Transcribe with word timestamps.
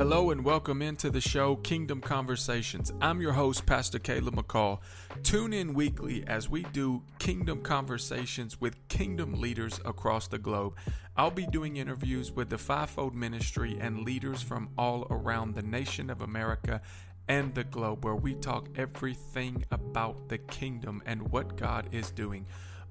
Hello 0.00 0.30
and 0.30 0.42
welcome 0.42 0.80
into 0.80 1.10
the 1.10 1.20
show 1.20 1.56
Kingdom 1.56 2.00
Conversations. 2.00 2.90
I'm 3.02 3.20
your 3.20 3.34
host, 3.34 3.66
Pastor 3.66 3.98
Caleb 3.98 4.34
McCall. 4.34 4.78
Tune 5.22 5.52
in 5.52 5.74
weekly 5.74 6.24
as 6.26 6.48
we 6.48 6.62
do 6.72 7.02
Kingdom 7.18 7.60
Conversations 7.60 8.58
with 8.58 8.88
kingdom 8.88 9.38
leaders 9.38 9.78
across 9.84 10.26
the 10.26 10.38
globe. 10.38 10.78
I'll 11.18 11.30
be 11.30 11.46
doing 11.46 11.76
interviews 11.76 12.32
with 12.32 12.48
the 12.48 12.56
fivefold 12.56 13.14
ministry 13.14 13.76
and 13.78 14.00
leaders 14.02 14.40
from 14.40 14.70
all 14.78 15.06
around 15.10 15.54
the 15.54 15.60
nation 15.60 16.08
of 16.08 16.22
America 16.22 16.80
and 17.28 17.54
the 17.54 17.64
globe 17.64 18.02
where 18.02 18.16
we 18.16 18.32
talk 18.36 18.70
everything 18.76 19.66
about 19.70 20.30
the 20.30 20.38
kingdom 20.38 21.02
and 21.04 21.30
what 21.30 21.58
God 21.58 21.90
is 21.92 22.10
doing. 22.10 22.46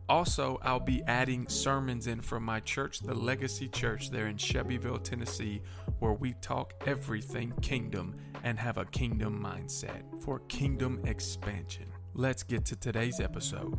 Also, 0.09 0.59
I'll 0.63 0.79
be 0.79 1.03
adding 1.05 1.47
sermons 1.47 2.07
in 2.07 2.19
from 2.21 2.41
my 2.41 2.59
church, 2.61 2.99
the 3.01 3.13
Legacy 3.13 3.67
Church, 3.67 4.09
there 4.09 4.25
in 4.25 4.37
Shelbyville, 4.37 4.97
Tennessee, 4.97 5.61
where 5.99 6.13
we 6.13 6.33
talk 6.41 6.73
everything 6.87 7.53
kingdom 7.61 8.15
and 8.43 8.57
have 8.57 8.79
a 8.79 8.85
kingdom 8.85 9.39
mindset 9.39 10.01
for 10.23 10.39
kingdom 10.47 10.99
expansion. 11.05 11.85
Let's 12.15 12.41
get 12.41 12.65
to 12.65 12.75
today's 12.75 13.19
episode. 13.19 13.77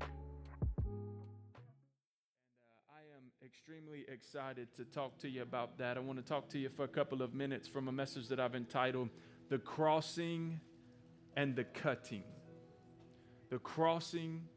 Uh, 0.00 0.06
I 2.88 3.02
am 3.14 3.30
extremely 3.44 4.06
excited 4.08 4.74
to 4.76 4.86
talk 4.86 5.18
to 5.18 5.28
you 5.28 5.42
about 5.42 5.76
that. 5.76 5.98
I 5.98 6.00
want 6.00 6.18
to 6.18 6.24
talk 6.24 6.48
to 6.50 6.58
you 6.58 6.70
for 6.70 6.84
a 6.84 6.88
couple 6.88 7.20
of 7.20 7.34
minutes 7.34 7.68
from 7.68 7.86
a 7.88 7.92
message 7.92 8.28
that 8.28 8.40
I've 8.40 8.54
entitled 8.54 9.10
The 9.50 9.58
Crossing 9.58 10.58
and 11.36 11.54
the 11.54 11.64
Cutting. 11.64 12.24
The 13.50 13.58
Crossing 13.58 14.48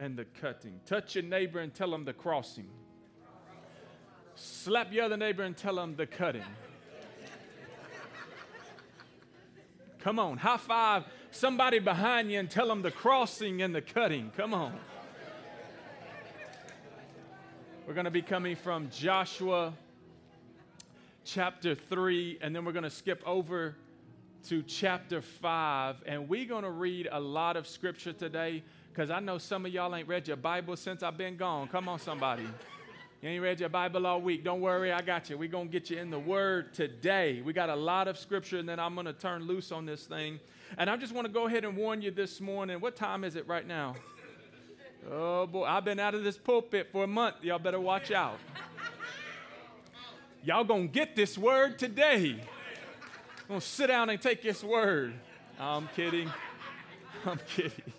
and 0.00 0.16
the 0.16 0.24
cutting. 0.24 0.80
Touch 0.86 1.14
your 1.14 1.24
neighbor 1.24 1.60
and 1.60 1.74
tell 1.74 1.90
them 1.90 2.04
the 2.04 2.12
crossing. 2.12 2.68
Slap 4.34 4.92
your 4.92 5.04
other 5.04 5.16
neighbor 5.16 5.42
and 5.42 5.56
tell 5.56 5.74
them 5.74 5.96
the 5.96 6.06
cutting. 6.06 6.44
Come 10.00 10.18
on, 10.18 10.38
high 10.38 10.56
five 10.56 11.04
somebody 11.30 11.78
behind 11.78 12.30
you 12.30 12.38
and 12.38 12.50
tell 12.50 12.68
them 12.68 12.82
the 12.82 12.90
crossing 12.90 13.62
and 13.62 13.74
the 13.74 13.82
cutting. 13.82 14.32
Come 14.36 14.54
on. 14.54 14.78
We're 17.86 17.94
going 17.94 18.04
to 18.04 18.10
be 18.10 18.22
coming 18.22 18.56
from 18.56 18.90
Joshua 18.90 19.72
chapter 21.24 21.74
3, 21.74 22.38
and 22.42 22.54
then 22.54 22.64
we're 22.64 22.72
going 22.72 22.84
to 22.84 22.90
skip 22.90 23.22
over 23.26 23.76
to 24.48 24.62
chapter 24.62 25.20
5, 25.20 26.02
and 26.06 26.28
we're 26.28 26.46
going 26.46 26.64
to 26.64 26.70
read 26.70 27.08
a 27.10 27.20
lot 27.20 27.56
of 27.56 27.66
scripture 27.66 28.12
today 28.12 28.62
because 28.98 29.12
I 29.12 29.20
know 29.20 29.38
some 29.38 29.64
of 29.64 29.72
y'all 29.72 29.94
ain't 29.94 30.08
read 30.08 30.26
your 30.26 30.36
Bible 30.36 30.74
since 30.74 31.04
I've 31.04 31.16
been 31.16 31.36
gone. 31.36 31.68
Come 31.68 31.88
on, 31.88 32.00
somebody. 32.00 32.42
You 33.22 33.28
ain't 33.28 33.40
read 33.40 33.60
your 33.60 33.68
Bible 33.68 34.04
all 34.08 34.20
week. 34.20 34.42
Don't 34.42 34.60
worry, 34.60 34.90
I 34.90 35.02
got 35.02 35.30
you. 35.30 35.38
We're 35.38 35.48
going 35.48 35.68
to 35.68 35.72
get 35.72 35.88
you 35.88 35.98
in 35.98 36.10
the 36.10 36.18
Word 36.18 36.74
today. 36.74 37.40
We 37.40 37.52
got 37.52 37.68
a 37.68 37.76
lot 37.76 38.08
of 38.08 38.18
scripture, 38.18 38.58
and 38.58 38.68
then 38.68 38.80
I'm 38.80 38.94
going 38.94 39.06
to 39.06 39.12
turn 39.12 39.44
loose 39.44 39.70
on 39.70 39.86
this 39.86 40.06
thing. 40.06 40.40
And 40.76 40.90
I 40.90 40.96
just 40.96 41.14
want 41.14 41.28
to 41.28 41.32
go 41.32 41.46
ahead 41.46 41.64
and 41.64 41.76
warn 41.76 42.02
you 42.02 42.10
this 42.10 42.40
morning. 42.40 42.80
What 42.80 42.96
time 42.96 43.22
is 43.22 43.36
it 43.36 43.46
right 43.46 43.64
now? 43.64 43.94
Oh, 45.08 45.46
boy. 45.46 45.62
I've 45.62 45.84
been 45.84 46.00
out 46.00 46.16
of 46.16 46.24
this 46.24 46.36
pulpit 46.36 46.88
for 46.90 47.04
a 47.04 47.06
month. 47.06 47.36
Y'all 47.42 47.60
better 47.60 47.78
watch 47.78 48.10
out. 48.10 48.40
Y'all 50.42 50.64
going 50.64 50.88
to 50.88 50.92
get 50.92 51.14
this 51.14 51.38
Word 51.38 51.78
today. 51.78 52.32
I'm 52.32 53.46
going 53.46 53.60
to 53.60 53.64
sit 53.64 53.86
down 53.86 54.10
and 54.10 54.20
take 54.20 54.42
this 54.42 54.64
Word. 54.64 55.14
I'm 55.56 55.88
kidding. 55.94 56.28
I'm 57.24 57.38
kidding. 57.46 57.92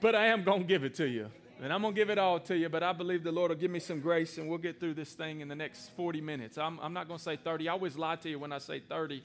But 0.00 0.14
I 0.14 0.26
am 0.26 0.44
going 0.44 0.62
to 0.62 0.66
give 0.66 0.82
it 0.82 0.94
to 0.94 1.06
you. 1.06 1.30
And 1.62 1.74
I'm 1.74 1.82
going 1.82 1.94
to 1.94 2.00
give 2.00 2.08
it 2.08 2.16
all 2.16 2.40
to 2.40 2.56
you, 2.56 2.70
but 2.70 2.82
I 2.82 2.94
believe 2.94 3.22
the 3.22 3.32
Lord 3.32 3.50
will 3.50 3.58
give 3.58 3.70
me 3.70 3.80
some 3.80 4.00
grace 4.00 4.38
and 4.38 4.48
we'll 4.48 4.56
get 4.56 4.80
through 4.80 4.94
this 4.94 5.12
thing 5.12 5.40
in 5.40 5.48
the 5.48 5.54
next 5.54 5.90
40 5.90 6.22
minutes. 6.22 6.56
I'm, 6.56 6.80
I'm 6.80 6.94
not 6.94 7.06
going 7.06 7.18
to 7.18 7.22
say 7.22 7.36
30. 7.36 7.68
I 7.68 7.72
always 7.72 7.98
lie 7.98 8.16
to 8.16 8.30
you 8.30 8.38
when 8.38 8.50
I 8.50 8.58
say 8.58 8.80
30. 8.80 9.22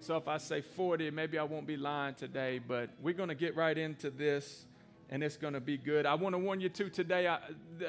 So 0.00 0.16
if 0.16 0.26
I 0.26 0.38
say 0.38 0.62
40, 0.62 1.12
maybe 1.12 1.38
I 1.38 1.44
won't 1.44 1.66
be 1.66 1.76
lying 1.76 2.16
today, 2.16 2.58
but 2.58 2.90
we're 3.00 3.14
going 3.14 3.28
to 3.28 3.36
get 3.36 3.54
right 3.54 3.78
into 3.78 4.10
this 4.10 4.64
and 5.10 5.22
it's 5.22 5.36
going 5.36 5.54
to 5.54 5.60
be 5.60 5.76
good. 5.76 6.06
I 6.06 6.14
want 6.16 6.34
to 6.34 6.38
warn 6.38 6.60
you 6.60 6.70
too 6.70 6.90
today. 6.90 7.28
I, 7.28 7.38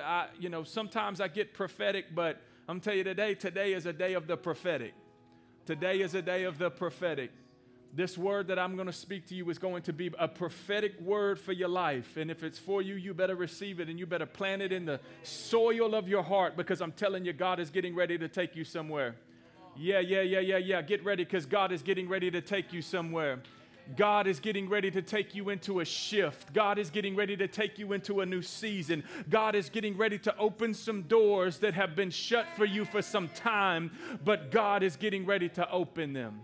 I, 0.04 0.28
you 0.40 0.50
know, 0.50 0.64
sometimes 0.64 1.20
I 1.20 1.28
get 1.30 1.56
prophetic, 1.56 2.14
but 2.14 2.40
I'm 2.70 2.80
telling 2.80 3.00
you 3.00 3.04
today, 3.04 3.34
today 3.34 3.74
is 3.74 3.88
a 3.88 3.94
day 3.94 4.14
of 4.14 4.28
the 4.28 4.38
prophetic. 4.38 4.94
Today 5.66 6.02
is 6.02 6.14
a 6.14 6.22
day 6.22 6.44
of 6.44 6.60
the 6.60 6.70
prophetic 6.70 7.32
this 7.98 8.16
word 8.16 8.48
that 8.50 8.60
I'm 8.60 8.76
going 8.76 8.86
to 8.86 8.94
speak 8.94 9.26
to 9.30 9.36
you 9.36 9.50
is 9.50 9.58
going 9.58 9.82
to 9.84 9.92
be 9.92 10.12
a 10.20 10.28
prophetic 10.28 11.02
word 11.02 11.40
for 11.40 11.52
your 11.52 11.68
life. 11.68 12.16
And 12.16 12.30
if 12.30 12.44
it's 12.44 12.60
for 12.60 12.80
you, 12.80 12.94
you 12.94 13.16
better 13.16 13.36
receive 13.36 13.80
it 13.80 13.90
and 13.90 13.98
you 13.98 14.06
better 14.06 14.28
plant 14.28 14.62
it 14.62 14.72
in 14.72 14.86
the 14.86 15.00
soil 15.24 15.96
of 15.96 16.08
your 16.08 16.22
heart 16.22 16.56
because 16.56 16.80
I'm 16.80 16.92
telling 16.92 17.26
you, 17.26 17.34
God 17.34 17.60
is 17.60 17.72
getting 17.72 17.96
ready 17.96 18.16
to 18.20 18.28
take 18.28 18.56
you 18.56 18.64
somewhere. 18.64 19.16
Yeah, 19.76 20.00
yeah, 20.00 20.22
yeah, 20.22 20.40
yeah, 20.40 20.58
yeah. 20.58 20.82
Get 20.84 21.04
ready 21.04 21.24
because 21.24 21.48
God 21.48 21.72
is 21.72 21.82
getting 21.82 22.08
ready 22.08 22.30
to 22.30 22.40
take 22.40 22.72
you 22.72 22.84
somewhere. 22.84 23.40
God 23.96 24.28
is 24.28 24.40
getting 24.40 24.70
ready 24.70 24.92
to 24.92 25.02
take 25.02 25.34
you 25.34 25.50
into 25.50 25.80
a 25.80 25.86
shift. 25.86 26.54
God 26.54 26.78
is 26.78 26.92
getting 26.92 27.16
ready 27.16 27.36
to 27.38 27.48
take 27.48 27.80
you 27.80 27.94
into 27.94 28.22
a 28.22 28.28
new 28.28 28.44
season. 28.44 29.04
God 29.28 29.56
is 29.56 29.70
getting 29.70 29.98
ready 29.98 30.20
to 30.20 30.38
open 30.38 30.76
some 30.76 31.04
doors 31.04 31.58
that 31.60 31.74
have 31.74 31.96
been 31.96 32.12
shut 32.12 32.46
for 32.58 32.66
you 32.66 32.86
for 32.86 33.02
some 33.02 33.30
time, 33.30 33.90
but 34.24 34.52
God 34.52 34.84
is 34.84 34.98
getting 34.98 35.26
ready 35.26 35.50
to 35.50 35.68
open 35.72 36.14
them. 36.14 36.42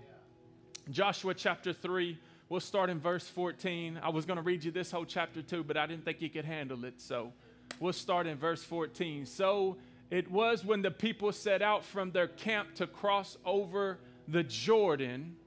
Joshua 0.89 1.33
chapter 1.33 1.71
3, 1.71 2.17
we'll 2.49 2.59
start 2.59 2.89
in 2.89 2.99
verse 2.99 3.27
14. 3.27 3.99
I 4.03 4.09
was 4.09 4.25
going 4.25 4.35
to 4.35 4.43
read 4.43 4.65
you 4.65 4.71
this 4.71 4.91
whole 4.91 5.05
chapter 5.05 5.41
too, 5.41 5.63
but 5.63 5.77
I 5.77 5.85
didn't 5.85 6.03
think 6.03 6.21
you 6.21 6.29
could 6.29 6.43
handle 6.43 6.83
it. 6.83 6.99
So 6.99 7.31
we'll 7.79 7.93
start 7.93 8.27
in 8.27 8.37
verse 8.37 8.63
14. 8.63 9.25
So 9.25 9.77
it 10.11 10.29
was 10.29 10.65
when 10.65 10.81
the 10.81 10.91
people 10.91 11.31
set 11.31 11.61
out 11.61 11.85
from 11.85 12.11
their 12.11 12.27
camp 12.27 12.75
to 12.75 12.87
cross 12.87 13.37
over 13.45 13.97
the 14.27 14.43
Jordan. 14.43 15.37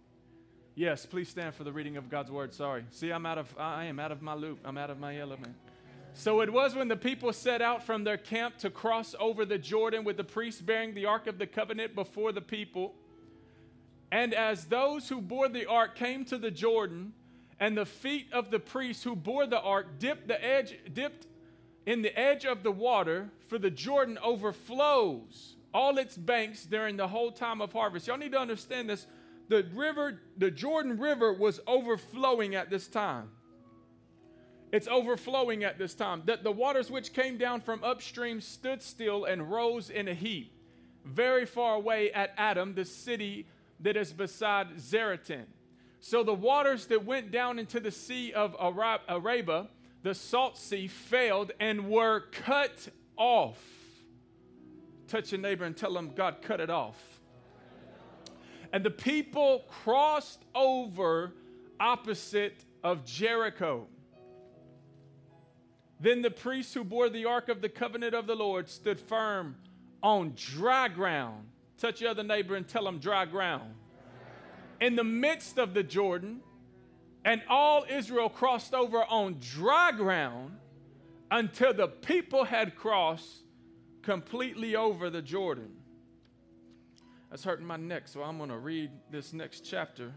Yes, 0.74 1.04
please 1.04 1.28
stand 1.28 1.54
for 1.54 1.64
the 1.64 1.72
reading 1.72 1.98
of 1.98 2.08
God's 2.08 2.30
word. 2.30 2.54
Sorry. 2.54 2.84
See, 2.90 3.10
I'm 3.10 3.26
out 3.26 3.38
of 3.38 3.54
I 3.58 3.84
am 3.84 4.00
out 4.00 4.12
of 4.12 4.22
my 4.22 4.34
loop. 4.34 4.58
I'm 4.64 4.78
out 4.78 4.90
of 4.90 4.98
my 4.98 5.18
element. 5.18 5.54
So 6.14 6.40
it 6.40 6.50
was 6.50 6.74
when 6.74 6.88
the 6.88 6.96
people 6.96 7.30
set 7.34 7.60
out 7.60 7.84
from 7.84 8.04
their 8.04 8.16
camp 8.16 8.56
to 8.58 8.70
cross 8.70 9.14
over 9.20 9.44
the 9.44 9.58
Jordan 9.58 10.02
with 10.02 10.16
the 10.16 10.24
priests 10.24 10.62
bearing 10.62 10.94
the 10.94 11.04
ark 11.04 11.26
of 11.26 11.36
the 11.38 11.46
covenant 11.46 11.94
before 11.94 12.32
the 12.32 12.40
people 12.40 12.94
and 14.10 14.34
as 14.34 14.66
those 14.66 15.08
who 15.08 15.20
bore 15.20 15.48
the 15.48 15.66
ark 15.66 15.96
came 15.96 16.24
to 16.26 16.38
the 16.38 16.50
Jordan, 16.50 17.12
and 17.58 17.76
the 17.76 17.86
feet 17.86 18.26
of 18.32 18.50
the 18.50 18.58
priests 18.58 19.02
who 19.02 19.16
bore 19.16 19.46
the 19.46 19.60
ark 19.60 19.98
dipped 19.98 20.28
the 20.28 20.44
edge, 20.44 20.78
dipped 20.92 21.26
in 21.86 22.02
the 22.02 22.18
edge 22.18 22.44
of 22.44 22.62
the 22.62 22.70
water, 22.70 23.30
for 23.48 23.58
the 23.58 23.70
Jordan 23.70 24.18
overflows 24.22 25.56
all 25.72 25.98
its 25.98 26.16
banks 26.16 26.64
during 26.64 26.96
the 26.96 27.08
whole 27.08 27.30
time 27.30 27.60
of 27.60 27.72
harvest. 27.72 28.06
Y'all 28.06 28.18
need 28.18 28.32
to 28.32 28.38
understand 28.38 28.88
this. 28.88 29.06
The 29.48 29.66
river, 29.74 30.20
the 30.36 30.50
Jordan 30.50 30.98
River 30.98 31.32
was 31.32 31.60
overflowing 31.66 32.54
at 32.54 32.70
this 32.70 32.88
time. 32.88 33.30
It's 34.72 34.88
overflowing 34.88 35.64
at 35.64 35.78
this 35.78 35.94
time. 35.94 36.22
That 36.26 36.42
the 36.42 36.50
waters 36.50 36.90
which 36.90 37.12
came 37.12 37.38
down 37.38 37.60
from 37.60 37.84
upstream 37.84 38.40
stood 38.40 38.82
still 38.82 39.24
and 39.24 39.50
rose 39.50 39.90
in 39.90 40.08
a 40.08 40.14
heap, 40.14 40.52
very 41.04 41.46
far 41.46 41.76
away 41.76 42.10
at 42.12 42.32
Adam, 42.36 42.74
the 42.74 42.84
city 42.84 43.46
that 43.80 43.96
is 43.96 44.12
beside 44.12 44.76
Zaretan. 44.76 45.44
So 46.00 46.22
the 46.22 46.34
waters 46.34 46.86
that 46.86 47.04
went 47.04 47.30
down 47.30 47.58
into 47.58 47.80
the 47.80 47.90
sea 47.90 48.32
of 48.32 48.54
Arabah, 48.60 49.68
the 50.02 50.14
salt 50.14 50.56
sea, 50.56 50.86
failed 50.86 51.52
and 51.58 51.88
were 51.88 52.24
cut 52.30 52.88
off. 53.16 53.62
Touch 55.08 55.32
your 55.32 55.40
neighbor 55.40 55.64
and 55.64 55.76
tell 55.76 55.92
them 55.92 56.12
God 56.14 56.36
cut 56.42 56.60
it 56.60 56.70
off. 56.70 56.96
And 58.72 58.84
the 58.84 58.90
people 58.90 59.64
crossed 59.68 60.44
over 60.54 61.32
opposite 61.78 62.64
of 62.82 63.04
Jericho. 63.04 63.86
Then 65.98 66.22
the 66.22 66.30
priests 66.30 66.74
who 66.74 66.84
bore 66.84 67.08
the 67.08 67.24
ark 67.24 67.48
of 67.48 67.62
the 67.62 67.68
covenant 67.68 68.14
of 68.14 68.26
the 68.26 68.34
Lord 68.34 68.68
stood 68.68 69.00
firm 69.00 69.56
on 70.02 70.34
dry 70.36 70.88
ground 70.88 71.48
Touch 71.78 72.00
your 72.00 72.10
other 72.10 72.22
neighbor 72.22 72.56
and 72.56 72.66
tell 72.66 72.84
them 72.84 72.98
dry 72.98 73.24
ground. 73.24 73.74
In 74.80 74.96
the 74.96 75.04
midst 75.04 75.58
of 75.58 75.74
the 75.74 75.82
Jordan, 75.82 76.40
and 77.24 77.42
all 77.48 77.84
Israel 77.90 78.28
crossed 78.28 78.72
over 78.72 79.04
on 79.04 79.38
dry 79.40 79.92
ground 79.92 80.58
until 81.30 81.74
the 81.74 81.88
people 81.88 82.44
had 82.44 82.76
crossed 82.76 83.42
completely 84.02 84.76
over 84.76 85.10
the 85.10 85.20
Jordan. 85.20 85.70
That's 87.30 87.42
hurting 87.42 87.66
my 87.66 87.76
neck, 87.76 88.06
so 88.06 88.22
I'm 88.22 88.38
going 88.38 88.50
to 88.50 88.58
read 88.58 88.90
this 89.10 89.32
next 89.32 89.62
chapter 89.62 90.12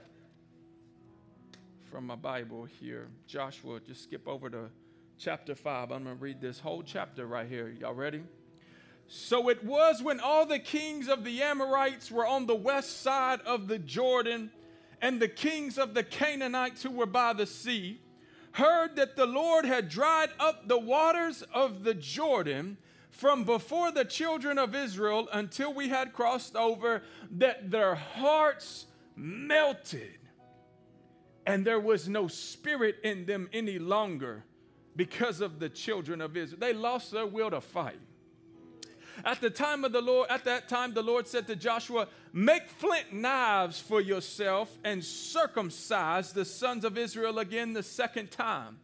from 1.89 2.05
my 2.05 2.15
Bible 2.15 2.65
here. 2.65 3.07
Joshua, 3.25 3.79
just 3.79 4.03
skip 4.03 4.27
over 4.27 4.49
to 4.51 4.69
chapter 5.17 5.55
5. 5.55 5.91
I'm 5.91 6.03
going 6.03 6.15
to 6.15 6.21
read 6.21 6.39
this 6.39 6.59
whole 6.59 6.83
chapter 6.83 7.25
right 7.25 7.49
here. 7.49 7.69
Y'all 7.79 7.95
ready? 7.95 8.21
So 9.11 9.49
it 9.49 9.63
was 9.63 10.03
when 10.03 10.19
all 10.19 10.45
the 10.45 10.59
kings 10.59 11.07
of 11.07 11.23
the 11.23 11.41
Amorites 11.41 12.11
were 12.11 12.27
on 12.27 12.45
the 12.45 12.55
west 12.55 13.01
side 13.01 13.41
of 13.41 13.67
the 13.67 13.79
Jordan, 13.79 14.51
and 15.01 15.19
the 15.19 15.27
kings 15.27 15.79
of 15.79 15.95
the 15.95 16.03
Canaanites 16.03 16.83
who 16.83 16.91
were 16.91 17.07
by 17.07 17.33
the 17.33 17.47
sea 17.47 18.01
heard 18.51 18.95
that 18.97 19.15
the 19.15 19.25
Lord 19.25 19.65
had 19.65 19.89
dried 19.89 20.29
up 20.39 20.67
the 20.67 20.77
waters 20.77 21.41
of 21.53 21.83
the 21.83 21.95
Jordan 21.95 22.77
from 23.09 23.45
before 23.45 23.91
the 23.91 24.05
children 24.05 24.59
of 24.59 24.75
Israel 24.75 25.27
until 25.33 25.73
we 25.73 25.89
had 25.89 26.13
crossed 26.13 26.55
over, 26.55 27.01
that 27.31 27.71
their 27.71 27.95
hearts 27.95 28.85
melted, 29.15 30.19
and 31.47 31.65
there 31.65 31.79
was 31.79 32.07
no 32.07 32.27
spirit 32.27 32.97
in 33.03 33.25
them 33.25 33.49
any 33.53 33.79
longer 33.79 34.43
because 34.95 35.41
of 35.41 35.59
the 35.59 35.69
children 35.69 36.21
of 36.21 36.37
Israel. 36.37 36.59
They 36.59 36.73
lost 36.73 37.11
their 37.11 37.25
will 37.25 37.49
to 37.49 37.61
fight. 37.61 37.99
At 39.25 39.41
the 39.41 39.49
time 39.49 39.83
of 39.83 39.91
the 39.91 40.01
Lord, 40.01 40.29
at 40.29 40.45
that 40.45 40.69
time, 40.69 40.93
the 40.93 41.01
Lord 41.01 41.27
said 41.27 41.47
to 41.47 41.55
Joshua, 41.55 42.07
Make 42.33 42.69
flint 42.69 43.13
knives 43.13 43.79
for 43.79 44.01
yourself 44.01 44.77
and 44.83 45.03
circumcise 45.03 46.31
the 46.31 46.45
sons 46.45 46.85
of 46.85 46.97
Israel 46.97 47.39
again 47.39 47.73
the 47.73 47.83
second 47.83 48.31
time. 48.31 48.77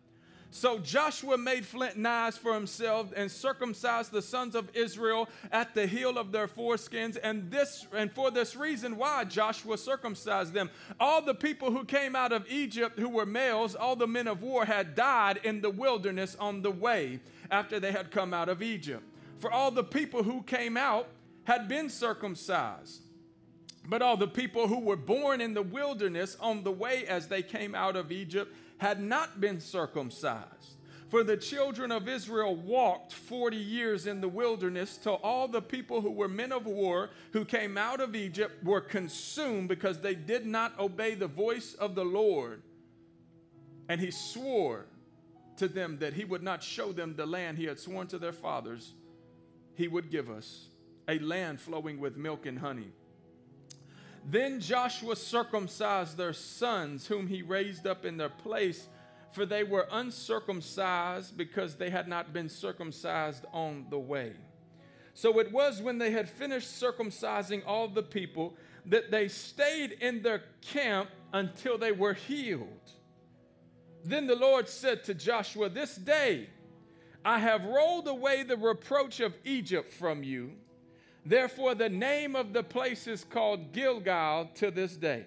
So 0.56 0.80
Joshua 0.80 1.38
made 1.38 1.66
flint 1.66 1.98
knives 1.98 2.38
for 2.38 2.54
himself 2.54 3.12
and 3.14 3.30
circumcised 3.30 4.14
the 4.14 4.22
sons 4.22 4.56
of 4.56 4.70
Israel 4.74 5.28
at 5.52 5.76
the 5.76 5.86
heel 5.86 6.18
of 6.18 6.32
their 6.32 6.48
foreskins. 6.48 7.18
And 7.22 7.52
this 7.52 7.86
and 7.94 8.10
for 8.10 8.32
this 8.32 8.56
reason 8.56 8.96
why 8.96 9.26
Joshua 9.26 9.78
circumcised 9.78 10.54
them. 10.54 10.70
All 10.98 11.22
the 11.22 11.36
people 11.36 11.72
who 11.72 11.84
came 11.84 12.16
out 12.16 12.32
of 12.32 12.48
Egypt 12.50 12.98
who 12.98 13.10
were 13.10 13.26
males, 13.26 13.76
all 13.76 13.98
the 13.98 14.08
men 14.08 14.30
of 14.30 14.44
war 14.44 14.64
had 14.64 14.96
died 14.96 15.42
in 15.44 15.60
the 15.60 15.70
wilderness 15.70 16.38
on 16.40 16.62
the 16.62 16.72
way 16.72 17.20
after 17.52 17.78
they 17.78 17.92
had 17.92 18.10
come 18.10 18.34
out 18.34 18.48
of 18.48 18.62
Egypt. 18.62 19.04
For 19.40 19.52
all 19.52 19.72
the 19.72 19.84
people 19.84 20.24
who 20.24 20.42
came 20.44 20.78
out 20.78 21.08
had 21.44 21.68
been 21.68 21.90
circumcised. 21.90 23.02
But 23.88 24.02
all 24.02 24.18
the 24.18 24.28
people 24.28 24.68
who 24.68 24.80
were 24.80 24.96
born 24.96 25.42
in 25.42 25.54
the 25.54 25.62
wilderness 25.62 26.36
on 26.40 26.64
the 26.64 26.72
way 26.72 27.06
as 27.06 27.28
they 27.28 27.44
came 27.44 27.76
out 27.76 27.96
of 27.96 28.12
Egypt 28.12 28.56
had 28.78 29.00
not 29.00 29.40
been 29.40 29.60
circumcised. 29.60 30.76
For 31.10 31.24
the 31.24 31.38
children 31.38 31.92
of 31.92 32.10
Israel 32.10 32.56
walked 32.56 33.14
40 33.14 33.56
years 33.56 34.08
in 34.08 34.22
the 34.22 34.28
wilderness 34.28 34.98
till 34.98 35.20
all 35.22 35.48
the 35.48 35.62
people 35.62 36.02
who 36.02 36.12
were 36.12 36.28
men 36.28 36.52
of 36.52 36.66
war 36.66 37.12
who 37.32 37.46
came 37.46 37.78
out 37.78 38.02
of 38.02 38.16
Egypt 38.16 38.64
were 38.64 38.82
consumed 38.82 39.70
because 39.70 40.00
they 40.00 40.16
did 40.16 40.48
not 40.48 40.78
obey 40.80 41.14
the 41.14 41.28
voice 41.28 41.76
of 41.76 41.94
the 41.94 42.04
Lord. 42.04 42.64
And 43.88 44.02
he 44.02 44.10
swore 44.10 44.88
to 45.58 45.68
them 45.68 46.00
that 46.00 46.14
he 46.14 46.26
would 46.26 46.44
not 46.44 46.64
show 46.64 46.92
them 46.92 47.16
the 47.16 47.28
land 47.28 47.60
he 47.60 47.66
had 47.66 47.80
sworn 47.80 48.08
to 48.08 48.18
their 48.18 48.34
fathers 48.34 48.94
he 49.76 49.88
would 49.88 50.10
give 50.10 50.30
us 50.30 50.68
a 51.08 51.20
land 51.20 51.60
flowing 51.60 52.00
with 52.00 52.18
milk 52.18 52.46
and 52.46 52.60
honey. 52.60 52.92
Then 54.28 54.60
Joshua 54.60 55.16
circumcised 55.16 56.18
their 56.18 56.34
sons, 56.34 57.06
whom 57.06 57.28
he 57.28 57.44
raised 57.44 57.86
up 57.86 58.06
in 58.06 58.18
their 58.18 58.30
place, 58.30 58.88
for 59.32 59.46
they 59.46 59.64
were 59.64 59.88
uncircumcised 59.92 61.38
because 61.38 61.76
they 61.76 61.92
had 61.92 62.08
not 62.08 62.34
been 62.34 62.50
circumcised 62.50 63.46
on 63.54 63.86
the 63.90 64.00
way. 64.00 64.34
So 65.14 65.40
it 65.40 65.52
was 65.52 65.82
when 65.82 66.00
they 66.00 66.12
had 66.12 66.28
finished 66.28 66.82
circumcising 66.82 67.62
all 67.68 67.88
the 67.88 68.04
people 68.04 68.58
that 68.88 69.12
they 69.12 69.28
stayed 69.28 69.94
in 69.94 70.22
their 70.24 70.44
camp 70.62 71.10
until 71.32 71.78
they 71.78 71.92
were 71.92 72.14
healed. 72.14 72.68
Then 74.04 74.28
the 74.28 74.36
Lord 74.36 74.68
said 74.68 75.04
to 75.06 75.14
Joshua, 75.14 75.70
This 75.70 75.96
day 75.96 76.50
I 77.26 77.40
have 77.40 77.66
rolled 77.66 78.08
away 78.08 78.44
the 78.44 78.56
reproach 78.56 79.20
of 79.20 79.36
Egypt 79.44 79.92
from 79.92 80.24
you 80.24 80.52
Therefore, 81.26 81.74
the 81.74 81.90
name 81.90 82.36
of 82.36 82.54
the 82.54 82.62
place 82.62 83.08
is 83.08 83.24
called 83.24 83.72
Gilgal 83.74 84.52
to 84.56 84.70
this 84.70 84.96
day. 84.96 85.26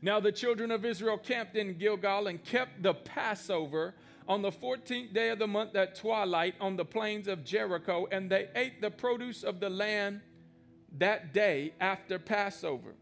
Now, 0.00 0.20
the 0.20 0.32
children 0.32 0.70
of 0.70 0.86
Israel 0.86 1.18
camped 1.18 1.54
in 1.54 1.76
Gilgal 1.76 2.26
and 2.28 2.42
kept 2.42 2.82
the 2.82 2.94
Passover 2.94 3.94
on 4.26 4.40
the 4.40 4.50
14th 4.50 5.12
day 5.12 5.28
of 5.28 5.38
the 5.38 5.46
month 5.46 5.76
at 5.76 5.94
twilight 5.94 6.54
on 6.60 6.76
the 6.76 6.84
plains 6.84 7.28
of 7.28 7.44
Jericho, 7.44 8.06
and 8.10 8.30
they 8.30 8.48
ate 8.54 8.80
the 8.80 8.90
produce 8.90 9.42
of 9.42 9.60
the 9.60 9.68
land 9.68 10.22
that 10.98 11.34
day 11.34 11.74
after 11.78 12.18
Passover. 12.18 12.94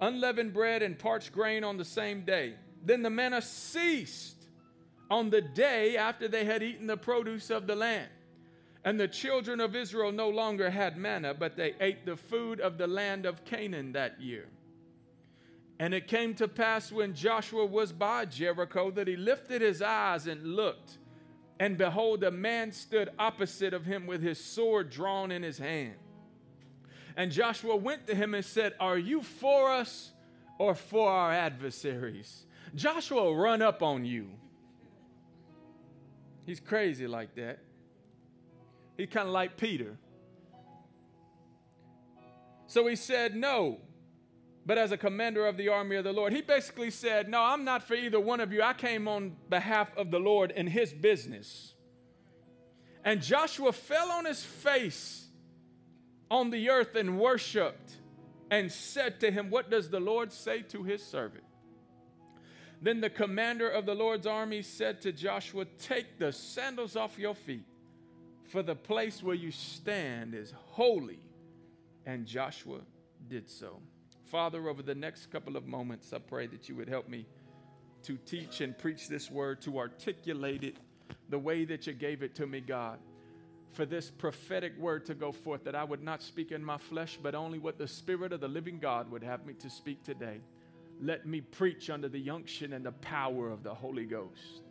Unleavened 0.00 0.52
bread 0.52 0.82
and 0.82 0.96
parched 0.96 1.32
grain 1.32 1.64
on 1.64 1.78
the 1.78 1.84
same 1.84 2.24
day. 2.24 2.54
Then 2.82 3.02
the 3.02 3.10
manna 3.10 3.42
ceased 3.42 4.39
on 5.10 5.30
the 5.30 5.40
day 5.40 5.96
after 5.96 6.28
they 6.28 6.44
had 6.44 6.62
eaten 6.62 6.86
the 6.86 6.96
produce 6.96 7.50
of 7.50 7.66
the 7.66 7.74
land. 7.74 8.08
And 8.84 8.98
the 8.98 9.08
children 9.08 9.60
of 9.60 9.76
Israel 9.76 10.12
no 10.12 10.30
longer 10.30 10.70
had 10.70 10.96
manna, 10.96 11.34
but 11.34 11.56
they 11.56 11.74
ate 11.80 12.06
the 12.06 12.16
food 12.16 12.60
of 12.60 12.78
the 12.78 12.86
land 12.86 13.26
of 13.26 13.44
Canaan 13.44 13.92
that 13.92 14.20
year. 14.20 14.48
And 15.78 15.92
it 15.92 16.06
came 16.06 16.34
to 16.34 16.48
pass 16.48 16.92
when 16.92 17.14
Joshua 17.14 17.66
was 17.66 17.92
by 17.92 18.26
Jericho 18.26 18.90
that 18.92 19.08
he 19.08 19.16
lifted 19.16 19.60
his 19.62 19.82
eyes 19.82 20.26
and 20.26 20.54
looked, 20.56 20.98
and 21.58 21.76
behold, 21.76 22.24
a 22.24 22.30
man 22.30 22.72
stood 22.72 23.10
opposite 23.18 23.74
of 23.74 23.84
him 23.84 24.06
with 24.06 24.22
his 24.22 24.42
sword 24.42 24.88
drawn 24.88 25.30
in 25.30 25.42
his 25.42 25.58
hand. 25.58 25.96
And 27.16 27.30
Joshua 27.30 27.76
went 27.76 28.06
to 28.06 28.14
him 28.14 28.34
and 28.34 28.44
said, 28.44 28.74
Are 28.80 28.96
you 28.96 29.22
for 29.22 29.70
us 29.70 30.12
or 30.58 30.74
for 30.74 31.10
our 31.10 31.32
adversaries? 31.32 32.46
Joshua 32.74 33.34
run 33.34 33.60
up 33.60 33.82
on 33.82 34.06
you. 34.06 34.30
He's 36.50 36.58
crazy 36.58 37.06
like 37.06 37.36
that. 37.36 37.60
He's 38.96 39.06
kind 39.08 39.28
of 39.28 39.32
like 39.32 39.56
Peter. 39.56 39.96
So 42.66 42.88
he 42.88 42.96
said, 42.96 43.36
No, 43.36 43.78
but 44.66 44.76
as 44.76 44.90
a 44.90 44.96
commander 44.96 45.46
of 45.46 45.56
the 45.56 45.68
army 45.68 45.94
of 45.94 46.02
the 46.02 46.12
Lord. 46.12 46.32
He 46.32 46.42
basically 46.42 46.90
said, 46.90 47.28
No, 47.28 47.40
I'm 47.40 47.62
not 47.64 47.84
for 47.84 47.94
either 47.94 48.18
one 48.18 48.40
of 48.40 48.52
you. 48.52 48.64
I 48.64 48.72
came 48.72 49.06
on 49.06 49.36
behalf 49.48 49.96
of 49.96 50.10
the 50.10 50.18
Lord 50.18 50.50
in 50.50 50.66
his 50.66 50.92
business. 50.92 51.74
And 53.04 53.22
Joshua 53.22 53.70
fell 53.70 54.10
on 54.10 54.24
his 54.24 54.42
face 54.42 55.28
on 56.32 56.50
the 56.50 56.68
earth 56.68 56.96
and 56.96 57.16
worshiped 57.16 57.92
and 58.50 58.72
said 58.72 59.20
to 59.20 59.30
him, 59.30 59.50
What 59.50 59.70
does 59.70 59.88
the 59.88 60.00
Lord 60.00 60.32
say 60.32 60.62
to 60.62 60.82
his 60.82 61.00
servant? 61.00 61.44
Then 62.82 63.00
the 63.00 63.10
commander 63.10 63.68
of 63.68 63.84
the 63.84 63.94
Lord's 63.94 64.26
army 64.26 64.62
said 64.62 65.02
to 65.02 65.12
Joshua, 65.12 65.66
Take 65.78 66.18
the 66.18 66.32
sandals 66.32 66.96
off 66.96 67.18
your 67.18 67.34
feet 67.34 67.64
for 68.44 68.62
the 68.62 68.74
place 68.74 69.22
where 69.22 69.34
you 69.34 69.50
stand 69.50 70.34
is 70.34 70.52
holy. 70.70 71.20
And 72.06 72.26
Joshua 72.26 72.80
did 73.28 73.48
so. 73.48 73.80
Father, 74.24 74.68
over 74.68 74.82
the 74.82 74.94
next 74.94 75.30
couple 75.30 75.56
of 75.56 75.66
moments, 75.66 76.12
I 76.12 76.18
pray 76.18 76.46
that 76.48 76.68
you 76.68 76.74
would 76.76 76.88
help 76.88 77.08
me 77.08 77.26
to 78.04 78.16
teach 78.16 78.60
and 78.60 78.76
preach 78.76 79.08
this 79.08 79.30
word, 79.30 79.60
to 79.62 79.78
articulate 79.78 80.64
it 80.64 80.76
the 81.28 81.38
way 81.38 81.64
that 81.64 81.86
you 81.86 81.92
gave 81.92 82.22
it 82.22 82.34
to 82.36 82.46
me, 82.46 82.60
God. 82.60 82.98
For 83.72 83.84
this 83.84 84.10
prophetic 84.10 84.76
word 84.78 85.04
to 85.06 85.14
go 85.14 85.30
forth, 85.30 85.64
that 85.64 85.74
I 85.74 85.84
would 85.84 86.02
not 86.02 86.22
speak 86.22 86.50
in 86.50 86.64
my 86.64 86.78
flesh, 86.78 87.18
but 87.22 87.34
only 87.34 87.58
what 87.58 87.78
the 87.78 87.86
Spirit 87.86 88.32
of 88.32 88.40
the 88.40 88.48
living 88.48 88.78
God 88.78 89.10
would 89.10 89.22
have 89.22 89.46
me 89.46 89.54
to 89.54 89.70
speak 89.70 90.02
today. 90.02 90.40
Let 91.02 91.26
me 91.26 91.40
preach 91.40 91.88
under 91.88 92.08
the 92.08 92.28
unction 92.28 92.74
and 92.74 92.84
the 92.84 92.92
power 92.92 93.50
of 93.50 93.62
the 93.62 93.74
Holy 93.74 94.04
Ghost. 94.04 94.62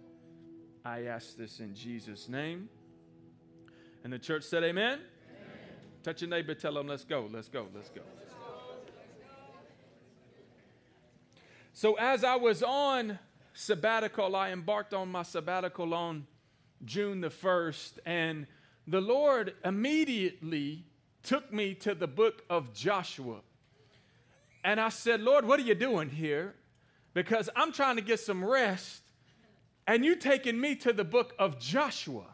I 0.85 1.05
ask 1.05 1.35
this 1.35 1.59
in 1.59 1.73
Jesus' 1.73 2.29
name. 2.29 2.69
And 4.03 4.13
the 4.13 4.19
church 4.19 4.43
said, 4.43 4.63
Amen. 4.63 4.99
Amen. 4.99 5.01
Touch 6.03 6.21
your 6.21 6.29
neighbor, 6.29 6.53
tell 6.53 6.73
them, 6.73 6.87
Let's 6.87 7.03
go, 7.03 7.27
let's 7.31 7.49
go, 7.49 7.65
let's 7.75 7.89
go. 7.89 8.01
So, 11.73 11.93
as 11.93 12.25
I 12.25 12.35
was 12.35 12.61
on 12.61 13.19
sabbatical, 13.53 14.35
I 14.35 14.51
embarked 14.51 14.93
on 14.93 15.09
my 15.09 15.23
sabbatical 15.23 15.93
on 15.93 16.27
June 16.83 17.21
the 17.21 17.29
1st, 17.29 17.99
and 18.05 18.47
the 18.85 18.99
Lord 18.99 19.53
immediately 19.63 20.83
took 21.23 21.53
me 21.53 21.73
to 21.75 21.95
the 21.95 22.07
book 22.07 22.43
of 22.49 22.73
Joshua. 22.73 23.39
And 24.63 24.79
I 24.79 24.89
said, 24.89 25.21
Lord, 25.21 25.45
what 25.45 25.59
are 25.59 25.63
you 25.63 25.75
doing 25.75 26.09
here? 26.09 26.55
Because 27.13 27.49
I'm 27.55 27.71
trying 27.71 27.95
to 27.95 28.01
get 28.01 28.19
some 28.19 28.43
rest, 28.43 29.01
and 29.87 30.05
you 30.05 30.15
taking 30.15 30.59
me 30.59 30.75
to 30.75 30.93
the 30.93 31.03
book 31.03 31.33
of 31.39 31.59
Joshua. 31.59 32.25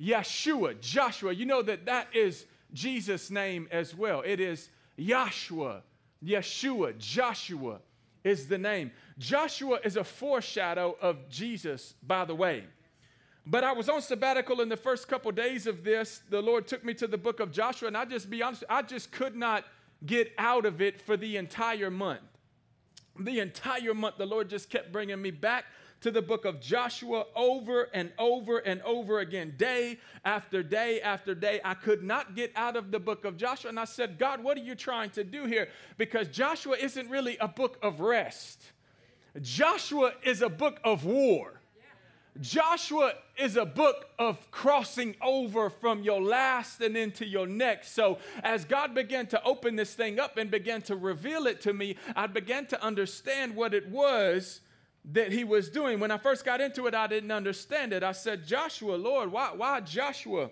Yeshua, 0.00 0.80
Joshua. 0.80 1.32
You 1.32 1.46
know 1.46 1.62
that 1.62 1.86
that 1.86 2.08
is 2.14 2.46
Jesus' 2.72 3.30
name 3.30 3.68
as 3.70 3.94
well. 3.94 4.22
It 4.24 4.40
is 4.40 4.68
Yahshua, 4.98 5.82
Yeshua, 6.24 6.96
Joshua 6.98 7.80
is 8.22 8.48
the 8.48 8.58
name. 8.58 8.90
Joshua 9.18 9.78
is 9.84 9.96
a 9.96 10.04
foreshadow 10.04 10.96
of 11.00 11.28
Jesus, 11.28 11.94
by 12.02 12.24
the 12.24 12.34
way. 12.34 12.64
But 13.46 13.62
I 13.62 13.72
was 13.72 13.88
on 13.90 14.00
sabbatical 14.00 14.62
in 14.62 14.70
the 14.70 14.76
first 14.76 15.06
couple 15.06 15.30
days 15.30 15.66
of 15.66 15.84
this. 15.84 16.22
The 16.30 16.40
Lord 16.40 16.66
took 16.66 16.82
me 16.84 16.94
to 16.94 17.06
the 17.06 17.18
book 17.18 17.40
of 17.40 17.52
Joshua, 17.52 17.88
and 17.88 17.96
I 17.96 18.06
just 18.06 18.30
be 18.30 18.42
honest, 18.42 18.64
I 18.70 18.80
just 18.82 19.12
could 19.12 19.36
not 19.36 19.64
get 20.06 20.32
out 20.38 20.66
of 20.66 20.80
it 20.80 21.00
for 21.00 21.16
the 21.16 21.36
entire 21.36 21.90
month. 21.90 22.20
The 23.18 23.40
entire 23.40 23.94
month, 23.94 24.16
the 24.18 24.26
Lord 24.26 24.48
just 24.50 24.70
kept 24.70 24.92
bringing 24.92 25.22
me 25.22 25.30
back 25.30 25.66
to 26.00 26.10
the 26.10 26.20
book 26.20 26.44
of 26.44 26.60
Joshua 26.60 27.24
over 27.34 27.88
and 27.94 28.12
over 28.18 28.58
and 28.58 28.82
over 28.82 29.20
again, 29.20 29.54
day 29.56 29.98
after 30.22 30.62
day 30.62 31.00
after 31.00 31.34
day. 31.34 31.60
I 31.64 31.72
could 31.72 32.02
not 32.02 32.34
get 32.34 32.52
out 32.56 32.76
of 32.76 32.90
the 32.90 33.00
book 33.00 33.24
of 33.24 33.38
Joshua. 33.38 33.70
And 33.70 33.80
I 33.80 33.86
said, 33.86 34.18
God, 34.18 34.44
what 34.44 34.58
are 34.58 34.62
you 34.62 34.74
trying 34.74 35.10
to 35.10 35.24
do 35.24 35.46
here? 35.46 35.68
Because 35.96 36.28
Joshua 36.28 36.76
isn't 36.76 37.08
really 37.08 37.38
a 37.38 37.48
book 37.48 37.78
of 37.82 38.00
rest, 38.00 38.72
Joshua 39.40 40.12
is 40.22 40.42
a 40.42 40.50
book 40.50 40.78
of 40.84 41.06
war. 41.06 41.53
Joshua 42.40 43.12
is 43.36 43.56
a 43.56 43.64
book 43.64 44.08
of 44.18 44.50
crossing 44.50 45.14
over 45.22 45.70
from 45.70 46.02
your 46.02 46.20
last 46.20 46.80
and 46.80 46.96
into 46.96 47.24
your 47.24 47.46
next. 47.46 47.94
So, 47.94 48.18
as 48.42 48.64
God 48.64 48.92
began 48.92 49.26
to 49.28 49.42
open 49.44 49.76
this 49.76 49.94
thing 49.94 50.18
up 50.18 50.36
and 50.36 50.50
began 50.50 50.82
to 50.82 50.96
reveal 50.96 51.46
it 51.46 51.60
to 51.62 51.72
me, 51.72 51.96
I 52.16 52.26
began 52.26 52.66
to 52.66 52.82
understand 52.82 53.54
what 53.54 53.72
it 53.72 53.88
was 53.88 54.60
that 55.12 55.30
he 55.30 55.44
was 55.44 55.68
doing. 55.68 56.00
When 56.00 56.10
I 56.10 56.18
first 56.18 56.44
got 56.44 56.60
into 56.60 56.86
it, 56.86 56.94
I 56.94 57.06
didn't 57.06 57.30
understand 57.30 57.92
it. 57.92 58.02
I 58.02 58.12
said, 58.12 58.44
Joshua, 58.46 58.96
Lord, 58.96 59.30
why, 59.30 59.52
why 59.54 59.80
Joshua? 59.80 60.50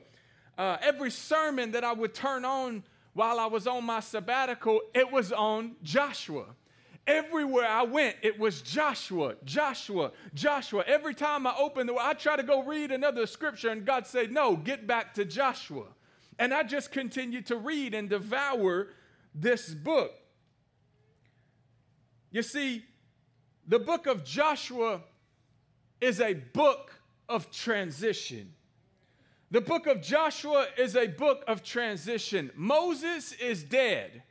Uh, 0.56 0.76
every 0.82 1.10
sermon 1.10 1.72
that 1.72 1.82
I 1.82 1.92
would 1.92 2.14
turn 2.14 2.44
on 2.44 2.84
while 3.14 3.40
I 3.40 3.46
was 3.46 3.66
on 3.66 3.84
my 3.84 4.00
sabbatical, 4.00 4.80
it 4.94 5.10
was 5.10 5.32
on 5.32 5.76
Joshua. 5.82 6.44
Everywhere 7.06 7.66
I 7.66 7.82
went, 7.82 8.16
it 8.22 8.38
was 8.38 8.62
Joshua, 8.62 9.34
Joshua, 9.44 10.12
Joshua. 10.34 10.84
Every 10.86 11.14
time 11.14 11.46
I 11.46 11.54
opened 11.58 11.88
the 11.88 11.96
I 11.98 12.14
try 12.14 12.36
to 12.36 12.44
go 12.44 12.62
read 12.62 12.92
another 12.92 13.26
scripture, 13.26 13.70
and 13.70 13.84
God 13.84 14.06
said, 14.06 14.30
No, 14.30 14.56
get 14.56 14.86
back 14.86 15.14
to 15.14 15.24
Joshua. 15.24 15.86
And 16.38 16.54
I 16.54 16.62
just 16.62 16.92
continued 16.92 17.46
to 17.46 17.56
read 17.56 17.92
and 17.94 18.08
devour 18.08 18.88
this 19.34 19.74
book. 19.74 20.12
You 22.30 22.42
see, 22.42 22.84
the 23.66 23.78
book 23.78 24.06
of 24.06 24.24
Joshua 24.24 25.02
is 26.00 26.20
a 26.20 26.34
book 26.34 27.00
of 27.28 27.50
transition. 27.50 28.52
The 29.50 29.60
book 29.60 29.86
of 29.86 30.00
Joshua 30.00 30.66
is 30.78 30.96
a 30.96 31.08
book 31.08 31.44
of 31.46 31.62
transition. 31.62 32.50
Moses 32.56 33.32
is 33.32 33.62
dead. 33.62 34.22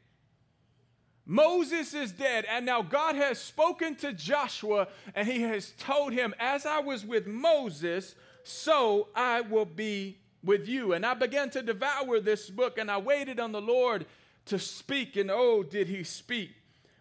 Moses 1.25 1.93
is 1.93 2.11
dead, 2.11 2.45
and 2.49 2.65
now 2.65 2.81
God 2.81 3.15
has 3.15 3.37
spoken 3.37 3.95
to 3.97 4.11
Joshua, 4.11 4.87
and 5.13 5.27
he 5.27 5.41
has 5.41 5.73
told 5.77 6.13
him, 6.13 6.33
As 6.39 6.65
I 6.65 6.79
was 6.79 7.05
with 7.05 7.27
Moses, 7.27 8.15
so 8.43 9.07
I 9.15 9.41
will 9.41 9.65
be 9.65 10.17
with 10.43 10.67
you. 10.67 10.93
And 10.93 11.05
I 11.05 11.13
began 11.13 11.49
to 11.51 11.61
devour 11.61 12.19
this 12.19 12.49
book, 12.49 12.77
and 12.77 12.89
I 12.89 12.97
waited 12.97 13.39
on 13.39 13.51
the 13.51 13.61
Lord 13.61 14.05
to 14.45 14.57
speak, 14.57 15.15
and 15.15 15.29
oh, 15.31 15.63
did 15.63 15.87
he 15.87 16.03
speak. 16.03 16.51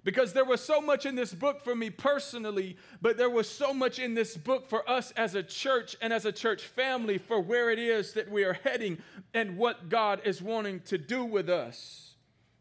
Because 0.02 0.32
there 0.32 0.44
was 0.46 0.62
so 0.62 0.80
much 0.80 1.04
in 1.04 1.14
this 1.14 1.34
book 1.34 1.60
for 1.60 1.74
me 1.74 1.90
personally, 1.90 2.78
but 3.02 3.18
there 3.18 3.28
was 3.28 3.48
so 3.48 3.74
much 3.74 3.98
in 3.98 4.14
this 4.14 4.34
book 4.34 4.66
for 4.66 4.88
us 4.88 5.10
as 5.12 5.34
a 5.34 5.42
church 5.42 5.94
and 6.00 6.10
as 6.10 6.24
a 6.24 6.32
church 6.32 6.64
family 6.64 7.18
for 7.18 7.38
where 7.38 7.70
it 7.70 7.78
is 7.78 8.14
that 8.14 8.30
we 8.30 8.44
are 8.44 8.54
heading 8.54 8.98
and 9.34 9.58
what 9.58 9.90
God 9.90 10.22
is 10.24 10.40
wanting 10.40 10.80
to 10.86 10.96
do 10.96 11.24
with 11.24 11.50
us. 11.50 12.14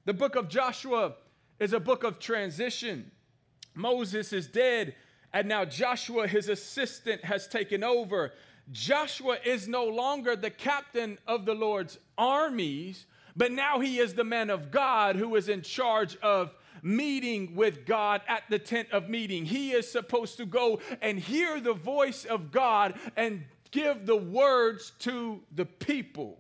The 0.04 0.14
book 0.14 0.36
of 0.36 0.50
Joshua 0.50 1.14
is 1.60 1.74
a 1.74 1.80
book 1.80 2.04
of 2.04 2.20
transition. 2.20 3.12
Moses 3.76 4.34
is 4.34 4.48
dead, 4.48 4.96
and 5.34 5.48
now 5.48 5.66
Joshua, 5.66 6.28
his 6.28 6.50
assistant, 6.50 7.24
has 7.26 7.48
taken 7.48 7.84
over. 7.84 8.34
Joshua 8.72 9.38
is 9.44 9.68
no 9.68 9.86
longer 9.86 10.36
the 10.36 10.50
captain 10.50 11.18
of 11.28 11.46
the 11.46 11.56
Lord's 11.56 11.98
armies, 12.18 13.06
but 13.36 13.52
now 13.52 13.80
he 13.80 14.00
is 14.00 14.14
the 14.14 14.24
man 14.24 14.50
of 14.50 14.72
God 14.72 15.16
who 15.16 15.36
is 15.36 15.50
in 15.50 15.62
charge 15.62 16.18
of 16.18 16.54
meeting 16.82 17.56
with 17.56 17.86
God 17.86 18.22
at 18.28 18.44
the 18.50 18.60
tent 18.60 18.90
of 18.92 19.10
meeting. 19.10 19.46
He 19.46 19.72
is 19.72 19.92
supposed 19.92 20.38
to 20.38 20.46
go 20.46 20.80
and 21.02 21.20
hear 21.20 21.60
the 21.60 21.74
voice 21.74 22.26
of 22.26 22.52
God 22.52 22.98
and 23.16 23.44
give 23.72 24.06
the 24.06 24.16
words 24.16 24.92
to 25.00 25.42
the 25.54 25.66
people. 25.66 26.40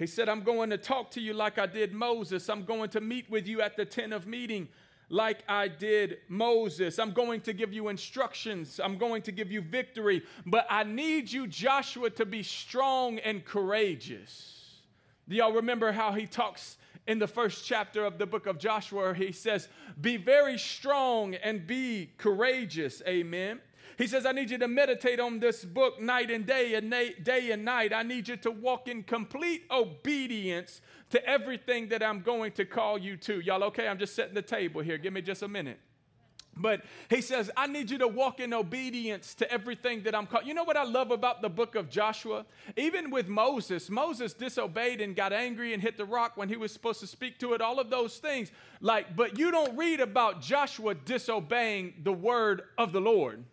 He 0.00 0.06
said, 0.06 0.30
I'm 0.30 0.40
going 0.40 0.70
to 0.70 0.78
talk 0.78 1.10
to 1.12 1.20
you 1.20 1.34
like 1.34 1.58
I 1.58 1.66
did 1.66 1.92
Moses. 1.92 2.48
I'm 2.48 2.64
going 2.64 2.88
to 2.90 3.02
meet 3.02 3.28
with 3.28 3.46
you 3.46 3.60
at 3.60 3.76
the 3.76 3.84
tent 3.84 4.14
of 4.14 4.26
meeting 4.26 4.68
like 5.10 5.44
I 5.46 5.68
did 5.68 6.18
Moses. 6.26 6.98
I'm 6.98 7.12
going 7.12 7.42
to 7.42 7.52
give 7.52 7.74
you 7.74 7.88
instructions. 7.88 8.80
I'm 8.82 8.96
going 8.96 9.20
to 9.22 9.32
give 9.32 9.52
you 9.52 9.60
victory. 9.60 10.22
But 10.46 10.66
I 10.70 10.84
need 10.84 11.30
you, 11.30 11.46
Joshua, 11.46 12.08
to 12.10 12.24
be 12.24 12.42
strong 12.42 13.18
and 13.18 13.44
courageous. 13.44 14.80
Do 15.28 15.36
y'all 15.36 15.52
remember 15.52 15.92
how 15.92 16.12
he 16.12 16.26
talks 16.26 16.78
in 17.06 17.18
the 17.18 17.26
first 17.26 17.66
chapter 17.66 18.04
of 18.06 18.16
the 18.16 18.26
book 18.26 18.46
of 18.46 18.58
Joshua, 18.58 19.12
he 19.12 19.32
says, 19.32 19.68
Be 20.00 20.16
very 20.16 20.58
strong 20.58 21.34
and 21.34 21.66
be 21.66 22.10
courageous. 22.16 23.02
Amen. 23.06 23.60
He 24.00 24.06
says, 24.06 24.24
I 24.24 24.32
need 24.32 24.50
you 24.50 24.56
to 24.56 24.66
meditate 24.66 25.20
on 25.20 25.40
this 25.40 25.62
book 25.62 26.00
night 26.00 26.30
and 26.30 26.46
day 26.46 26.72
and 26.72 26.88
na- 26.88 27.12
day 27.22 27.50
and 27.50 27.66
night. 27.66 27.92
I 27.92 28.02
need 28.02 28.28
you 28.28 28.36
to 28.38 28.50
walk 28.50 28.88
in 28.88 29.02
complete 29.02 29.64
obedience 29.70 30.80
to 31.10 31.22
everything 31.28 31.90
that 31.90 32.02
I'm 32.02 32.22
going 32.22 32.52
to 32.52 32.64
call 32.64 32.96
you 32.96 33.18
to. 33.18 33.40
Y'all 33.40 33.62
okay? 33.64 33.86
I'm 33.86 33.98
just 33.98 34.14
setting 34.14 34.32
the 34.32 34.40
table 34.40 34.80
here. 34.80 34.96
Give 34.96 35.12
me 35.12 35.20
just 35.20 35.42
a 35.42 35.48
minute. 35.48 35.78
But 36.56 36.82
he 37.10 37.20
says, 37.20 37.50
I 37.58 37.66
need 37.66 37.90
you 37.90 37.98
to 37.98 38.08
walk 38.08 38.40
in 38.40 38.54
obedience 38.54 39.34
to 39.34 39.52
everything 39.52 40.02
that 40.04 40.14
I'm 40.14 40.26
called. 40.26 40.46
You 40.46 40.54
know 40.54 40.64
what 40.64 40.78
I 40.78 40.84
love 40.84 41.10
about 41.10 41.42
the 41.42 41.50
book 41.50 41.74
of 41.74 41.90
Joshua? 41.90 42.46
Even 42.78 43.10
with 43.10 43.28
Moses, 43.28 43.90
Moses 43.90 44.32
disobeyed 44.32 45.02
and 45.02 45.14
got 45.14 45.34
angry 45.34 45.74
and 45.74 45.82
hit 45.82 45.98
the 45.98 46.06
rock 46.06 46.38
when 46.38 46.48
he 46.48 46.56
was 46.56 46.72
supposed 46.72 47.00
to 47.00 47.06
speak 47.06 47.38
to 47.40 47.52
it, 47.52 47.60
all 47.60 47.78
of 47.78 47.90
those 47.90 48.16
things. 48.16 48.50
Like, 48.80 49.14
but 49.14 49.38
you 49.38 49.50
don't 49.50 49.76
read 49.76 50.00
about 50.00 50.40
Joshua 50.40 50.94
disobeying 50.94 51.92
the 52.02 52.14
word 52.14 52.62
of 52.78 52.92
the 52.92 53.00
Lord. 53.02 53.44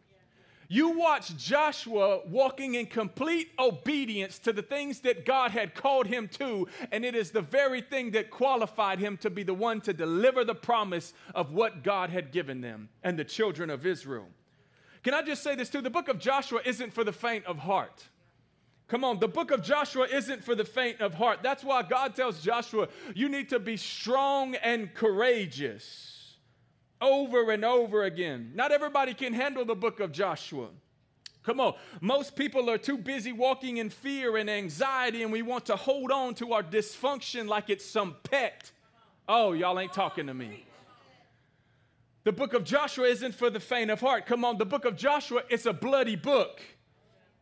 You 0.70 0.90
watch 0.90 1.36
Joshua 1.38 2.20
walking 2.28 2.76
in 2.76 2.88
complete 2.88 3.52
obedience 3.58 4.38
to 4.40 4.52
the 4.52 4.62
things 4.62 5.00
that 5.02 5.26
God 5.26 5.52
had 5.52 5.74
called 5.74 6.08
him 6.08 6.28
to, 6.40 6.68
and 6.92 7.06
it 7.06 7.16
is 7.16 7.32
the 7.32 7.42
very 7.42 7.80
thing 7.82 8.12
that 8.12 8.30
qualified 8.32 9.00
him 9.00 9.16
to 9.18 9.30
be 9.30 9.44
the 9.44 9.54
one 9.54 9.80
to 9.82 9.94
deliver 9.94 10.44
the 10.44 10.56
promise 10.56 11.14
of 11.34 11.54
what 11.54 11.84
God 11.84 12.10
had 12.10 12.32
given 12.32 12.60
them 12.60 12.90
and 13.02 13.18
the 13.18 13.24
children 13.24 13.70
of 13.70 13.86
Israel. 13.86 14.28
Can 15.04 15.14
I 15.14 15.22
just 15.22 15.42
say 15.42 15.56
this 15.56 15.70
too? 15.70 15.82
The 15.82 15.90
book 15.90 16.10
of 16.10 16.20
Joshua 16.20 16.60
isn't 16.66 16.94
for 16.94 17.06
the 17.06 17.14
faint 17.14 17.46
of 17.46 17.60
heart. 17.60 18.04
Come 18.90 19.04
on, 19.04 19.20
the 19.20 19.28
book 19.28 19.52
of 19.52 19.64
Joshua 19.64 20.08
isn't 20.08 20.44
for 20.44 20.56
the 20.56 20.66
faint 20.66 21.00
of 21.00 21.14
heart. 21.14 21.40
That's 21.44 21.64
why 21.64 21.84
God 21.84 22.16
tells 22.16 22.42
Joshua, 22.42 22.88
you 23.16 23.30
need 23.30 23.50
to 23.50 23.60
be 23.60 23.78
strong 23.78 24.56
and 24.56 24.94
courageous 24.94 26.17
over 27.02 27.52
and 27.52 27.64
over 27.64 28.04
again. 28.04 28.52
Not 28.56 28.72
everybody 28.72 29.14
can 29.14 29.34
handle 29.34 29.66
the 29.66 29.76
book 29.76 30.00
of 30.00 30.12
Joshua. 30.12 30.70
Come 31.44 31.60
on. 31.62 31.76
Most 32.02 32.36
people 32.36 32.70
are 32.70 32.78
too 32.78 32.98
busy 32.98 33.32
walking 33.32 33.78
in 33.78 33.90
fear 33.90 34.36
and 34.38 34.50
anxiety, 34.50 35.24
and 35.24 35.32
we 35.32 35.42
want 35.42 35.66
to 35.68 35.76
hold 35.76 36.12
on 36.12 36.36
to 36.36 36.54
our 36.54 36.64
dysfunction 36.64 37.48
like 37.48 37.70
it's 37.70 37.86
some 37.86 38.16
pet. 38.24 38.72
Oh, 39.30 39.54
y'all 39.54 39.80
ain't 39.80 39.94
talking 39.94 40.28
to 40.28 40.34
me. 40.34 40.66
The 42.26 42.34
book 42.34 42.54
of 42.54 42.66
Joshua 42.66 43.08
isn't 43.08 43.36
for 43.36 43.50
the 43.50 43.62
faint 43.62 43.90
of 43.90 44.02
heart. 44.02 44.26
Come 44.26 44.44
on, 44.44 44.58
the 44.58 44.66
book 44.66 44.84
of 44.84 44.98
Joshua, 44.98 45.44
it's 45.50 45.66
a 45.66 45.72
bloody 45.72 46.18
book. 46.18 46.60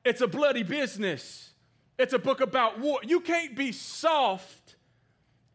It's 0.03 0.21
a 0.21 0.27
bloody 0.27 0.61
business. 0.61 1.53
It's 1.97 2.13
a 2.13 2.19
book 2.19 2.41
about 2.41 2.79
war. 2.79 2.99
You 3.03 3.21
can't 3.21 3.55
be 3.55 3.71
soft 3.71 4.75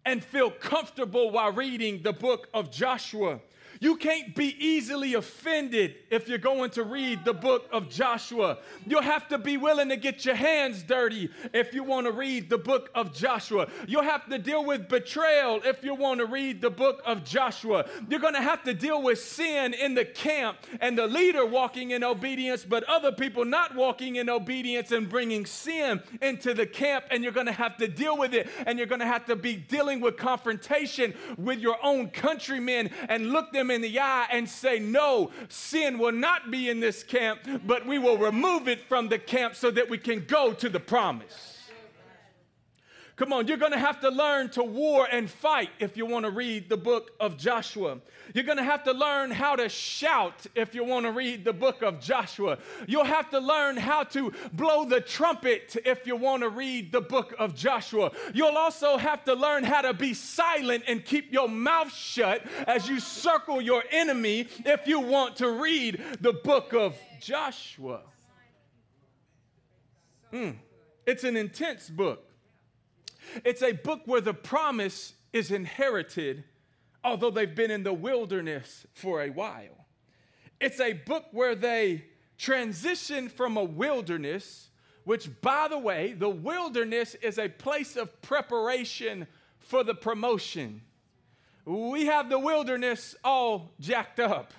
and 0.04 0.24
feel 0.24 0.50
comfortable 0.50 1.30
while 1.30 1.52
reading 1.52 2.02
the 2.02 2.12
book 2.12 2.48
of 2.52 2.72
Joshua. 2.72 3.38
You 3.82 3.96
can't 3.96 4.34
be 4.34 4.54
easily 4.62 5.14
offended 5.14 5.94
if 6.10 6.28
you're 6.28 6.36
going 6.36 6.68
to 6.72 6.84
read 6.84 7.24
the 7.24 7.32
book 7.32 7.66
of 7.72 7.88
Joshua. 7.88 8.58
You'll 8.86 9.00
have 9.00 9.26
to 9.28 9.38
be 9.38 9.56
willing 9.56 9.88
to 9.88 9.96
get 9.96 10.26
your 10.26 10.34
hands 10.34 10.82
dirty 10.82 11.30
if 11.54 11.72
you 11.72 11.82
want 11.82 12.06
to 12.06 12.12
read 12.12 12.50
the 12.50 12.58
book 12.58 12.90
of 12.94 13.14
Joshua. 13.14 13.68
You'll 13.88 14.02
have 14.02 14.28
to 14.28 14.38
deal 14.38 14.66
with 14.66 14.86
betrayal 14.86 15.62
if 15.64 15.82
you 15.82 15.94
want 15.94 16.20
to 16.20 16.26
read 16.26 16.60
the 16.60 16.68
book 16.68 17.00
of 17.06 17.24
Joshua. 17.24 17.86
You're 18.10 18.20
going 18.20 18.34
to 18.34 18.42
have 18.42 18.62
to 18.64 18.74
deal 18.74 19.00
with 19.00 19.18
sin 19.18 19.72
in 19.72 19.94
the 19.94 20.04
camp 20.04 20.58
and 20.82 20.98
the 20.98 21.06
leader 21.06 21.46
walking 21.46 21.92
in 21.92 22.04
obedience, 22.04 22.66
but 22.68 22.84
other 22.84 23.12
people 23.12 23.46
not 23.46 23.74
walking 23.74 24.16
in 24.16 24.28
obedience 24.28 24.92
and 24.92 25.08
bringing 25.08 25.46
sin 25.46 26.02
into 26.20 26.52
the 26.52 26.66
camp. 26.66 27.06
And 27.10 27.22
you're 27.22 27.32
going 27.32 27.46
to 27.46 27.52
have 27.52 27.78
to 27.78 27.88
deal 27.88 28.18
with 28.18 28.34
it. 28.34 28.46
And 28.66 28.76
you're 28.76 28.86
going 28.86 29.00
to 29.00 29.06
have 29.06 29.24
to 29.24 29.36
be 29.36 29.56
dealing 29.56 30.02
with 30.02 30.18
confrontation 30.18 31.14
with 31.38 31.60
your 31.60 31.78
own 31.82 32.10
countrymen 32.10 32.90
and 33.08 33.30
look 33.30 33.52
them 33.54 33.69
in 33.70 33.80
the 33.80 33.98
eye 33.98 34.26
and 34.30 34.48
say, 34.48 34.78
No, 34.78 35.30
sin 35.48 35.98
will 35.98 36.12
not 36.12 36.50
be 36.50 36.68
in 36.68 36.80
this 36.80 37.02
camp, 37.02 37.40
but 37.66 37.86
we 37.86 37.98
will 37.98 38.18
remove 38.18 38.68
it 38.68 38.86
from 38.88 39.08
the 39.08 39.18
camp 39.18 39.54
so 39.54 39.70
that 39.70 39.88
we 39.88 39.98
can 39.98 40.24
go 40.26 40.52
to 40.52 40.68
the 40.68 40.80
promise. 40.80 41.49
Come 43.20 43.34
on, 43.34 43.46
you're 43.46 43.58
going 43.58 43.72
to 43.72 43.78
have 43.78 44.00
to 44.00 44.08
learn 44.08 44.48
to 44.52 44.62
war 44.62 45.06
and 45.12 45.28
fight 45.28 45.68
if 45.78 45.94
you 45.94 46.06
want 46.06 46.24
to 46.24 46.30
read 46.30 46.70
the 46.70 46.78
book 46.78 47.10
of 47.20 47.36
Joshua. 47.36 47.98
You're 48.34 48.44
going 48.44 48.56
to 48.56 48.64
have 48.64 48.82
to 48.84 48.92
learn 48.92 49.30
how 49.30 49.56
to 49.56 49.68
shout 49.68 50.46
if 50.54 50.74
you 50.74 50.84
want 50.84 51.04
to 51.04 51.12
read 51.12 51.44
the 51.44 51.52
book 51.52 51.82
of 51.82 52.00
Joshua. 52.00 52.56
You'll 52.86 53.04
have 53.04 53.28
to 53.28 53.38
learn 53.38 53.76
how 53.76 54.04
to 54.04 54.32
blow 54.54 54.86
the 54.86 55.02
trumpet 55.02 55.76
if 55.84 56.06
you 56.06 56.16
want 56.16 56.44
to 56.44 56.48
read 56.48 56.92
the 56.92 57.02
book 57.02 57.34
of 57.38 57.54
Joshua. 57.54 58.10
You'll 58.32 58.56
also 58.56 58.96
have 58.96 59.22
to 59.24 59.34
learn 59.34 59.64
how 59.64 59.82
to 59.82 59.92
be 59.92 60.14
silent 60.14 60.84
and 60.88 61.04
keep 61.04 61.30
your 61.30 61.46
mouth 61.46 61.94
shut 61.94 62.42
as 62.66 62.88
you 62.88 63.00
circle 63.00 63.60
your 63.60 63.84
enemy 63.90 64.48
if 64.64 64.86
you 64.86 64.98
want 64.98 65.36
to 65.36 65.50
read 65.50 66.02
the 66.22 66.32
book 66.32 66.72
of 66.72 66.96
Joshua. 67.20 68.00
Mm. 70.32 70.56
It's 71.04 71.24
an 71.24 71.36
intense 71.36 71.90
book. 71.90 72.24
It's 73.44 73.62
a 73.62 73.72
book 73.72 74.02
where 74.06 74.20
the 74.20 74.34
promise 74.34 75.14
is 75.32 75.50
inherited, 75.50 76.44
although 77.04 77.30
they've 77.30 77.54
been 77.54 77.70
in 77.70 77.82
the 77.82 77.92
wilderness 77.92 78.86
for 78.92 79.22
a 79.22 79.30
while. 79.30 79.86
It's 80.60 80.80
a 80.80 80.92
book 80.92 81.24
where 81.32 81.54
they 81.54 82.04
transition 82.36 83.28
from 83.28 83.56
a 83.56 83.64
wilderness, 83.64 84.68
which, 85.04 85.28
by 85.40 85.68
the 85.68 85.78
way, 85.78 86.12
the 86.12 86.28
wilderness 86.28 87.14
is 87.16 87.38
a 87.38 87.48
place 87.48 87.96
of 87.96 88.20
preparation 88.22 89.26
for 89.58 89.84
the 89.84 89.94
promotion. 89.94 90.82
We 91.64 92.06
have 92.06 92.28
the 92.28 92.38
wilderness 92.38 93.14
all 93.22 93.70
jacked 93.78 94.20
up. 94.20 94.52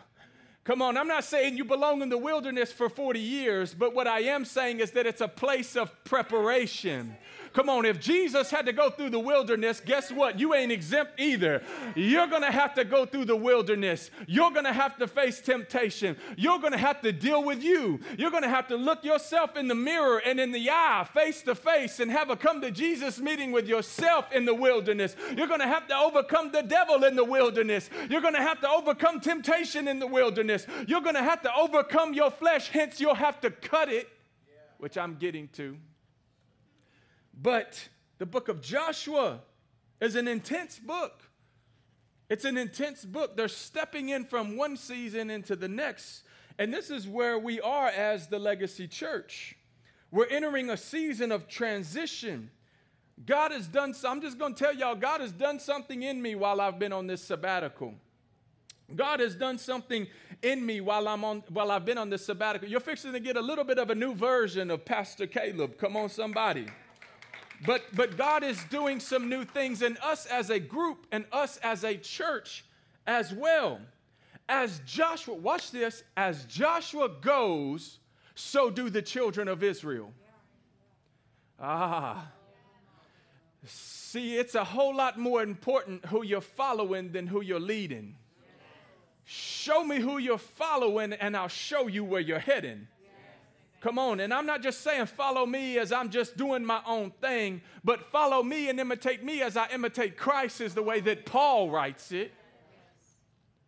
Come 0.63 0.81
on, 0.83 0.95
I'm 0.95 1.07
not 1.07 1.23
saying 1.23 1.57
you 1.57 1.65
belong 1.65 2.03
in 2.03 2.09
the 2.09 2.19
wilderness 2.19 2.71
for 2.71 2.87
40 2.87 3.19
years, 3.19 3.73
but 3.73 3.95
what 3.95 4.07
I 4.07 4.21
am 4.21 4.45
saying 4.45 4.79
is 4.79 4.91
that 4.91 5.07
it's 5.07 5.21
a 5.21 5.27
place 5.27 5.75
of 5.75 6.03
preparation. 6.03 7.15
Come 7.53 7.69
on, 7.69 7.85
if 7.85 7.99
Jesus 7.99 8.49
had 8.49 8.65
to 8.67 8.73
go 8.73 8.89
through 8.89 9.09
the 9.09 9.19
wilderness, 9.19 9.81
guess 9.83 10.09
what? 10.11 10.39
You 10.39 10.53
ain't 10.53 10.71
exempt 10.71 11.19
either. 11.19 11.61
You're 11.95 12.27
gonna 12.27 12.51
have 12.51 12.73
to 12.75 12.85
go 12.85 13.05
through 13.05 13.25
the 13.25 13.35
wilderness. 13.35 14.09
You're 14.25 14.51
gonna 14.51 14.71
have 14.71 14.97
to 14.97 15.07
face 15.07 15.41
temptation. 15.41 16.15
You're 16.37 16.59
gonna 16.59 16.77
have 16.77 17.01
to 17.01 17.11
deal 17.11 17.43
with 17.43 17.61
you. 17.61 17.99
You're 18.17 18.31
gonna 18.31 18.47
have 18.47 18.69
to 18.69 18.77
look 18.77 19.03
yourself 19.03 19.57
in 19.57 19.67
the 19.67 19.75
mirror 19.75 20.19
and 20.19 20.39
in 20.39 20.51
the 20.51 20.69
eye, 20.69 21.05
face 21.13 21.41
to 21.43 21.55
face, 21.55 21.99
and 21.99 22.09
have 22.09 22.29
a 22.29 22.37
come 22.37 22.61
to 22.61 22.71
Jesus 22.71 23.19
meeting 23.19 23.51
with 23.51 23.67
yourself 23.67 24.31
in 24.31 24.45
the 24.45 24.55
wilderness. 24.55 25.17
You're 25.35 25.47
gonna 25.47 25.67
have 25.67 25.87
to 25.89 25.97
overcome 25.97 26.51
the 26.51 26.63
devil 26.63 27.03
in 27.03 27.15
the 27.17 27.25
wilderness. 27.25 27.89
You're 28.09 28.21
gonna 28.21 28.41
have 28.41 28.61
to 28.61 28.69
overcome 28.69 29.19
temptation 29.19 29.89
in 29.89 29.99
the 29.99 30.07
wilderness. 30.07 30.65
You're 30.87 31.01
gonna 31.01 31.23
have 31.23 31.41
to 31.41 31.53
overcome 31.53 32.13
your 32.13 32.31
flesh, 32.31 32.69
hence, 32.69 33.01
you'll 33.01 33.15
have 33.15 33.41
to 33.41 33.51
cut 33.51 33.89
it, 33.89 34.07
which 34.77 34.97
I'm 34.97 35.15
getting 35.15 35.49
to. 35.49 35.77
But 37.41 37.87
the 38.17 38.25
book 38.25 38.49
of 38.49 38.61
Joshua 38.61 39.39
is 39.99 40.15
an 40.15 40.27
intense 40.27 40.77
book. 40.77 41.23
It's 42.29 42.45
an 42.45 42.57
intense 42.57 43.03
book. 43.03 43.35
They're 43.35 43.47
stepping 43.47 44.09
in 44.09 44.25
from 44.25 44.55
one 44.55 44.77
season 44.77 45.29
into 45.29 45.55
the 45.55 45.67
next. 45.67 46.23
And 46.57 46.73
this 46.73 46.89
is 46.89 47.07
where 47.07 47.39
we 47.39 47.59
are 47.59 47.87
as 47.87 48.27
the 48.27 48.39
legacy 48.39 48.87
church. 48.87 49.55
We're 50.11 50.27
entering 50.27 50.69
a 50.69 50.77
season 50.77 51.31
of 51.31 51.47
transition. 51.47 52.51
God 53.25 53.51
has 53.51 53.67
done, 53.67 53.93
I'm 54.05 54.21
just 54.21 54.37
going 54.37 54.55
to 54.55 54.63
tell 54.63 54.75
y'all, 54.75 54.95
God 54.95 55.21
has 55.21 55.31
done 55.31 55.59
something 55.59 56.03
in 56.03 56.21
me 56.21 56.35
while 56.35 56.61
I've 56.61 56.79
been 56.79 56.93
on 56.93 57.07
this 57.07 57.21
sabbatical. 57.23 57.95
God 58.95 59.19
has 59.19 59.35
done 59.35 59.57
something 59.57 60.07
in 60.41 60.65
me 60.65 60.81
while 60.81 61.07
I'm 61.07 61.23
on 61.23 61.43
while 61.49 61.71
I've 61.71 61.85
been 61.85 61.97
on 61.97 62.09
this 62.09 62.25
sabbatical. 62.25 62.67
You're 62.67 62.79
fixing 62.79 63.13
to 63.13 63.19
get 63.19 63.37
a 63.37 63.41
little 63.41 63.63
bit 63.63 63.77
of 63.77 63.89
a 63.89 63.95
new 63.95 64.13
version 64.13 64.69
of 64.69 64.83
Pastor 64.83 65.27
Caleb. 65.27 65.77
Come 65.77 65.95
on, 65.95 66.09
somebody. 66.09 66.67
But, 67.65 67.83
but 67.93 68.17
God 68.17 68.43
is 68.43 68.63
doing 68.65 68.99
some 68.99 69.29
new 69.29 69.45
things 69.45 69.81
in 69.81 69.97
us 70.03 70.25
as 70.25 70.49
a 70.49 70.59
group 70.59 71.05
and 71.11 71.25
us 71.31 71.57
as 71.57 71.83
a 71.83 71.95
church 71.95 72.65
as 73.05 73.33
well. 73.33 73.79
As 74.49 74.81
Joshua, 74.85 75.35
watch 75.35 75.71
this, 75.71 76.03
as 76.17 76.45
Joshua 76.45 77.09
goes, 77.09 77.99
so 78.35 78.69
do 78.69 78.89
the 78.89 79.01
children 79.01 79.47
of 79.47 79.63
Israel. 79.63 80.11
Ah. 81.59 82.27
See, 83.63 84.35
it's 84.35 84.55
a 84.55 84.63
whole 84.63 84.95
lot 84.95 85.19
more 85.19 85.43
important 85.43 86.05
who 86.07 86.23
you're 86.23 86.41
following 86.41 87.11
than 87.11 87.27
who 87.27 87.41
you're 87.41 87.59
leading. 87.59 88.15
Show 89.23 89.85
me 89.85 89.99
who 89.99 90.17
you're 90.17 90.39
following, 90.39 91.13
and 91.13 91.37
I'll 91.37 91.47
show 91.47 91.87
you 91.87 92.03
where 92.03 92.19
you're 92.19 92.39
heading. 92.39 92.87
Come 93.81 93.97
on. 93.97 94.19
And 94.19 94.31
I'm 94.31 94.45
not 94.45 94.61
just 94.61 94.81
saying 94.81 95.07
follow 95.07 95.45
me 95.45 95.79
as 95.79 95.91
I'm 95.91 96.11
just 96.11 96.37
doing 96.37 96.63
my 96.63 96.81
own 96.85 97.11
thing, 97.19 97.61
but 97.83 98.11
follow 98.11 98.43
me 98.43 98.69
and 98.69 98.79
imitate 98.79 99.23
me 99.23 99.41
as 99.41 99.57
I 99.57 99.67
imitate 99.73 100.15
Christ, 100.15 100.61
is 100.61 100.75
the 100.75 100.83
way 100.83 100.99
that 101.01 101.25
Paul 101.25 101.71
writes 101.71 102.11
it. 102.11 102.31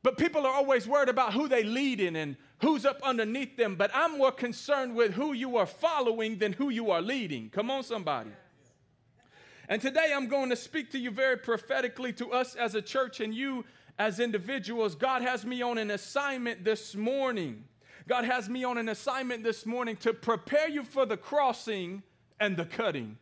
But 0.04 0.18
people 0.18 0.46
are 0.46 0.54
always 0.54 0.88
worried 0.88 1.10
about 1.10 1.34
who 1.34 1.48
they 1.48 1.64
lead 1.64 2.00
in 2.00 2.16
and 2.16 2.36
who's 2.62 2.86
up 2.86 3.02
underneath 3.02 3.58
them. 3.58 3.76
But 3.76 3.90
I'm 3.94 4.20
more 4.20 4.32
concerned 4.32 4.96
with 4.96 5.14
who 5.14 5.34
you 5.34 5.58
are 5.58 5.66
following 5.66 6.38
than 6.38 6.54
who 6.54 6.70
you 6.70 6.92
are 6.92 7.02
leading. 7.02 7.50
Come 7.50 7.72
on, 7.72 7.84
somebody. 7.84 8.32
And 9.68 9.82
today 9.82 10.14
I'm 10.14 10.28
going 10.28 10.50
to 10.50 10.56
speak 10.56 10.92
to 10.92 11.00
you 11.00 11.10
very 11.10 11.38
prophetically 11.38 12.14
to 12.14 12.32
us 12.34 12.54
as 12.54 12.76
a 12.76 12.82
church 12.82 13.20
and 13.20 13.34
you 13.34 13.66
as 13.98 14.20
individuals. 14.20 14.94
God 14.94 15.22
has 15.24 15.46
me 15.46 15.62
on 15.62 15.78
an 15.78 15.90
assignment 15.90 16.64
this 16.64 16.94
morning 16.94 17.64
God 18.08 18.26
has 18.26 18.50
me 18.50 18.64
on 18.64 18.78
an 18.78 18.90
assignment 18.90 19.44
this 19.44 19.66
morning 19.66 19.96
to 19.98 20.14
prepare 20.14 20.68
you 20.68 20.84
for 20.84 21.06
the 21.06 21.16
crossing 21.16 22.04
and 22.40 22.58
the 22.58 22.66
cutting. 22.66 23.18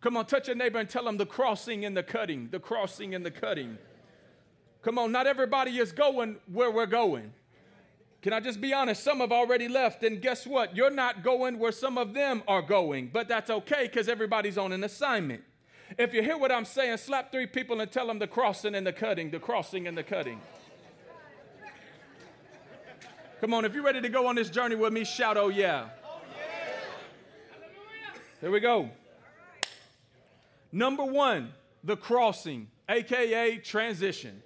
Come 0.00 0.16
on, 0.16 0.26
touch 0.26 0.46
your 0.46 0.56
neighbor 0.56 0.78
and 0.78 0.88
tell 0.88 1.04
them 1.04 1.16
the 1.16 1.26
crossing 1.26 1.84
and 1.84 1.96
the 1.96 2.02
cutting, 2.02 2.48
the 2.50 2.58
crossing 2.58 3.14
and 3.14 3.24
the 3.24 3.30
cutting. 3.30 3.78
Come 4.82 4.98
on, 4.98 5.12
not 5.12 5.26
everybody 5.26 5.78
is 5.78 5.92
going 5.92 6.36
where 6.50 6.70
we're 6.70 6.86
going. 6.86 7.32
Can 8.22 8.34
I 8.34 8.40
just 8.40 8.60
be 8.60 8.74
honest? 8.74 9.02
Some 9.02 9.20
have 9.20 9.32
already 9.32 9.68
left, 9.68 10.02
and 10.02 10.20
guess 10.20 10.46
what? 10.46 10.76
You're 10.76 10.90
not 10.90 11.22
going 11.22 11.58
where 11.58 11.72
some 11.72 11.96
of 11.96 12.12
them 12.12 12.42
are 12.46 12.60
going, 12.60 13.10
but 13.10 13.28
that's 13.28 13.48
okay 13.48 13.84
because 13.84 14.08
everybody's 14.08 14.58
on 14.58 14.72
an 14.72 14.84
assignment. 14.84 15.42
If 15.98 16.12
you 16.12 16.22
hear 16.22 16.36
what 16.36 16.52
I'm 16.52 16.66
saying, 16.66 16.98
slap 16.98 17.32
three 17.32 17.46
people 17.46 17.80
and 17.80 17.90
tell 17.90 18.06
them 18.06 18.18
the 18.18 18.26
crossing 18.26 18.74
and 18.74 18.86
the 18.86 18.92
cutting, 18.92 19.30
the 19.30 19.40
crossing 19.40 19.86
and 19.86 19.96
the 19.96 20.02
cutting. 20.02 20.40
Come 23.40 23.54
on, 23.54 23.64
if 23.64 23.74
you're 23.74 23.82
ready 23.82 24.02
to 24.02 24.08
go 24.10 24.26
on 24.26 24.34
this 24.34 24.50
journey 24.50 24.74
with 24.74 24.92
me, 24.92 25.02
shout, 25.02 25.38
Oh 25.38 25.48
yeah. 25.48 25.86
Oh, 26.04 26.20
yeah. 26.36 28.18
Here 28.42 28.50
we 28.50 28.60
go. 28.60 28.90
Number 30.70 31.04
one, 31.04 31.54
the 31.82 31.96
crossing, 31.96 32.68
aka 32.86 33.56
transition. 33.56 34.42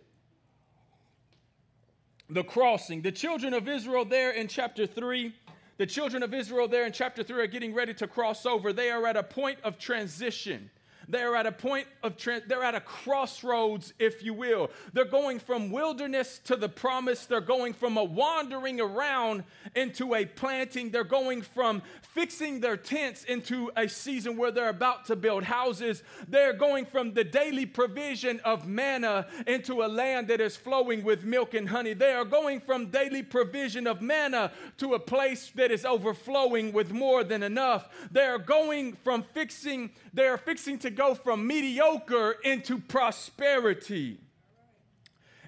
The 2.31 2.45
crossing. 2.45 3.03
The 3.03 3.11
children 3.11 3.53
of 3.53 3.67
Israel 3.67 4.05
there 4.05 4.31
in 4.31 4.47
chapter 4.47 4.87
3, 4.87 5.35
the 5.77 5.87
children 5.87 6.23
of 6.23 6.33
Israel 6.33 6.69
there 6.69 6.87
in 6.87 6.93
chapter 6.93 7.25
3 7.25 7.43
are 7.43 7.47
getting 7.49 7.75
ready 7.75 7.95
to 7.95 8.07
cross 8.07 8.47
over. 8.47 8.73
They 8.73 8.91
are 8.91 9.05
at 9.09 9.17
a 9.17 9.25
point 9.25 9.59
of 9.65 9.77
transition. 9.77 10.71
They're 11.09 11.37
at 11.37 11.47
a 11.47 11.53
point 11.53 11.87
of, 12.03 12.17
they're 12.47 12.65
at 12.65 12.75
a 12.75 12.81
crossroads, 12.81 13.93
if 13.99 14.23
you 14.23 14.35
will. 14.35 14.71
They're 14.93 15.05
going 15.05 15.39
from 15.39 15.71
wilderness 15.71 16.41
to 16.45 16.57
the 16.57 16.69
promise. 16.69 17.27
They're 17.27 17.41
going 17.41 17.75
from 17.75 17.97
a 17.97 18.05
wandering 18.05 18.81
around 18.81 19.45
into 19.75 20.15
a 20.15 20.25
planting. 20.25 20.91
They're 20.91 21.05
going 21.05 21.43
from 21.43 21.83
fixing 22.03 22.61
their 22.61 22.77
tents 22.77 23.25
into 23.25 23.71
a 23.77 23.89
season 23.89 24.37
where 24.37 24.51
they're 24.51 24.69
about 24.69 25.07
to 25.07 25.17
build 25.17 25.45
houses. 25.45 26.03
They're 26.29 26.53
going 26.53 26.87
from 26.87 27.15
the 27.15 27.25
daily 27.25 27.67
provision 27.67 28.41
of 28.45 28.67
manna 28.67 29.27
into 29.47 29.83
a 29.83 29.89
land 29.89 30.29
that 30.29 30.41
is 30.41 30.57
flowing 30.57 31.05
with 31.05 31.25
milk 31.25 31.55
and 31.55 31.69
honey. 31.69 31.95
They 31.95 32.13
are 32.13 32.25
going 32.25 32.61
from 32.61 32.91
daily 32.91 33.23
provision 33.23 33.87
of 33.87 34.01
manna 34.01 34.53
to 34.79 34.95
a 34.95 34.99
place 34.99 35.51
that 35.55 35.71
is 35.71 35.85
overflowing 35.85 36.73
with 36.73 36.93
more 36.93 37.25
than 37.25 37.43
enough. 37.43 37.89
They 38.11 38.25
are 38.25 38.39
going 38.39 38.97
from 39.05 39.23
fixing, 39.23 39.91
they 40.13 40.27
are 40.27 40.39
fixing 40.39 40.79
to 40.81 40.91
go 40.97 41.15
from 41.15 41.47
mediocre 41.47 42.33
into 42.45 42.79
prosperity. 42.79 44.19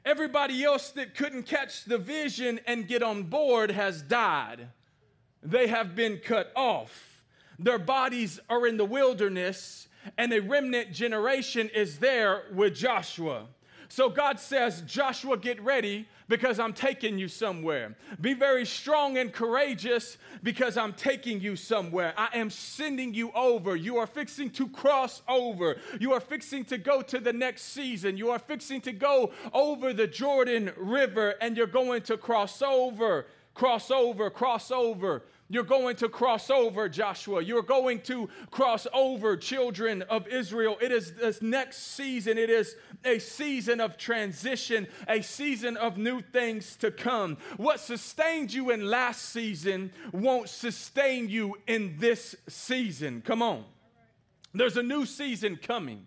Everybody 0.04 0.62
else 0.62 0.90
that 0.90 1.14
couldn't 1.14 1.44
catch 1.44 1.84
the 1.84 1.98
vision 1.98 2.60
and 2.66 2.86
get 2.86 3.02
on 3.02 3.24
board 3.24 3.70
has 3.72 4.02
died. 4.02 4.68
They 5.42 5.66
have 5.66 5.96
been 5.96 6.18
cut 6.18 6.52
off. 6.54 7.24
Their 7.58 7.78
bodies 7.78 8.38
are 8.48 8.66
in 8.66 8.76
the 8.76 8.84
wilderness, 8.84 9.88
and 10.16 10.32
a 10.32 10.40
remnant 10.40 10.92
generation 10.92 11.70
is 11.74 11.98
there 11.98 12.44
with 12.52 12.74
Joshua. 12.74 13.46
So 13.88 14.08
God 14.08 14.40
says, 14.40 14.82
Joshua, 14.82 15.36
get 15.36 15.60
ready 15.62 16.08
because 16.28 16.58
I'm 16.58 16.72
taking 16.72 17.18
you 17.18 17.28
somewhere. 17.28 17.94
Be 18.20 18.34
very 18.34 18.66
strong 18.66 19.16
and 19.18 19.32
courageous 19.32 20.18
because 20.42 20.76
I'm 20.76 20.92
taking 20.92 21.40
you 21.40 21.56
somewhere. 21.56 22.12
I 22.16 22.28
am 22.34 22.50
sending 22.50 23.14
you 23.14 23.30
over. 23.32 23.76
You 23.76 23.98
are 23.98 24.06
fixing 24.06 24.50
to 24.50 24.68
cross 24.68 25.22
over. 25.28 25.76
You 26.00 26.12
are 26.12 26.20
fixing 26.20 26.64
to 26.66 26.78
go 26.78 27.02
to 27.02 27.20
the 27.20 27.32
next 27.32 27.62
season. 27.62 28.16
You 28.16 28.30
are 28.30 28.38
fixing 28.38 28.80
to 28.82 28.92
go 28.92 29.32
over 29.52 29.92
the 29.92 30.06
Jordan 30.06 30.72
River 30.76 31.34
and 31.40 31.56
you're 31.56 31.66
going 31.66 32.02
to 32.02 32.16
cross 32.16 32.62
over, 32.62 33.26
cross 33.54 33.90
over, 33.90 34.30
cross 34.30 34.70
over. 34.70 35.22
You're 35.48 35.62
going 35.62 35.94
to 35.96 36.08
cross 36.08 36.50
over, 36.50 36.88
Joshua. 36.88 37.40
You're 37.40 37.62
going 37.62 38.00
to 38.02 38.28
cross 38.50 38.86
over, 38.92 39.36
children 39.36 40.02
of 40.02 40.26
Israel. 40.26 40.76
It 40.80 40.90
is 40.90 41.12
this 41.12 41.40
next 41.40 41.94
season. 41.94 42.36
It 42.36 42.50
is 42.50 42.74
a 43.06 43.18
season 43.18 43.80
of 43.80 43.96
transition, 43.96 44.86
a 45.08 45.22
season 45.22 45.76
of 45.76 45.96
new 45.96 46.20
things 46.20 46.76
to 46.76 46.90
come. 46.90 47.36
What 47.56 47.80
sustained 47.80 48.52
you 48.52 48.70
in 48.70 48.90
last 48.90 49.30
season 49.30 49.92
won't 50.12 50.48
sustain 50.48 51.28
you 51.28 51.56
in 51.66 51.96
this 51.98 52.34
season. 52.48 53.22
Come 53.22 53.42
on. 53.42 53.64
There's 54.52 54.76
a 54.76 54.82
new 54.82 55.06
season 55.06 55.56
coming. 55.56 56.06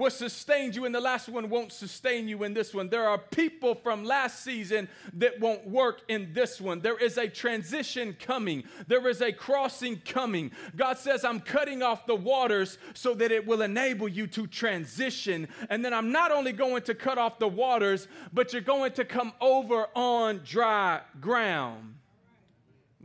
What 0.00 0.14
sustained 0.14 0.74
you 0.74 0.86
in 0.86 0.92
the 0.92 1.00
last 1.00 1.28
one 1.28 1.50
won't 1.50 1.72
sustain 1.72 2.26
you 2.26 2.42
in 2.44 2.54
this 2.54 2.72
one. 2.72 2.88
There 2.88 3.06
are 3.06 3.18
people 3.18 3.74
from 3.74 4.02
last 4.02 4.42
season 4.42 4.88
that 5.12 5.38
won't 5.38 5.66
work 5.68 6.00
in 6.08 6.32
this 6.32 6.58
one. 6.58 6.80
There 6.80 6.96
is 6.96 7.18
a 7.18 7.28
transition 7.28 8.16
coming, 8.18 8.64
there 8.88 9.06
is 9.08 9.20
a 9.20 9.30
crossing 9.30 9.98
coming. 9.98 10.52
God 10.74 10.96
says, 10.96 11.22
I'm 11.22 11.38
cutting 11.38 11.82
off 11.82 12.06
the 12.06 12.14
waters 12.14 12.78
so 12.94 13.12
that 13.12 13.30
it 13.30 13.46
will 13.46 13.60
enable 13.60 14.08
you 14.08 14.26
to 14.28 14.46
transition. 14.46 15.46
And 15.68 15.84
then 15.84 15.92
I'm 15.92 16.10
not 16.10 16.32
only 16.32 16.52
going 16.52 16.80
to 16.84 16.94
cut 16.94 17.18
off 17.18 17.38
the 17.38 17.48
waters, 17.48 18.08
but 18.32 18.54
you're 18.54 18.62
going 18.62 18.92
to 18.92 19.04
come 19.04 19.34
over 19.38 19.86
on 19.94 20.40
dry 20.46 21.02
ground. 21.20 21.96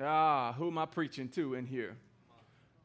Ah, 0.02 0.54
who 0.54 0.68
am 0.68 0.78
I 0.78 0.86
preaching 0.86 1.28
to 1.32 1.56
in 1.56 1.66
here? 1.66 1.98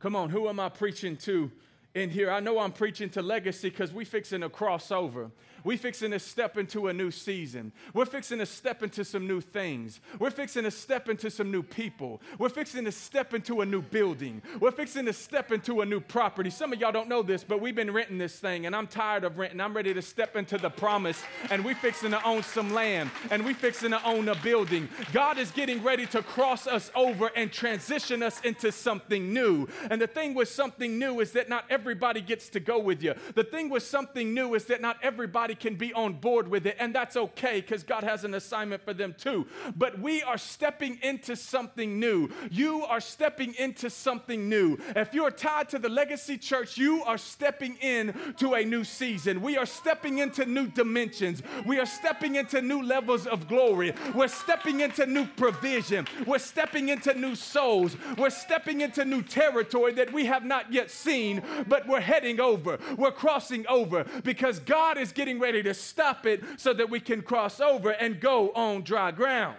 Come 0.01 0.16
on, 0.16 0.31
who 0.31 0.49
am 0.49 0.59
I 0.59 0.68
preaching 0.68 1.16
to 1.18 1.53
in 1.94 2.11
here? 2.11 2.31
I 2.31 2.40
know 2.40 2.59
I'm 2.59 2.72
preaching 2.72 3.11
to 3.11 3.22
legacy 3.22 3.70
because 3.70 3.92
we 3.92 4.05
fixing 4.05 4.42
a 4.42 4.50
crossover. 4.50 5.31
We 5.64 5.77
fixing 5.77 6.11
to 6.12 6.18
step 6.18 6.57
into 6.57 6.88
a 6.88 6.92
new 6.92 7.11
season. 7.11 7.73
We're 7.94 8.07
fixing 8.07 8.38
to 8.38 8.46
step 8.46 8.83
into 8.83 9.05
some 9.05 9.27
new 9.27 9.40
things. 9.40 10.01
We're 10.18 10.31
fixing 10.31 10.64
to 10.64 10.70
step 10.70 11.09
into 11.09 11.31
some 11.31 11.51
new 11.51 11.62
people. 11.62 12.20
We're 12.38 12.49
fixing 12.49 12.85
to 12.85 12.92
step 12.92 13.35
into 13.35 13.61
a 13.61 13.66
new 13.66 13.83
building. 13.83 14.42
We're 14.61 14.70
fixing 14.70 15.07
to 15.07 15.12
step 15.12 15.53
into 15.53 15.81
a 15.81 15.87
new 15.87 16.01
property. 16.01 16.51
Some 16.51 16.73
of 16.73 16.81
y'all 16.81 16.92
don't 16.92 17.09
know 17.09 17.23
this, 17.23 17.44
but 17.44 17.61
we've 17.61 17.75
been 17.75 17.92
renting 17.92 18.18
this 18.18 18.38
thing, 18.38 18.66
and 18.66 18.75
I'm 18.75 18.87
tired 18.87 19.25
of 19.25 19.38
renting. 19.38 19.61
I'm 19.61 19.75
ready 19.75 19.94
to 19.94 20.03
step 20.03 20.37
into 20.37 20.59
the 20.59 20.70
promise, 20.70 21.23
and 21.51 21.64
we 21.64 21.75
fixing 21.75 22.11
to 22.11 22.25
own 22.25 22.42
some 22.42 22.73
land, 22.73 23.11
and 23.31 23.44
we 23.44 23.55
fixing 23.55 23.90
to 23.90 24.05
own 24.05 24.29
a 24.29 24.35
building. 24.37 24.88
God 25.12 25.38
is 25.38 25.51
getting 25.51 25.83
ready 25.83 26.07
to 26.07 26.23
cross 26.23 26.66
us 26.66 26.90
over 26.94 27.31
and 27.37 27.53
transition 27.53 28.23
us 28.23 28.40
into 28.42 28.73
something 28.73 29.33
new. 29.33 29.66
And 29.90 30.01
the 30.01 30.07
thing 30.07 30.35
with 30.35 30.49
something 30.49 30.99
new 30.99 31.20
is 31.20 31.33
that 31.33 31.49
not 31.49 31.64
everybody 31.70 32.20
gets 32.20 32.49
to 32.51 32.61
go 32.61 32.79
with 32.79 33.03
you. 33.03 33.14
The 33.35 33.44
thing 33.44 33.68
with 33.68 33.83
something 33.83 34.35
new 34.35 34.55
is 34.55 34.64
that 34.66 34.81
not 34.81 34.96
everybody 35.03 35.50
everybody 35.51 35.69
can 35.69 35.77
be 35.77 35.93
on 35.95 36.13
board 36.15 36.49
with 36.49 36.67
it, 36.67 36.77
and 36.79 36.95
that's 36.95 37.17
okay 37.17 37.61
because 37.61 37.83
God 37.83 38.05
has 38.05 38.25
an 38.25 38.35
assignment 38.35 38.85
for 38.85 38.95
them 38.95 39.15
too. 39.19 39.47
But 39.77 39.99
we 39.99 40.23
are 40.23 40.39
stepping 40.39 40.99
into 41.03 41.35
something 41.35 41.99
new. 41.99 42.29
You 42.51 42.85
are 42.85 43.01
stepping 43.01 43.55
into 43.55 43.91
something 43.91 44.49
new. 44.49 44.79
If 44.95 45.13
you're 45.13 45.31
tied 45.31 45.69
to 45.71 45.79
the 45.79 45.89
legacy 45.89 46.39
church, 46.39 46.79
you 46.79 47.03
are 47.05 47.19
stepping 47.19 47.77
in 47.77 48.15
to 48.39 48.55
a 48.55 48.65
new 48.65 48.85
season. 48.85 49.43
We 49.43 49.57
are 49.57 49.67
stepping 49.67 50.19
into 50.19 50.45
new 50.45 50.69
dimensions. 50.69 51.43
We 51.67 51.79
are 51.81 51.87
stepping 51.87 52.37
into 52.37 52.63
new 52.63 52.83
levels 52.83 53.27
of 53.27 53.49
glory. 53.49 53.93
We're 54.15 54.29
stepping 54.29 54.81
into 54.81 55.07
new 55.07 55.27
provision. 55.27 56.07
We're 56.27 56.39
stepping 56.39 56.91
into 56.91 57.15
new 57.15 57.35
souls. 57.35 57.97
We're 58.17 58.31
stepping 58.31 58.83
into 58.83 59.05
new 59.05 59.23
territory 59.23 59.95
that 59.95 60.13
we 60.13 60.27
have 60.27 60.45
not 60.45 60.73
yet 60.73 60.91
seen, 60.91 61.43
but 61.67 61.89
we're 61.89 62.01
heading 62.01 62.41
over. 62.41 62.79
We're 62.97 63.11
crossing 63.13 63.67
over 63.67 64.05
because 64.23 64.61
God 64.61 64.97
is 64.97 65.13
getting 65.13 65.39
ready 65.40 65.62
to 65.62 65.74
stop 65.74 66.26
it 66.26 66.42
so 66.57 66.72
that 66.74 66.90
we 66.90 67.00
can 67.00 67.22
cross 67.22 67.61
over 67.61 67.90
and 67.90 68.20
go 68.20 68.50
on 68.53 68.83
dry 68.83 69.11
ground. 69.11 69.57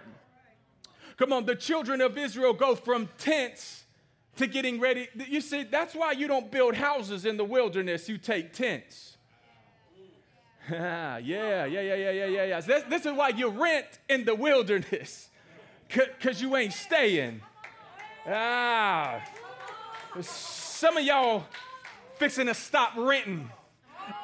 Come 1.16 1.32
on, 1.32 1.44
the 1.44 1.54
children 1.54 2.00
of 2.00 2.16
Israel 2.16 2.52
go 2.52 2.74
from 2.74 3.08
tents 3.18 3.84
to 4.36 4.46
getting 4.46 4.80
ready. 4.80 5.08
You 5.28 5.40
see, 5.40 5.64
that's 5.64 5.94
why 5.94 6.12
you 6.12 6.26
don't 6.26 6.50
build 6.50 6.74
houses 6.74 7.26
in 7.26 7.36
the 7.36 7.44
wilderness, 7.44 8.08
you 8.08 8.18
take 8.18 8.52
tents. 8.52 9.16
yeah, 10.70 11.18
yeah, 11.18 11.64
yeah, 11.64 11.82
yeah, 11.82 11.94
yeah, 11.94 12.24
yeah, 12.24 12.44
yeah. 12.44 12.60
This, 12.60 12.84
this 12.84 13.06
is 13.06 13.12
why 13.12 13.30
you 13.30 13.48
rent 13.48 13.86
in 14.08 14.24
the 14.24 14.34
wilderness, 14.34 15.28
because 15.88 16.40
you 16.40 16.56
ain't 16.56 16.72
staying. 16.72 17.40
Ah, 18.26 19.20
some 20.20 20.96
of 20.96 21.04
y'all 21.04 21.44
fixing 22.16 22.46
to 22.46 22.54
stop 22.54 22.92
renting 22.96 23.50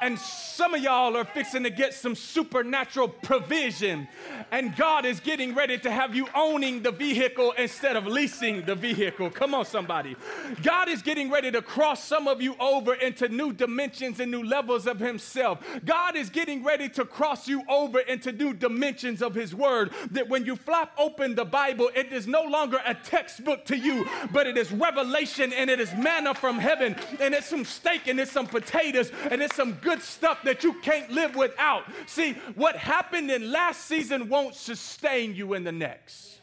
and 0.01 0.17
some 0.17 0.73
of 0.73 0.81
y'all 0.81 1.15
are 1.15 1.25
fixing 1.25 1.63
to 1.63 1.69
get 1.69 1.93
some 1.93 2.15
supernatural 2.15 3.07
provision. 3.07 4.07
And 4.51 4.75
God 4.75 5.05
is 5.05 5.19
getting 5.19 5.53
ready 5.53 5.77
to 5.79 5.91
have 5.91 6.15
you 6.15 6.27
owning 6.35 6.81
the 6.81 6.91
vehicle 6.91 7.53
instead 7.57 7.95
of 7.95 8.05
leasing 8.05 8.65
the 8.65 8.75
vehicle. 8.75 9.29
Come 9.29 9.53
on, 9.53 9.65
somebody. 9.65 10.15
God 10.63 10.89
is 10.89 11.01
getting 11.01 11.29
ready 11.29 11.51
to 11.51 11.61
cross 11.61 12.03
some 12.03 12.27
of 12.27 12.41
you 12.41 12.55
over 12.59 12.93
into 12.93 13.27
new 13.29 13.53
dimensions 13.53 14.19
and 14.19 14.31
new 14.31 14.43
levels 14.43 14.87
of 14.87 14.99
Himself. 14.99 15.59
God 15.85 16.15
is 16.15 16.29
getting 16.29 16.63
ready 16.63 16.89
to 16.89 17.05
cross 17.05 17.47
you 17.47 17.63
over 17.67 17.99
into 17.99 18.31
new 18.31 18.53
dimensions 18.53 19.21
of 19.21 19.35
His 19.35 19.53
Word. 19.53 19.91
That 20.11 20.29
when 20.29 20.45
you 20.45 20.55
flop 20.55 20.91
open 20.97 21.35
the 21.35 21.45
Bible, 21.45 21.89
it 21.95 22.11
is 22.11 22.27
no 22.27 22.43
longer 22.43 22.79
a 22.85 22.93
textbook 22.93 23.65
to 23.65 23.77
you, 23.77 24.07
but 24.31 24.47
it 24.47 24.57
is 24.57 24.71
revelation 24.71 25.53
and 25.53 25.69
it 25.69 25.79
is 25.79 25.93
manna 25.95 26.33
from 26.33 26.57
heaven. 26.57 26.95
And 27.19 27.33
it's 27.33 27.47
some 27.47 27.65
steak 27.65 28.07
and 28.07 28.19
it's 28.19 28.31
some 28.31 28.47
potatoes 28.47 29.11
and 29.29 29.41
it's 29.41 29.55
some 29.55 29.68
good 29.73 30.01
stuff 30.01 30.39
that 30.43 30.63
you 30.63 30.73
can't 30.81 31.09
live 31.11 31.35
without. 31.35 31.83
See, 32.05 32.33
what 32.55 32.75
happened 32.75 33.31
in 33.31 33.51
last 33.51 33.85
season 33.85 34.29
won't 34.29 34.55
sustain 34.55 35.35
you 35.35 35.53
in 35.53 35.63
the 35.63 35.71
next. 35.71 36.39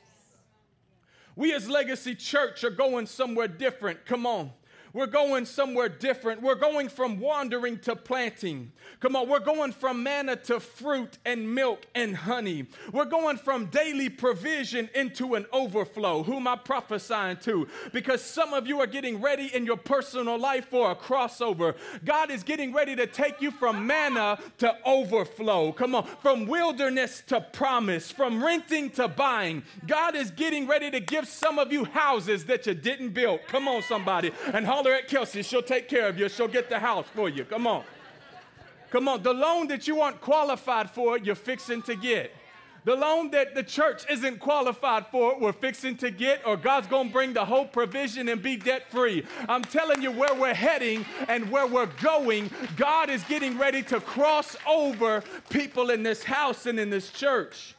We 1.35 1.53
as 1.53 1.69
Legacy 1.69 2.15
Church 2.15 2.65
are 2.65 2.71
going 2.71 3.07
somewhere 3.07 3.49
different. 3.49 4.07
Come 4.07 4.27
on. 4.27 4.51
We're 4.96 5.06
going 5.06 5.44
somewhere 5.44 5.90
different. 5.90 6.40
We're 6.40 6.54
going 6.54 6.88
from 6.88 7.20
wandering 7.20 7.80
to 7.80 7.94
planting. 7.94 8.72
Come 9.00 9.14
on, 9.14 9.28
we're 9.28 9.40
going 9.40 9.72
from 9.72 10.02
manna 10.02 10.37
to 10.37 10.59
fruit 10.59 11.18
and 11.26 11.54
milk 11.54 11.85
and 11.94 12.16
honey. 12.16 12.64
We're 12.94 13.04
going 13.04 13.37
from 13.37 13.66
daily 13.66 14.09
provision 14.09 14.88
into 14.94 15.35
an 15.35 15.44
overflow. 15.52 16.22
Who 16.22 16.37
am 16.37 16.48
I 16.48 16.56
prophesying 16.56 17.37
to? 17.42 17.68
Because 17.92 18.22
some 18.22 18.54
of 18.54 18.66
you 18.66 18.80
are 18.80 18.87
getting 18.87 19.20
ready 19.20 19.54
in 19.54 19.66
your 19.66 19.76
personal 19.76 20.38
life 20.38 20.68
for 20.70 20.90
a 20.90 20.96
crossover. 20.96 21.76
God 22.06 22.30
is 22.30 22.42
getting 22.42 22.72
ready 22.72 22.96
to 22.96 23.06
take 23.06 23.42
you 23.42 23.50
from 23.50 23.87
manna 23.87 24.38
to 24.59 24.78
overflow. 24.87 25.72
Come 25.72 25.94
on, 25.94 26.06
from 26.22 26.46
wilderness 26.46 27.22
to 27.26 27.42
promise, 27.42 28.11
from 28.11 28.42
renting 28.42 28.88
to 28.92 29.09
buying. 29.09 29.62
God 29.87 30.16
is 30.16 30.30
getting 30.30 30.66
ready 30.66 30.90
to 30.90 31.00
give 31.00 31.28
some 31.28 31.59
of 31.59 31.70
you 31.70 31.85
houses 31.85 32.46
that 32.46 32.66
you 32.66 32.72
didn't 32.72 33.11
build. 33.11 33.40
Come 33.48 33.68
on, 33.68 33.82
somebody. 33.82 34.32
And 34.54 34.64
at 34.94 35.09
Kelsey. 35.09 35.42
She'll 35.42 35.62
take 35.62 35.88
care 35.88 36.09
of 36.09 36.18
you. 36.18 36.29
She'll 36.29 36.49
get 36.49 36.68
the 36.68 36.79
house 36.79 37.07
for 37.14 37.29
you. 37.29 37.44
Come 37.44 37.66
on. 37.66 37.85
Come 38.90 39.09
on. 39.09 39.22
The 39.22 39.33
loan 39.33 39.68
that 39.68 39.87
you 39.87 40.01
aren't 40.01 40.20
qualified 40.20 40.90
for, 40.90 41.18
you're 41.18 41.35
fixing 41.35 41.83
to 41.83 41.96
get. 41.96 42.33
The 42.87 42.94
loan 42.94 43.33
that 43.33 43.57
the 43.57 43.64
church 43.64 44.05
isn't 44.09 44.38
qualified 44.38 45.09
for, 45.09 45.37
we're 45.40 45.53
fixing 45.53 45.96
to 45.96 46.11
get, 46.12 46.46
or 46.46 46.57
God's 46.57 46.87
gonna 46.87 47.11
bring 47.11 47.33
the 47.33 47.44
whole 47.44 47.64
provision 47.64 48.29
and 48.29 48.40
be 48.40 48.57
debt 48.57 48.88
free. 48.92 49.27
I'm 49.49 49.64
telling 49.64 50.03
you 50.03 50.12
where 50.12 50.33
we're 50.33 50.55
heading 50.55 51.05
and 51.27 51.51
where 51.51 51.66
we're 51.66 51.90
going. 52.01 52.49
God 52.77 53.11
is 53.11 53.25
getting 53.25 53.59
ready 53.59 53.83
to 53.83 53.99
cross 53.99 54.57
over 54.68 55.25
people 55.51 55.90
in 55.90 56.05
this 56.05 56.22
house 56.22 56.66
and 56.66 56.79
in 56.79 56.88
this 56.88 57.11
church. 57.11 57.75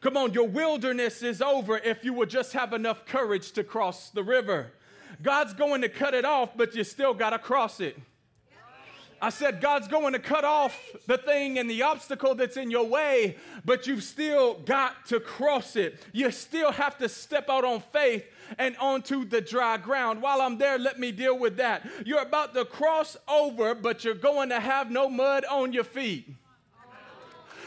Come 0.00 0.16
on, 0.16 0.32
your 0.32 0.48
wilderness 0.48 1.22
is 1.22 1.42
over 1.42 1.76
if 1.76 2.02
you 2.02 2.14
will 2.14 2.24
just 2.24 2.54
have 2.54 2.72
enough 2.72 3.04
courage 3.04 3.52
to 3.52 3.62
cross 3.62 4.08
the 4.08 4.22
river. 4.22 4.72
God's 5.22 5.54
going 5.54 5.82
to 5.82 5.88
cut 5.88 6.14
it 6.14 6.24
off, 6.24 6.50
but 6.56 6.74
you 6.74 6.84
still 6.84 7.14
got 7.14 7.30
to 7.30 7.38
cross 7.38 7.80
it. 7.80 7.98
I 9.20 9.30
said, 9.30 9.60
God's 9.60 9.88
going 9.88 10.12
to 10.12 10.20
cut 10.20 10.44
off 10.44 10.78
the 11.06 11.18
thing 11.18 11.58
and 11.58 11.68
the 11.68 11.82
obstacle 11.82 12.36
that's 12.36 12.56
in 12.56 12.70
your 12.70 12.86
way, 12.86 13.36
but 13.64 13.86
you've 13.86 14.04
still 14.04 14.54
got 14.54 15.06
to 15.06 15.18
cross 15.18 15.74
it. 15.74 16.00
You 16.12 16.30
still 16.30 16.70
have 16.70 16.96
to 16.98 17.08
step 17.08 17.50
out 17.50 17.64
on 17.64 17.80
faith 17.92 18.24
and 18.58 18.76
onto 18.76 19.24
the 19.24 19.40
dry 19.40 19.76
ground. 19.76 20.22
While 20.22 20.40
I'm 20.40 20.56
there, 20.56 20.78
let 20.78 21.00
me 21.00 21.10
deal 21.10 21.36
with 21.36 21.56
that. 21.56 21.84
You're 22.06 22.22
about 22.22 22.54
to 22.54 22.64
cross 22.64 23.16
over, 23.26 23.74
but 23.74 24.04
you're 24.04 24.14
going 24.14 24.50
to 24.50 24.60
have 24.60 24.90
no 24.90 25.08
mud 25.08 25.44
on 25.50 25.72
your 25.72 25.84
feet. 25.84 26.28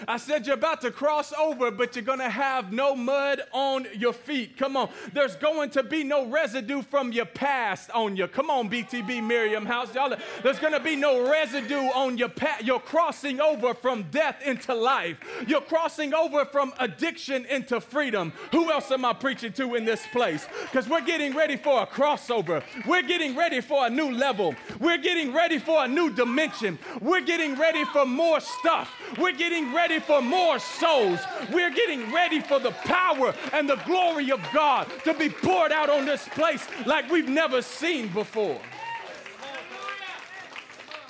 I 0.07 0.17
said 0.17 0.45
you're 0.45 0.55
about 0.55 0.81
to 0.81 0.91
cross 0.91 1.33
over, 1.33 1.71
but 1.71 1.95
you're 1.95 2.05
going 2.05 2.19
to 2.19 2.29
have 2.29 2.71
no 2.71 2.95
mud 2.95 3.41
on 3.51 3.87
your 3.95 4.13
feet. 4.13 4.57
Come 4.57 4.75
on. 4.77 4.89
There's 5.13 5.35
going 5.35 5.69
to 5.71 5.83
be 5.83 6.03
no 6.03 6.25
residue 6.25 6.81
from 6.81 7.11
your 7.11 7.25
past 7.25 7.89
on 7.91 8.15
you. 8.15 8.27
Come 8.27 8.49
on, 8.49 8.69
BTB 8.69 9.25
Miriam 9.25 9.65
House. 9.65 9.93
Y'all, 9.93 10.15
there's 10.43 10.59
going 10.59 10.73
to 10.73 10.79
be 10.79 10.95
no 10.95 11.29
residue 11.29 11.75
on 11.75 12.17
your 12.17 12.29
past. 12.29 12.63
You're 12.63 12.79
crossing 12.79 13.39
over 13.39 13.73
from 13.73 14.03
death 14.11 14.41
into 14.45 14.73
life. 14.73 15.17
You're 15.47 15.61
crossing 15.61 16.13
over 16.13 16.45
from 16.45 16.73
addiction 16.79 17.45
into 17.45 17.79
freedom. 17.79 18.33
Who 18.51 18.71
else 18.71 18.91
am 18.91 19.05
I 19.05 19.13
preaching 19.13 19.53
to 19.53 19.75
in 19.75 19.85
this 19.85 20.05
place? 20.11 20.47
Because 20.63 20.87
we're 20.87 21.01
getting 21.01 21.35
ready 21.35 21.57
for 21.57 21.83
a 21.83 21.87
crossover. 21.87 22.63
We're 22.85 23.03
getting 23.03 23.35
ready 23.35 23.61
for 23.61 23.85
a 23.85 23.89
new 23.89 24.11
level. 24.11 24.55
We're 24.79 24.97
getting 24.97 25.33
ready 25.33 25.59
for 25.59 25.83
a 25.83 25.87
new 25.87 26.09
dimension. 26.11 26.79
We're 27.01 27.21
getting 27.21 27.55
ready 27.55 27.85
for 27.85 28.05
more 28.05 28.39
stuff. 28.39 28.89
We're 29.17 29.31
getting 29.33 29.73
ready 29.73 29.90
ready 29.91 30.03
for 30.05 30.21
more 30.21 30.57
souls. 30.57 31.19
We're 31.51 31.69
getting 31.69 32.13
ready 32.13 32.39
for 32.39 32.59
the 32.59 32.71
power 32.71 33.35
and 33.51 33.69
the 33.69 33.75
glory 33.85 34.31
of 34.31 34.39
God 34.53 34.87
to 35.03 35.13
be 35.13 35.27
poured 35.27 35.73
out 35.73 35.89
on 35.89 36.05
this 36.05 36.25
place 36.29 36.65
like 36.85 37.11
we've 37.11 37.27
never 37.27 37.61
seen 37.61 38.07
before. 38.07 38.61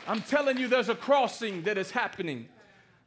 I'm 0.08 0.22
telling 0.22 0.58
you, 0.58 0.68
there's 0.68 0.90
a 0.90 0.96
crossing 0.96 1.62
that 1.64 1.78
is 1.78 1.92
happening. 1.92 2.50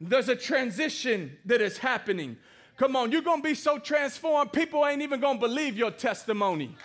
There's 0.01 0.29
a 0.29 0.37
transition 0.37 1.37
that 1.45 1.61
is 1.61 1.77
happening. 1.77 2.37
Come 2.77 2.95
on, 2.95 3.11
you're 3.11 3.23
gonna 3.23 3.43
be 3.43 3.55
so 3.57 3.79
transformed, 3.79 4.53
people 4.53 4.87
ain't 4.87 5.03
even 5.03 5.19
gonna 5.19 5.41
believe 5.41 5.77
your 5.77 5.91
testimony. 5.91 6.77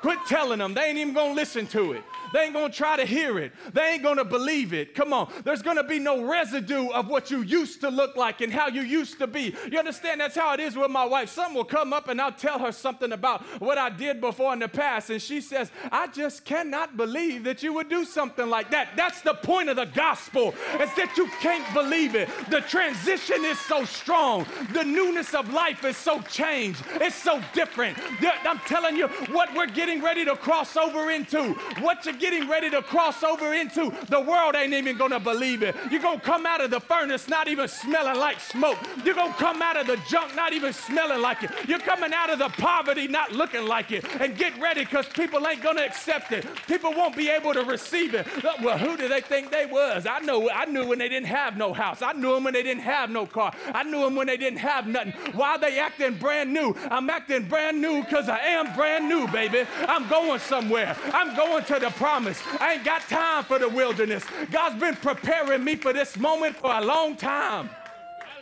Quit 0.00 0.18
telling 0.28 0.60
them, 0.60 0.74
they 0.74 0.84
ain't 0.84 0.98
even 0.98 1.12
gonna 1.12 1.34
listen 1.34 1.66
to 1.68 1.92
it. 1.92 2.04
They 2.32 2.40
ain't 2.40 2.54
gonna 2.54 2.72
try 2.72 2.96
to 2.96 3.04
hear 3.04 3.38
it. 3.38 3.52
They 3.72 3.90
ain't 3.90 4.02
gonna 4.02 4.24
believe 4.24 4.72
it. 4.72 4.94
Come 4.94 5.12
on. 5.12 5.32
There's 5.44 5.62
gonna 5.62 5.84
be 5.84 5.98
no 5.98 6.24
residue 6.24 6.88
of 6.88 7.08
what 7.08 7.30
you 7.30 7.42
used 7.42 7.80
to 7.82 7.88
look 7.88 8.16
like 8.16 8.40
and 8.40 8.52
how 8.52 8.68
you 8.68 8.82
used 8.82 9.18
to 9.18 9.26
be. 9.26 9.54
You 9.70 9.78
understand? 9.78 10.20
That's 10.20 10.36
how 10.36 10.54
it 10.54 10.60
is 10.60 10.76
with 10.76 10.90
my 10.90 11.04
wife. 11.04 11.30
Something 11.30 11.54
will 11.54 11.64
come 11.64 11.92
up 11.92 12.08
and 12.08 12.20
I'll 12.20 12.32
tell 12.32 12.58
her 12.58 12.72
something 12.72 13.12
about 13.12 13.42
what 13.60 13.78
I 13.78 13.90
did 13.90 14.20
before 14.20 14.52
in 14.52 14.58
the 14.58 14.68
past. 14.68 15.10
And 15.10 15.20
she 15.20 15.40
says, 15.40 15.70
I 15.90 16.08
just 16.08 16.44
cannot 16.44 16.96
believe 16.96 17.44
that 17.44 17.62
you 17.62 17.72
would 17.74 17.88
do 17.88 18.04
something 18.04 18.48
like 18.48 18.70
that. 18.70 18.90
That's 18.96 19.22
the 19.22 19.34
point 19.34 19.68
of 19.68 19.76
the 19.76 19.86
gospel, 19.86 20.54
is 20.80 20.94
that 20.94 21.14
you 21.16 21.26
can't 21.40 21.72
believe 21.72 22.14
it. 22.14 22.28
The 22.50 22.60
transition 22.60 23.44
is 23.44 23.58
so 23.60 23.84
strong. 23.84 24.46
The 24.72 24.84
newness 24.84 25.34
of 25.34 25.52
life 25.52 25.84
is 25.84 25.96
so 25.96 26.20
changed. 26.22 26.82
It's 26.94 27.16
so 27.16 27.42
different. 27.54 27.98
I'm 28.22 28.58
telling 28.60 28.96
you, 28.96 29.08
what 29.30 29.54
we're 29.54 29.66
getting 29.66 30.02
ready 30.02 30.24
to 30.24 30.36
cross 30.36 30.76
over 30.76 31.10
into, 31.10 31.54
what 31.80 32.04
you're 32.04 32.14
getting 32.18 32.48
ready 32.48 32.70
to 32.70 32.82
cross 32.82 33.22
over 33.22 33.54
into, 33.54 33.92
the 34.08 34.20
world 34.20 34.54
ain't 34.54 34.72
even 34.74 34.96
gonna 34.96 35.20
believe 35.20 35.62
it. 35.62 35.74
You're 35.90 36.02
gonna 36.02 36.20
come 36.20 36.46
out 36.46 36.60
of 36.60 36.70
the 36.70 36.80
furnace 36.80 37.28
not 37.28 37.48
even 37.48 37.68
smelling 37.68 38.18
like 38.18 38.40
smoke. 38.40 38.78
You're 39.04 39.14
gonna 39.14 39.34
come 39.34 39.62
out 39.62 39.76
of 39.76 39.86
the 39.86 39.98
junk 40.08 40.34
not 40.34 40.52
even 40.52 40.72
smelling 40.72 41.20
like 41.20 41.42
it. 41.42 41.50
You're 41.66 41.78
coming 41.78 42.12
out 42.12 42.30
of 42.30 42.38
the 42.38 42.48
poverty 42.48 43.08
not 43.08 43.32
looking 43.32 43.66
like 43.66 43.92
it. 43.92 44.04
And 44.20 44.36
get 44.36 44.58
ready 44.60 44.84
because 44.84 45.06
people 45.08 45.46
ain't 45.46 45.62
gonna 45.62 45.82
accept 45.82 46.32
it. 46.32 46.46
People 46.66 46.92
won't 46.92 47.16
be 47.16 47.28
able 47.28 47.54
to 47.54 47.62
receive 47.62 48.14
it. 48.14 48.26
Uh, 48.44 48.54
well, 48.62 48.78
who 48.78 48.96
do 48.96 49.08
they 49.08 49.20
think 49.20 49.50
they 49.50 49.66
was? 49.66 50.06
I 50.06 50.20
know 50.20 50.50
I 50.50 50.64
knew 50.64 50.86
when 50.86 50.98
they 50.98 51.08
didn't 51.08 51.26
have 51.28 51.56
no 51.56 51.72
house. 51.72 52.02
I 52.02 52.12
knew 52.12 52.34
them 52.34 52.44
when 52.44 52.54
they 52.54 52.62
didn't 52.62 52.82
have 52.82 53.10
no 53.10 53.26
car. 53.26 53.52
I 53.74 53.82
knew 53.82 54.00
them 54.00 54.14
when 54.14 54.26
they 54.26 54.36
didn't 54.36 54.58
have 54.58 54.86
nothing. 54.86 55.12
Why 55.34 55.56
they 55.58 55.78
acting 55.78 56.14
brand 56.14 56.52
new? 56.52 56.74
I'm 56.90 57.08
acting 57.10 57.46
brand 57.48 57.80
new 57.80 58.02
because 58.02 58.28
I 58.28 58.38
am 58.38 58.74
brand 58.74 59.08
new, 59.08 59.28
baby. 59.28 59.66
I'm 59.86 60.08
going 60.08 60.40
somewhere. 60.40 60.96
I'm 61.12 61.36
going 61.36 61.64
to 61.64 61.78
the 61.78 61.90
promise. 62.08 62.42
I 62.58 62.74
ain't 62.74 62.84
got 62.84 63.02
time 63.02 63.44
for 63.44 63.58
the 63.58 63.68
wilderness. 63.68 64.24
God's 64.50 64.80
been 64.80 64.96
preparing 64.96 65.62
me 65.62 65.76
for 65.76 65.92
this 65.92 66.16
moment 66.16 66.56
for 66.56 66.72
a 66.72 66.80
long 66.80 67.16
time. 67.16 67.68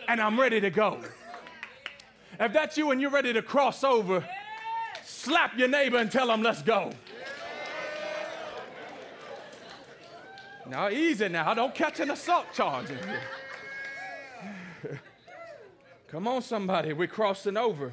And 0.06 0.20
I'm 0.20 0.38
ready 0.38 0.60
to 0.60 0.70
go. 0.70 1.00
If 2.38 2.52
that's 2.52 2.78
you 2.78 2.92
and 2.92 3.00
you're 3.00 3.10
ready 3.10 3.32
to 3.32 3.42
cross 3.42 3.82
over, 3.82 4.24
slap 5.02 5.58
your 5.58 5.66
neighbor 5.66 5.96
and 5.96 6.12
tell 6.12 6.28
them, 6.28 6.44
let's 6.44 6.62
go. 6.62 6.92
Now, 10.68 10.88
easy 10.88 11.28
now. 11.28 11.52
Don't 11.52 11.74
catch 11.74 11.98
an 11.98 12.12
assault 12.12 12.46
charge 12.54 12.90
in 12.90 12.98
here. 12.98 15.00
Come 16.06 16.28
on, 16.28 16.40
somebody. 16.40 16.92
We're 16.92 17.08
crossing 17.08 17.56
over. 17.56 17.92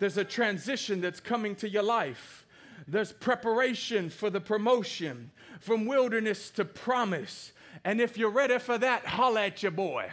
There's 0.00 0.18
a 0.18 0.24
transition 0.24 1.00
that's 1.00 1.20
coming 1.20 1.54
to 1.56 1.68
your 1.68 1.84
life. 1.84 2.43
There's 2.86 3.12
preparation 3.12 4.10
for 4.10 4.30
the 4.30 4.40
promotion 4.40 5.30
from 5.60 5.86
wilderness 5.86 6.50
to 6.52 6.64
promise. 6.64 7.52
And 7.84 8.00
if 8.00 8.18
you're 8.18 8.30
ready 8.30 8.58
for 8.58 8.78
that, 8.78 9.06
holla 9.06 9.46
at 9.46 9.62
your 9.62 9.72
boy. 9.72 10.10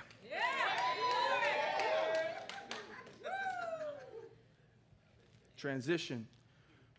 Transition, 5.57 6.27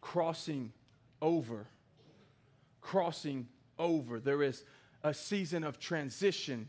crossing 0.01 0.73
over, 1.21 1.67
crossing 2.81 3.49
over. 3.77 4.21
There 4.21 4.43
is 4.43 4.63
a 5.03 5.13
season 5.13 5.65
of 5.65 5.81
transition 5.81 6.69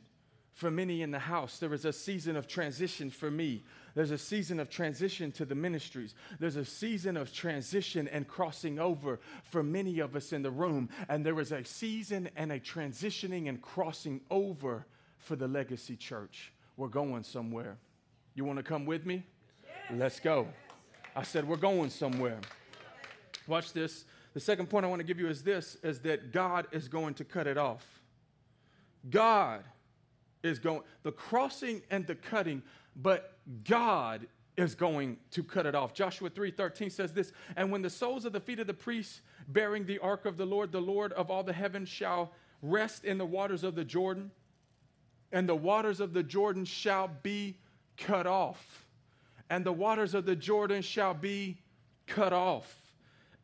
for 0.54 0.72
many 0.72 1.02
in 1.02 1.12
the 1.12 1.20
house. 1.20 1.60
There 1.60 1.74
is 1.74 1.86
a 1.86 1.94
season 1.94 2.36
of 2.36 2.48
transition 2.48 3.10
for 3.12 3.30
me. 3.30 3.64
There's 3.96 4.12
a 4.12 4.18
season 4.18 4.60
of 4.60 4.70
transition 4.70 5.32
to 5.34 5.46
the 5.46 5.56
ministries. 5.56 6.16
There's 6.40 6.56
a 6.56 6.66
season 6.66 7.16
of 7.16 7.32
transition 7.32 8.08
and 8.08 8.28
crossing 8.28 8.80
over 8.80 9.20
for 9.44 9.62
many 9.62 10.00
of 10.00 10.16
us 10.16 10.34
in 10.34 10.42
the 10.42 10.52
room. 10.52 10.90
And 11.10 11.26
there 11.26 11.40
is 11.40 11.52
a 11.52 11.64
season 11.64 12.30
and 12.36 12.52
a 12.52 12.60
transitioning 12.60 13.50
and 13.50 13.62
crossing 13.62 14.22
over 14.32 14.88
for 15.20 15.36
the 15.36 15.48
legacy 15.48 15.96
church. 15.96 16.54
We're 16.76 16.88
going 16.88 17.24
somewhere. 17.24 17.78
You 18.34 18.46
want 18.46 18.58
to 18.58 18.64
come 18.64 18.86
with 18.86 19.06
me? 19.06 19.24
Yes. 19.64 20.00
Let's 20.00 20.20
go. 20.20 20.48
I 21.16 21.22
said, 21.22 21.48
We're 21.48 21.58
going 21.58 21.92
somewhere. 21.92 22.40
Watch 23.48 23.74
this. 23.74 24.06
The 24.34 24.40
second 24.40 24.70
point 24.70 24.86
I 24.86 24.90
want 24.90 25.02
to 25.02 25.06
give 25.06 25.20
you 25.20 25.28
is 25.28 25.44
this 25.44 25.78
is 25.84 26.00
that 26.00 26.32
God 26.32 26.68
is 26.72 26.88
going 26.88 27.14
to 27.16 27.24
cut 27.24 27.46
it 27.46 27.58
off. 27.58 27.86
God 29.10 29.64
is 30.42 30.58
going, 30.60 30.82
the 31.04 31.12
crossing 31.12 31.82
and 31.92 32.08
the 32.08 32.16
cutting, 32.16 32.64
but 32.96 33.33
God 33.64 34.28
is 34.56 34.76
going 34.76 35.18
to 35.32 35.44
cut 35.44 35.66
it 35.66 35.76
off. 35.76 35.94
Joshua 35.94 36.30
3:13 36.30 36.92
says 36.92 37.14
this, 37.14 37.32
and 37.56 37.72
when 37.72 37.82
the 37.82 37.90
soles 37.90 38.26
of 38.26 38.34
the 38.34 38.40
feet 38.40 38.60
of 38.60 38.68
the 38.68 38.74
priests 38.74 39.22
bearing 39.48 39.86
the 39.86 40.00
ark 40.00 40.26
of 40.26 40.38
the 40.38 40.46
Lord, 40.46 40.72
the 40.72 40.82
Lord 40.82 41.12
of 41.14 41.32
all 41.32 41.44
the 41.44 41.54
heavens 41.54 41.90
shall 41.90 42.32
rest 42.62 43.04
in 43.04 43.18
the 43.18 43.26
waters 43.26 43.64
of 43.64 43.76
the 43.76 43.84
Jordan, 43.84 44.32
and 45.32 45.50
the 45.50 45.56
waters 45.56 46.00
of 46.00 46.14
the 46.14 46.24
Jordan 46.24 46.66
shall 46.66 47.10
be 47.24 47.58
cut 47.98 48.28
off. 48.28 48.88
And 49.50 49.66
the 49.66 49.74
waters 49.74 50.14
of 50.14 50.26
the 50.26 50.36
Jordan 50.36 50.82
shall 50.82 51.14
be 51.14 51.60
cut 52.08 52.34
off. 52.34 52.96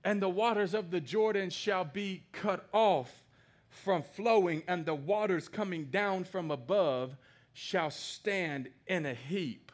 And 0.04 0.22
the 0.22 0.30
waters 0.30 0.74
of 0.74 0.92
the 0.92 1.02
Jordan 1.02 1.50
shall 1.50 1.84
be 1.84 2.24
cut 2.32 2.68
off 2.72 3.24
from 3.70 4.02
flowing, 4.02 4.64
and 4.68 4.86
the 4.86 4.96
waters 4.96 5.48
coming 5.48 5.86
down 5.86 6.24
from 6.24 6.52
above 6.52 7.18
shall 7.54 7.92
stand 7.92 8.70
in 8.88 9.06
a 9.06 9.14
heap. 9.14 9.69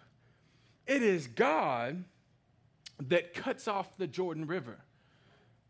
It 0.88 1.02
is 1.02 1.28
God 1.28 2.04
that 3.02 3.34
cuts 3.34 3.68
off 3.68 3.98
the 3.98 4.08
Jordan 4.08 4.48
River. 4.48 4.80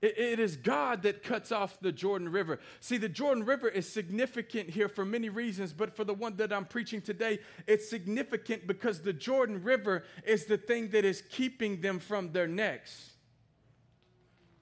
it 0.01 0.39
is 0.39 0.56
God 0.56 1.01
that 1.01 1.23
cuts 1.23 1.51
off 1.51 1.80
the 1.80 1.91
Jordan 1.91 2.30
River. 2.30 2.60
See, 2.80 2.97
the 2.97 3.10
Jordan 3.10 3.43
River 3.43 3.67
is 3.67 3.91
significant 3.91 4.69
here 4.69 4.88
for 4.88 5.04
many 5.04 5.30
reasons, 5.30 5.73
but 5.73 5.95
for 5.95 6.04
the 6.04 6.13
one 6.13 6.36
that 6.38 6.54
I'm 6.54 6.65
preaching 6.65 7.01
today, 7.01 7.39
it's 7.65 7.89
significant 7.89 8.67
because 8.67 9.01
the 9.01 9.13
Jordan 9.13 9.63
River 9.63 10.04
is 10.23 10.45
the 10.45 10.58
thing 10.58 10.89
that 10.89 11.06
is 11.06 11.23
keeping 11.30 11.82
them 11.82 11.99
from 11.99 12.34
their 12.34 12.47
necks. 12.47 13.13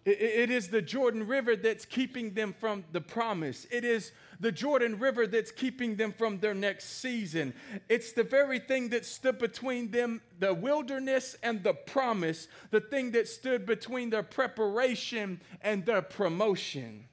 It 0.05 0.49
is 0.49 0.67
the 0.67 0.81
Jordan 0.81 1.27
River 1.27 1.55
that's 1.55 1.85
keeping 1.85 2.33
them 2.33 2.53
from 2.57 2.83
the 2.91 2.99
promise. 2.99 3.65
It 3.71 3.85
is 3.85 4.11
the 4.43 4.51
Jordan 4.51 4.99
River 4.99 5.25
that's 5.25 5.51
keeping 5.51 5.95
them 5.95 6.11
from 6.11 6.39
their 6.39 6.53
next 6.53 6.99
season. 6.99 7.53
It's 7.87 8.11
the 8.11 8.25
very 8.25 8.59
thing 8.59 8.89
that 8.89 9.05
stood 9.05 9.39
between 9.39 9.89
them, 9.89 10.21
the 10.37 10.53
wilderness 10.53 11.37
and 11.41 11.63
the 11.63 11.73
promise, 11.73 12.49
the 12.69 12.81
thing 12.81 13.11
that 13.11 13.29
stood 13.29 13.65
between 13.65 14.09
their 14.09 14.21
preparation 14.21 15.39
and 15.61 15.85
their 15.85 16.01
promotion. 16.01 17.05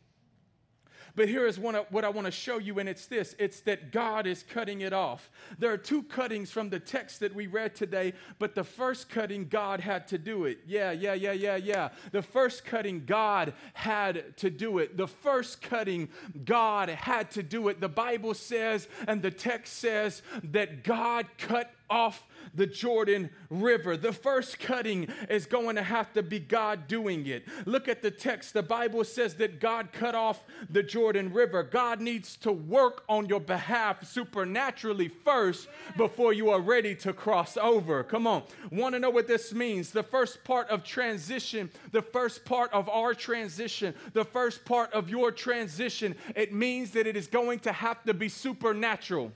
But 1.17 1.29
here 1.29 1.47
is 1.47 1.59
one, 1.59 1.75
what 1.91 2.05
I 2.05 2.09
want 2.09 2.27
to 2.27 2.31
show 2.31 2.59
you, 2.59 2.79
and 2.79 2.89
it's 2.89 3.07
this 3.07 3.35
it's 3.39 3.61
that 3.61 3.93
God 3.93 4.27
is 4.27 4.43
cutting 4.43 4.81
it 4.81 4.93
off. 4.93 5.31
There 5.59 5.73
are 5.73 5.79
two 5.79 6.03
cuttings 6.03 6.51
from 6.51 6.71
the 6.71 6.81
text 6.81 7.21
that 7.21 7.35
we 7.35 7.47
read 7.47 7.75
today, 7.75 8.15
but 8.39 8.55
the 8.55 8.65
first 8.65 9.09
cutting, 9.09 9.49
God 9.49 9.81
had 9.81 10.09
to 10.09 10.19
do 10.19 10.45
it. 10.45 10.61
Yeah, 10.67 10.93
yeah, 10.93 11.15
yeah, 11.15 11.33
yeah, 11.33 11.57
yeah. 11.57 11.89
The 12.13 12.23
first 12.23 12.65
cutting, 12.65 13.05
God 13.07 13.55
had 13.75 14.37
to 14.39 14.51
do 14.51 14.79
it. 14.79 14.97
The 14.97 15.09
first 15.09 15.63
cutting, 15.63 16.09
God 16.45 16.89
had 16.89 17.31
to 17.33 17.43
do 17.43 17.69
it. 17.69 17.81
The 17.81 17.89
Bible 17.89 18.35
says, 18.35 18.89
and 19.07 19.23
the 19.23 19.31
text 19.31 19.75
says, 19.75 20.23
that 20.45 20.85
God 20.85 21.27
cut 21.39 21.71
off 21.91 22.27
the 22.55 22.67
Jordan 22.67 23.31
River. 23.49 23.97
The 23.97 24.13
first 24.13 24.59
cutting 24.59 25.09
is 25.29 25.47
going 25.47 25.77
to 25.77 25.83
have 25.83 26.13
to 26.15 26.23
be 26.23 26.39
God 26.39 26.89
doing 26.89 27.27
it. 27.27 27.47
Look 27.67 27.89
at 27.89 28.03
the 28.03 28.11
text. 28.11 28.55
The 28.55 28.63
Bible 28.63 29.05
says 29.05 29.35
that 29.37 29.61
God 29.61 29.93
cut 29.93 30.15
off 30.15 30.43
the 30.69 30.83
Jordan 30.83 31.33
River. 31.33 31.63
God 31.63 32.01
needs 32.01 32.37
to 32.39 32.53
work 32.53 33.05
on 33.09 33.27
your 33.27 33.41
behalf 33.41 34.09
supernaturally 34.09 35.09
first 35.09 35.69
before 35.97 36.33
you 36.33 36.51
are 36.51 36.61
ready 36.61 36.95
to 36.97 37.13
cross 37.13 37.57
over. 37.57 38.03
Come 38.03 38.27
on. 38.27 38.43
Want 38.71 38.95
to 38.95 38.99
know 38.99 39.11
what 39.11 39.29
this 39.29 39.53
means? 39.53 39.91
The 39.91 40.03
first 40.03 40.43
part 40.45 40.69
of 40.71 40.85
transition, 40.85 41.71
the 41.93 42.03
first 42.03 42.45
part 42.45 42.73
of 42.73 42.89
our 42.89 43.15
transition, 43.15 43.95
the 44.13 44.25
first 44.25 44.65
part 44.65 44.93
of 44.93 45.09
your 45.09 45.31
transition, 45.33 46.15
it 46.35 46.53
means 46.53 46.93
that 46.93 47.07
it 47.07 47.17
is 47.17 47.27
going 47.27 47.61
to 47.61 47.73
have 47.73 48.03
to 48.05 48.15
be 48.15 48.29
supernatural. 48.29 49.33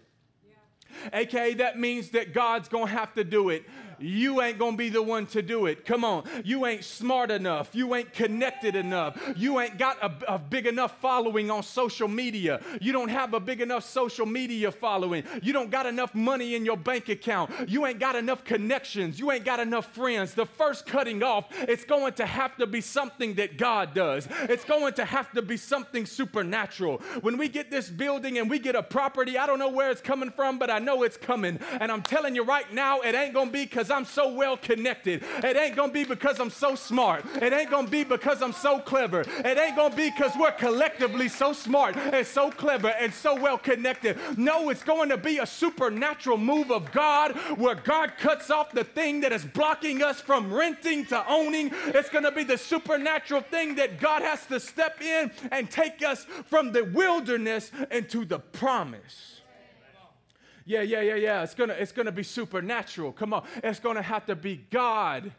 AKA, 1.12 1.54
that 1.54 1.78
means 1.78 2.10
that 2.10 2.32
God's 2.32 2.68
gonna 2.68 2.86
have 2.86 3.14
to 3.14 3.24
do 3.24 3.50
it 3.50 3.64
you 3.98 4.40
ain't 4.42 4.58
gonna 4.58 4.76
be 4.76 4.88
the 4.88 5.02
one 5.02 5.26
to 5.26 5.42
do 5.42 5.66
it. 5.66 5.84
Come 5.84 6.04
on. 6.04 6.24
You 6.44 6.66
ain't 6.66 6.84
smart 6.84 7.30
enough. 7.30 7.70
You 7.72 7.94
ain't 7.94 8.12
connected 8.12 8.76
enough. 8.76 9.20
You 9.36 9.60
ain't 9.60 9.78
got 9.78 10.02
a, 10.02 10.34
a, 10.34 10.38
big 10.38 10.66
enough 10.66 11.00
following 11.00 11.50
on 11.50 11.62
social 11.62 12.08
media. 12.08 12.60
You 12.80 12.92
don't 12.92 13.08
have 13.08 13.34
a 13.34 13.40
big 13.40 13.60
enough 13.60 13.84
social 13.84 14.26
media 14.26 14.70
following. 14.70 15.24
You 15.42 15.52
don't 15.52 15.70
got 15.70 15.86
enough 15.86 16.14
money 16.14 16.54
in 16.54 16.64
your 16.64 16.76
bank 16.76 17.08
account. 17.08 17.50
You 17.68 17.86
ain't 17.86 17.98
got 17.98 18.16
enough 18.16 18.44
connections. 18.44 19.18
You 19.18 19.30
ain't 19.30 19.44
got 19.44 19.60
enough 19.60 19.86
friends. 19.94 20.34
The 20.34 20.46
first 20.46 20.86
cutting 20.86 21.22
off, 21.22 21.46
it's 21.68 21.84
going 21.84 22.14
to 22.14 22.26
have 22.26 22.56
to 22.56 22.66
be 22.66 22.80
something 22.80 23.34
that 23.34 23.58
God 23.58 23.94
does. 23.94 24.28
It's 24.42 24.64
going 24.64 24.94
to 24.94 25.04
have 25.04 25.32
to 25.32 25.42
be 25.42 25.56
something 25.56 26.06
supernatural. 26.06 26.98
When 27.20 27.36
we 27.36 27.48
get 27.48 27.70
this 27.70 27.88
building 27.88 28.38
and 28.38 28.48
we 28.48 28.58
get 28.58 28.76
a 28.76 28.82
property, 28.82 29.38
I 29.38 29.46
don't 29.46 29.58
know 29.58 29.70
where 29.70 29.90
it's 29.90 30.00
coming 30.00 30.30
from, 30.30 30.58
but 30.58 30.70
I 30.70 30.78
know 30.78 31.02
it's 31.02 31.16
coming. 31.16 31.58
And 31.80 31.90
I'm 31.90 32.02
telling 32.02 32.34
you 32.34 32.44
right 32.44 32.72
now, 32.72 33.00
it 33.00 33.14
ain't 33.14 33.34
gonna 33.34 33.50
be 33.50 33.64
because 33.64 33.83
because 33.84 33.98
I'm 33.98 34.06
so 34.06 34.32
well 34.32 34.56
connected. 34.56 35.22
It 35.42 35.56
ain't 35.58 35.76
gonna 35.76 35.92
be 35.92 36.04
because 36.04 36.40
I'm 36.40 36.48
so 36.48 36.74
smart. 36.74 37.22
It 37.42 37.52
ain't 37.52 37.70
gonna 37.70 37.86
be 37.86 38.02
because 38.02 38.40
I'm 38.40 38.54
so 38.54 38.78
clever. 38.78 39.20
It 39.20 39.58
ain't 39.58 39.76
gonna 39.76 39.94
be 39.94 40.08
because 40.08 40.32
we're 40.40 40.52
collectively 40.52 41.28
so 41.28 41.52
smart 41.52 41.94
and 41.96 42.26
so 42.26 42.50
clever 42.50 42.88
and 42.88 43.12
so 43.12 43.38
well 43.38 43.58
connected. 43.58 44.18
No, 44.38 44.70
it's 44.70 44.82
going 44.82 45.10
to 45.10 45.18
be 45.18 45.36
a 45.36 45.44
supernatural 45.44 46.38
move 46.38 46.70
of 46.70 46.90
God 46.92 47.32
where 47.58 47.74
God 47.74 48.14
cuts 48.18 48.50
off 48.50 48.72
the 48.72 48.84
thing 48.84 49.20
that 49.20 49.32
is 49.32 49.44
blocking 49.44 50.02
us 50.02 50.18
from 50.18 50.52
renting 50.52 51.04
to 51.06 51.22
owning. 51.28 51.70
It's 51.88 52.08
gonna 52.08 52.32
be 52.32 52.44
the 52.44 52.56
supernatural 52.56 53.42
thing 53.42 53.74
that 53.74 54.00
God 54.00 54.22
has 54.22 54.46
to 54.46 54.60
step 54.60 55.02
in 55.02 55.30
and 55.52 55.70
take 55.70 56.02
us 56.02 56.24
from 56.46 56.72
the 56.72 56.84
wilderness 56.84 57.70
into 57.90 58.24
the 58.24 58.38
promise. 58.38 59.33
Yeah, 60.64 60.82
yeah, 60.82 61.00
yeah, 61.00 61.14
yeah. 61.16 61.42
It's 61.42 61.54
gonna, 61.54 61.74
it's 61.74 61.92
gonna 61.92 62.12
be 62.12 62.22
supernatural. 62.22 63.12
Come 63.12 63.34
on. 63.34 63.44
It's 63.62 63.80
gonna 63.80 64.02
have 64.02 64.26
to 64.26 64.36
be 64.36 64.56
God 64.56 65.32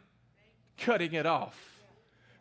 cutting 0.78 1.14
it 1.14 1.26
off. 1.26 1.82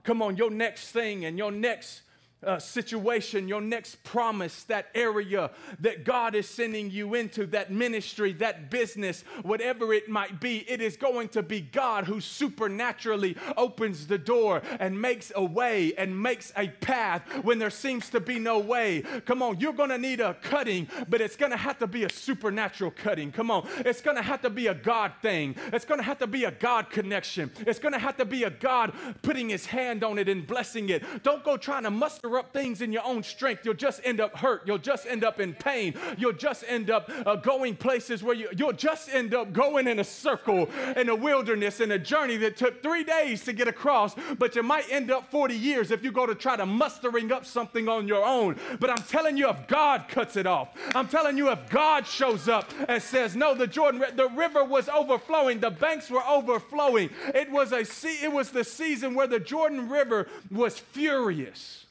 Come 0.03 0.21
on, 0.21 0.37
your 0.37 0.51
next 0.51 0.91
thing 0.91 1.25
and 1.25 1.37
your 1.37 1.51
next 1.51 2.01
uh, 2.43 2.59
situation, 2.59 3.47
your 3.47 3.61
next 3.61 4.03
promise, 4.03 4.63
that 4.65 4.87
area 4.93 5.49
that 5.79 6.03
God 6.03 6.35
is 6.35 6.47
sending 6.47 6.91
you 6.91 7.15
into, 7.15 7.45
that 7.47 7.71
ministry, 7.71 8.33
that 8.33 8.69
business, 8.69 9.23
whatever 9.43 9.93
it 9.93 10.09
might 10.09 10.39
be, 10.39 10.59
it 10.69 10.81
is 10.81 10.95
going 10.95 11.29
to 11.29 11.41
be 11.41 11.61
God 11.61 12.05
who 12.05 12.21
supernaturally 12.21 13.35
opens 13.57 14.07
the 14.07 14.17
door 14.17 14.61
and 14.79 14.99
makes 14.99 15.31
a 15.35 15.43
way 15.43 15.93
and 15.97 16.21
makes 16.21 16.53
a 16.55 16.67
path 16.67 17.23
when 17.43 17.57
there 17.57 17.69
seems 17.69 18.09
to 18.09 18.19
be 18.19 18.37
no 18.37 18.59
way. 18.59 19.01
Come 19.25 19.41
on, 19.41 19.59
you're 19.59 19.73
going 19.73 19.89
to 19.89 19.97
need 19.97 20.19
a 20.19 20.35
cutting, 20.35 20.87
but 21.09 21.21
it's 21.21 21.35
going 21.35 21.51
to 21.51 21.57
have 21.57 21.79
to 21.79 21.87
be 21.87 22.03
a 22.03 22.09
supernatural 22.09 22.91
cutting. 22.91 23.31
Come 23.31 23.49
on, 23.49 23.67
it's 23.79 24.01
going 24.01 24.17
to 24.17 24.23
have 24.23 24.41
to 24.41 24.49
be 24.49 24.67
a 24.67 24.75
God 24.75 25.13
thing. 25.21 25.55
It's 25.73 25.85
going 25.85 25.99
to 25.99 26.05
have 26.05 26.19
to 26.19 26.27
be 26.27 26.43
a 26.43 26.51
God 26.51 26.89
connection. 26.89 27.51
It's 27.65 27.79
going 27.79 27.93
to 27.93 27.99
have 27.99 28.17
to 28.17 28.25
be 28.25 28.43
a 28.43 28.49
God 28.49 28.93
putting 29.21 29.49
his 29.49 29.65
hand 29.65 30.03
on 30.03 30.19
it 30.19 30.29
and 30.29 30.45
blessing 30.45 30.89
it. 30.89 31.03
Don't 31.23 31.43
go 31.43 31.57
trying 31.57 31.83
to 31.83 31.91
muster 32.25 32.37
up 32.37 32.53
things 32.53 32.81
in 32.81 32.91
your 32.91 33.05
own 33.05 33.23
strength, 33.23 33.65
you'll 33.65 33.73
just 33.73 34.01
end 34.03 34.19
up 34.19 34.37
hurt. 34.37 34.63
You'll 34.65 34.77
just 34.77 35.05
end 35.05 35.23
up 35.23 35.39
in 35.39 35.53
pain. 35.53 35.93
You'll 36.17 36.33
just 36.33 36.63
end 36.67 36.89
up 36.89 37.09
uh, 37.25 37.35
going 37.35 37.75
places 37.75 38.23
where 38.23 38.35
you, 38.35 38.49
you'll 38.55 38.73
just 38.73 39.09
end 39.13 39.33
up 39.33 39.53
going 39.53 39.87
in 39.87 39.99
a 39.99 40.03
circle 40.03 40.69
in 40.95 41.09
a 41.09 41.15
wilderness 41.15 41.79
in 41.79 41.91
a 41.91 41.99
journey 41.99 42.37
that 42.37 42.57
took 42.57 42.81
three 42.81 43.03
days 43.03 43.43
to 43.45 43.53
get 43.53 43.67
across, 43.67 44.15
but 44.37 44.55
you 44.55 44.63
might 44.63 44.85
end 44.91 45.11
up 45.11 45.29
40 45.29 45.55
years 45.55 45.91
if 45.91 46.03
you 46.03 46.11
go 46.11 46.25
to 46.25 46.35
try 46.35 46.55
to 46.55 46.65
mustering 46.65 47.31
up 47.31 47.45
something 47.45 47.87
on 47.87 48.07
your 48.07 48.25
own. 48.25 48.57
But 48.79 48.89
I'm 48.89 49.03
telling 49.03 49.37
you, 49.37 49.49
if 49.49 49.67
God 49.67 50.07
cuts 50.07 50.35
it 50.35 50.47
off, 50.47 50.69
I'm 50.95 51.07
telling 51.07 51.37
you, 51.37 51.51
if 51.51 51.69
God 51.69 52.07
shows 52.07 52.47
up 52.47 52.71
and 52.87 53.01
says, 53.01 53.35
No, 53.35 53.53
the 53.53 53.67
Jordan, 53.67 54.03
the 54.15 54.29
river 54.29 54.63
was 54.63 54.89
overflowing, 54.89 55.59
the 55.59 55.71
banks 55.71 56.09
were 56.09 56.25
overflowing. 56.27 57.09
It 57.33 57.51
was 57.51 57.71
a 57.71 57.85
sea, 57.85 58.23
it 58.23 58.31
was 58.31 58.51
the 58.51 58.63
season 58.63 59.13
where 59.13 59.27
the 59.27 59.39
Jordan 59.39 59.89
River 59.89 60.27
was 60.49 60.79
furious 60.79 61.84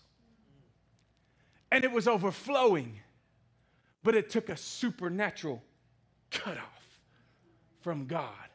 and 1.74 1.82
it 1.82 1.90
was 1.90 2.06
overflowing. 2.06 3.00
But 4.04 4.14
it 4.14 4.30
took 4.30 4.48
a 4.48 4.56
supernatural 4.56 5.60
cutoff 6.30 7.00
from 7.80 8.06
God 8.06 8.48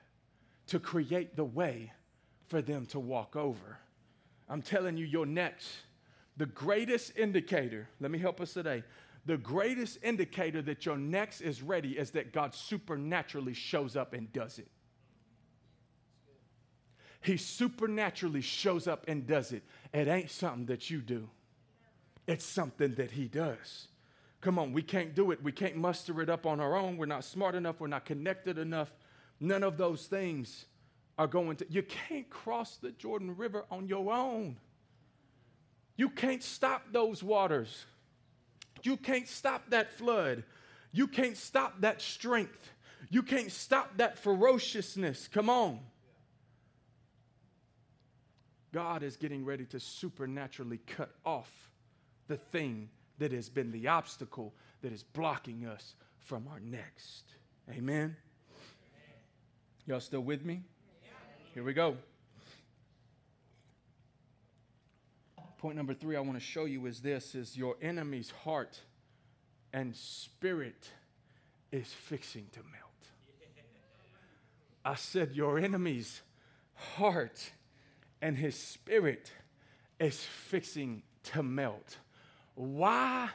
to 0.67 0.79
create 0.79 1.35
the 1.35 1.43
way 1.43 1.91
for 2.47 2.61
them 2.61 2.85
to 2.87 2.99
walk 2.99 3.35
over. 3.35 3.77
I'm 4.47 4.61
telling 4.61 4.95
you, 4.95 5.05
your 5.05 5.25
next, 5.25 5.67
the 6.37 6.45
greatest 6.45 7.11
indicator, 7.17 7.89
let 7.99 8.09
me 8.09 8.19
help 8.19 8.39
us 8.39 8.53
today. 8.53 8.83
The 9.25 9.37
greatest 9.37 9.97
indicator 10.01 10.61
that 10.61 10.85
your 10.85 10.97
next 10.97 11.41
is 11.41 11.61
ready 11.61 11.97
is 11.97 12.11
that 12.11 12.31
God 12.31 12.55
supernaturally 12.55 13.53
shows 13.53 13.97
up 13.97 14.13
and 14.13 14.31
does 14.31 14.59
it. 14.59 14.69
He 17.19 17.35
supernaturally 17.35 18.41
shows 18.41 18.87
up 18.87 19.03
and 19.09 19.27
does 19.27 19.51
it. 19.51 19.63
It 19.93 20.07
ain't 20.07 20.31
something 20.31 20.67
that 20.67 20.89
you 20.89 21.01
do. 21.01 21.27
It's 22.27 22.45
something 22.45 22.95
that 22.95 23.11
He 23.11 23.27
does. 23.27 23.87
Come 24.41 24.57
on, 24.57 24.71
we 24.71 24.81
can't 24.81 25.13
do 25.13 25.31
it. 25.31 25.43
We 25.43 25.51
can't 25.51 25.75
muster 25.75 26.21
it 26.21 26.29
up 26.29 26.45
on 26.45 26.59
our 26.59 26.75
own. 26.75 26.97
We're 26.97 27.05
not 27.05 27.25
smart 27.25 27.55
enough. 27.55 27.79
We're 27.79 27.87
not 27.87 28.05
connected 28.05 28.57
enough. 28.57 28.93
None 29.39 29.63
of 29.63 29.77
those 29.77 30.07
things 30.07 30.65
are 31.17 31.27
going 31.27 31.57
to. 31.57 31.65
You 31.69 31.83
can't 31.83 32.29
cross 32.29 32.77
the 32.77 32.91
Jordan 32.91 33.35
River 33.35 33.65
on 33.69 33.87
your 33.87 34.11
own. 34.11 34.57
You 35.97 36.09
can't 36.09 36.41
stop 36.41 36.83
those 36.93 37.21
waters. 37.21 37.85
You 38.83 38.95
can't 38.95 39.27
stop 39.27 39.69
that 39.69 39.91
flood. 39.91 40.43
You 40.93 41.07
can't 41.07 41.35
stop 41.35 41.81
that 41.81 42.01
strength. 42.01 42.71
You 43.09 43.23
can't 43.23 43.51
stop 43.51 43.97
that 43.97 44.17
ferociousness. 44.17 45.27
Come 45.27 45.49
on. 45.49 45.79
God 48.71 49.03
is 49.03 49.17
getting 49.17 49.43
ready 49.43 49.65
to 49.65 49.79
supernaturally 49.79 50.79
cut 50.87 51.11
off 51.25 51.68
the 52.29 52.37
thing 52.37 52.87
that 53.17 53.33
has 53.33 53.49
been 53.49 53.71
the 53.71 53.89
obstacle 53.89 54.53
that 54.81 54.93
is 54.93 55.03
blocking 55.03 55.65
us 55.65 55.95
from 56.19 56.47
our 56.47 56.59
next. 56.61 57.25
Amen. 57.69 58.15
Y'all 59.85 59.99
still 59.99 60.21
with 60.21 60.45
me? 60.45 60.61
Here 61.53 61.63
we 61.63 61.73
go. 61.73 61.97
Point 65.57 65.75
number 65.75 65.93
3 65.93 66.15
I 66.15 66.21
want 66.21 66.35
to 66.35 66.39
show 66.39 66.65
you 66.65 66.85
is 66.85 67.01
this 67.01 67.35
is 67.35 67.57
your 67.57 67.75
enemy's 67.81 68.31
heart 68.31 68.79
and 69.73 69.93
spirit 69.95 70.89
is 71.71 71.91
fixing 71.91 72.45
to 72.53 72.59
melt. 72.59 72.85
I 74.85 74.95
said 74.95 75.33
your 75.33 75.59
enemy's 75.59 76.21
heart 76.73 77.51
and 78.21 78.37
his 78.37 78.55
spirit 78.55 79.31
is 79.99 80.23
fixing 80.23 81.03
to 81.23 81.43
melt. 81.43 81.97
Why 82.59 83.29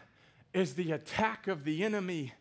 is 0.53 0.75
the 0.75 0.93
attack 0.93 1.49
of 1.49 1.65
the 1.65 1.83
enemy 1.83 2.35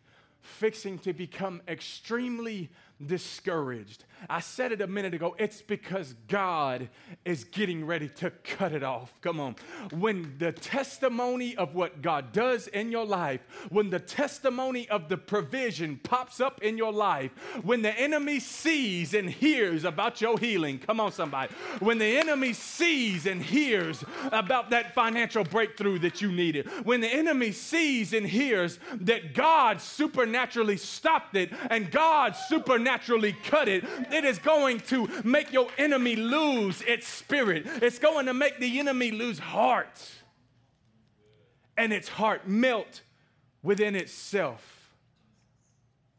fixing 0.44 0.98
to 0.98 1.12
become 1.12 1.62
extremely 1.66 2.68
discouraged. 3.04 4.04
I 4.28 4.40
said 4.40 4.72
it 4.72 4.80
a 4.80 4.86
minute 4.86 5.14
ago. 5.14 5.34
It's 5.38 5.62
because 5.62 6.14
God 6.28 6.88
is 7.24 7.44
getting 7.44 7.86
ready 7.86 8.08
to 8.08 8.30
cut 8.30 8.72
it 8.72 8.82
off. 8.82 9.14
Come 9.20 9.40
on. 9.40 9.56
When 9.92 10.36
the 10.38 10.52
testimony 10.52 11.56
of 11.56 11.74
what 11.74 12.02
God 12.02 12.32
does 12.32 12.66
in 12.68 12.90
your 12.90 13.04
life, 13.04 13.40
when 13.70 13.90
the 13.90 14.00
testimony 14.00 14.88
of 14.88 15.08
the 15.08 15.16
provision 15.16 16.00
pops 16.02 16.40
up 16.40 16.62
in 16.62 16.78
your 16.78 16.92
life, 16.92 17.32
when 17.62 17.82
the 17.82 17.92
enemy 17.98 18.40
sees 18.40 19.14
and 19.14 19.28
hears 19.28 19.84
about 19.84 20.20
your 20.20 20.38
healing, 20.38 20.78
come 20.78 21.00
on, 21.00 21.12
somebody. 21.12 21.52
When 21.80 21.98
the 21.98 22.18
enemy 22.18 22.52
sees 22.52 23.26
and 23.26 23.42
hears 23.42 24.04
about 24.32 24.70
that 24.70 24.94
financial 24.94 25.44
breakthrough 25.44 25.98
that 26.00 26.20
you 26.20 26.32
needed, 26.32 26.68
when 26.84 27.00
the 27.00 27.08
enemy 27.08 27.52
sees 27.52 28.12
and 28.12 28.26
hears 28.26 28.78
that 29.00 29.34
God 29.34 29.80
supernaturally 29.80 30.76
stopped 30.76 31.36
it 31.36 31.50
and 31.70 31.90
God 31.90 32.34
supernaturally 32.36 33.36
cut 33.44 33.68
it, 33.68 33.84
it 34.14 34.24
is 34.24 34.38
going 34.38 34.80
to 34.80 35.08
make 35.24 35.52
your 35.52 35.68
enemy 35.76 36.16
lose 36.16 36.82
its 36.82 37.06
spirit. 37.06 37.66
It's 37.82 37.98
going 37.98 38.26
to 38.26 38.34
make 38.34 38.60
the 38.60 38.78
enemy 38.78 39.10
lose 39.10 39.38
heart. 39.38 40.08
And 41.76 41.92
its 41.92 42.08
heart 42.08 42.48
melt 42.48 43.02
within 43.62 43.96
itself. 43.96 44.92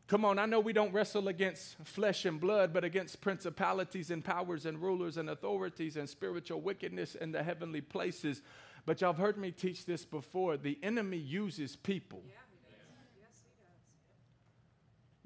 Come 0.08 0.25
on, 0.25 0.38
I 0.38 0.45
know 0.45 0.60
we 0.60 0.73
don't 0.73 0.93
wrestle 0.93 1.29
against 1.29 1.77
flesh 1.84 2.25
and 2.25 2.39
blood, 2.39 2.73
but 2.73 2.84
against 2.84 3.21
principalities 3.21 4.12
and 4.12 4.23
powers 4.23 4.65
and 4.65 4.79
rulers 4.79 5.17
and 5.17 5.29
authorities 5.29 5.97
and 5.97 6.08
spiritual 6.08 6.62
wickedness 6.62 7.15
in 7.15 7.31
the 7.31 7.41
heavenly 7.41 7.81
places. 7.81 8.41
But 8.86 9.01
y'all 9.01 9.13
have 9.13 9.19
heard 9.19 9.38
me 9.38 9.51
teach 9.51 9.86
this 9.86 10.05
before. 10.05 10.58
The 10.58 10.77
enemy 10.84 11.17
uses 11.17 11.75
people. 11.75 12.21
Yeah. 12.27 12.36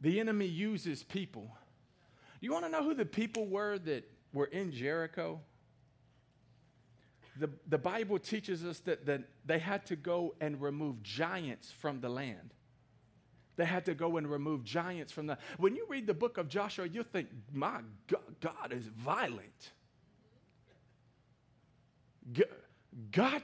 The 0.01 0.19
enemy 0.19 0.45
uses 0.45 1.03
people. 1.03 1.51
You 2.41 2.53
want 2.53 2.65
to 2.65 2.71
know 2.71 2.83
who 2.83 2.93
the 2.93 3.05
people 3.05 3.45
were 3.45 3.77
that 3.79 4.09
were 4.33 4.45
in 4.45 4.71
Jericho? 4.71 5.41
The, 7.37 7.49
the 7.67 7.77
Bible 7.77 8.19
teaches 8.19 8.65
us 8.65 8.79
that, 8.81 9.05
that 9.05 9.23
they 9.45 9.59
had 9.59 9.85
to 9.87 9.95
go 9.95 10.35
and 10.41 10.61
remove 10.61 11.01
giants 11.03 11.71
from 11.71 12.01
the 12.01 12.09
land. 12.09 12.53
They 13.55 13.65
had 13.65 13.85
to 13.85 13.93
go 13.93 14.17
and 14.17 14.29
remove 14.29 14.63
giants 14.63 15.11
from 15.11 15.27
the. 15.27 15.37
When 15.57 15.75
you 15.75 15.85
read 15.89 16.07
the 16.07 16.13
book 16.13 16.37
of 16.37 16.47
Joshua, 16.47 16.87
you 16.87 17.03
think, 17.03 17.27
my 17.51 17.81
God, 18.07 18.21
God 18.39 18.71
is 18.71 18.85
violent. 18.87 19.71
God 22.31 22.47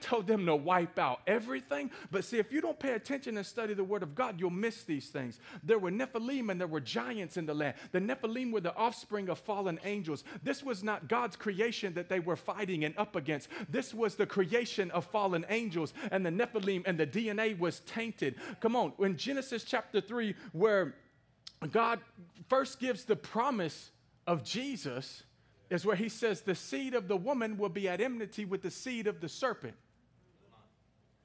told 0.02 0.28
them 0.28 0.46
to 0.46 0.56
wipe 0.56 1.00
out 1.00 1.22
everything. 1.28 1.92
But 2.12 2.24
see, 2.24 2.38
if 2.38 2.52
you 2.52 2.62
don't 2.62 2.80
pay 2.80 2.94
attention 2.94 3.38
and 3.38 3.46
study 3.46 3.74
the 3.74 3.84
Word 3.84 4.04
of 4.04 4.16
God, 4.16 4.40
you'll 4.40 4.50
miss 4.50 4.84
these 4.84 5.10
things. 5.10 5.40
There 5.64 5.80
were 5.80 5.92
Nephilim 5.92 6.50
and 6.50 6.60
there 6.60 6.68
were 6.68 6.80
giants 6.80 7.38
in 7.38 7.46
the 7.46 7.54
land. 7.54 7.76
The 7.92 8.00
Nephilim 8.00 8.52
were 8.52 8.62
the 8.62 8.76
offspring 8.76 9.30
of 9.30 9.40
fallen 9.40 9.80
angels. 9.84 10.24
This 10.44 10.64
was 10.64 10.84
not 10.84 11.08
God's 11.08 11.36
creation 11.36 11.94
that 11.96 12.10
they 12.10 12.20
were 12.20 12.36
fighting 12.36 12.86
and 12.86 12.98
up 12.98 13.16
against. 13.16 13.50
This 13.70 13.94
was 13.94 14.16
the 14.16 14.26
creation 14.26 14.92
of 14.92 15.06
fallen 15.06 15.46
angels, 15.50 15.94
and 16.12 16.26
the 16.26 16.32
Nephilim 16.32 16.84
and 16.86 16.98
the 16.98 17.08
DNA 17.08 17.58
was 17.58 17.82
tainted. 17.82 18.36
Come 18.60 18.76
on, 18.76 18.94
in 19.00 19.18
Genesis 19.18 19.64
chapter 19.64 20.02
3, 20.02 20.36
where 20.52 20.96
God 21.72 22.00
first 22.50 22.80
gives 22.80 23.06
the 23.06 23.16
promise 23.16 23.92
of 24.28 24.44
Jesus 24.44 25.24
is 25.70 25.86
where 25.86 25.96
he 25.96 26.10
says 26.10 26.42
the 26.42 26.56
seed 26.56 26.94
of 26.94 27.08
the 27.08 27.18
woman 27.18 27.58
will 27.58 27.70
be 27.70 27.88
at 27.88 28.02
enmity 28.02 28.46
with 28.46 28.62
the 28.62 28.72
seed 28.72 29.08
of 29.08 29.22
the 29.22 29.30
serpent. 29.30 29.76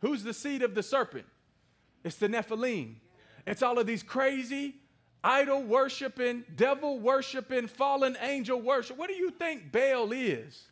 Who's 0.00 0.22
the 0.22 0.32
seed 0.32 0.62
of 0.62 0.74
the 0.74 0.82
serpent? 0.82 1.26
It's 2.04 2.16
the 2.16 2.28
Nephilim. 2.28 2.94
It's 3.46 3.62
all 3.62 3.78
of 3.78 3.86
these 3.86 4.02
crazy, 4.02 4.76
idol 5.22 5.62
worshiping, 5.62 6.44
devil 6.56 6.98
worshiping, 6.98 7.66
fallen 7.66 8.16
angel 8.20 8.60
worship. 8.60 8.96
What 8.96 9.08
do 9.08 9.14
you 9.14 9.30
think 9.30 9.70
Baal 9.70 10.12
is? 10.12 10.68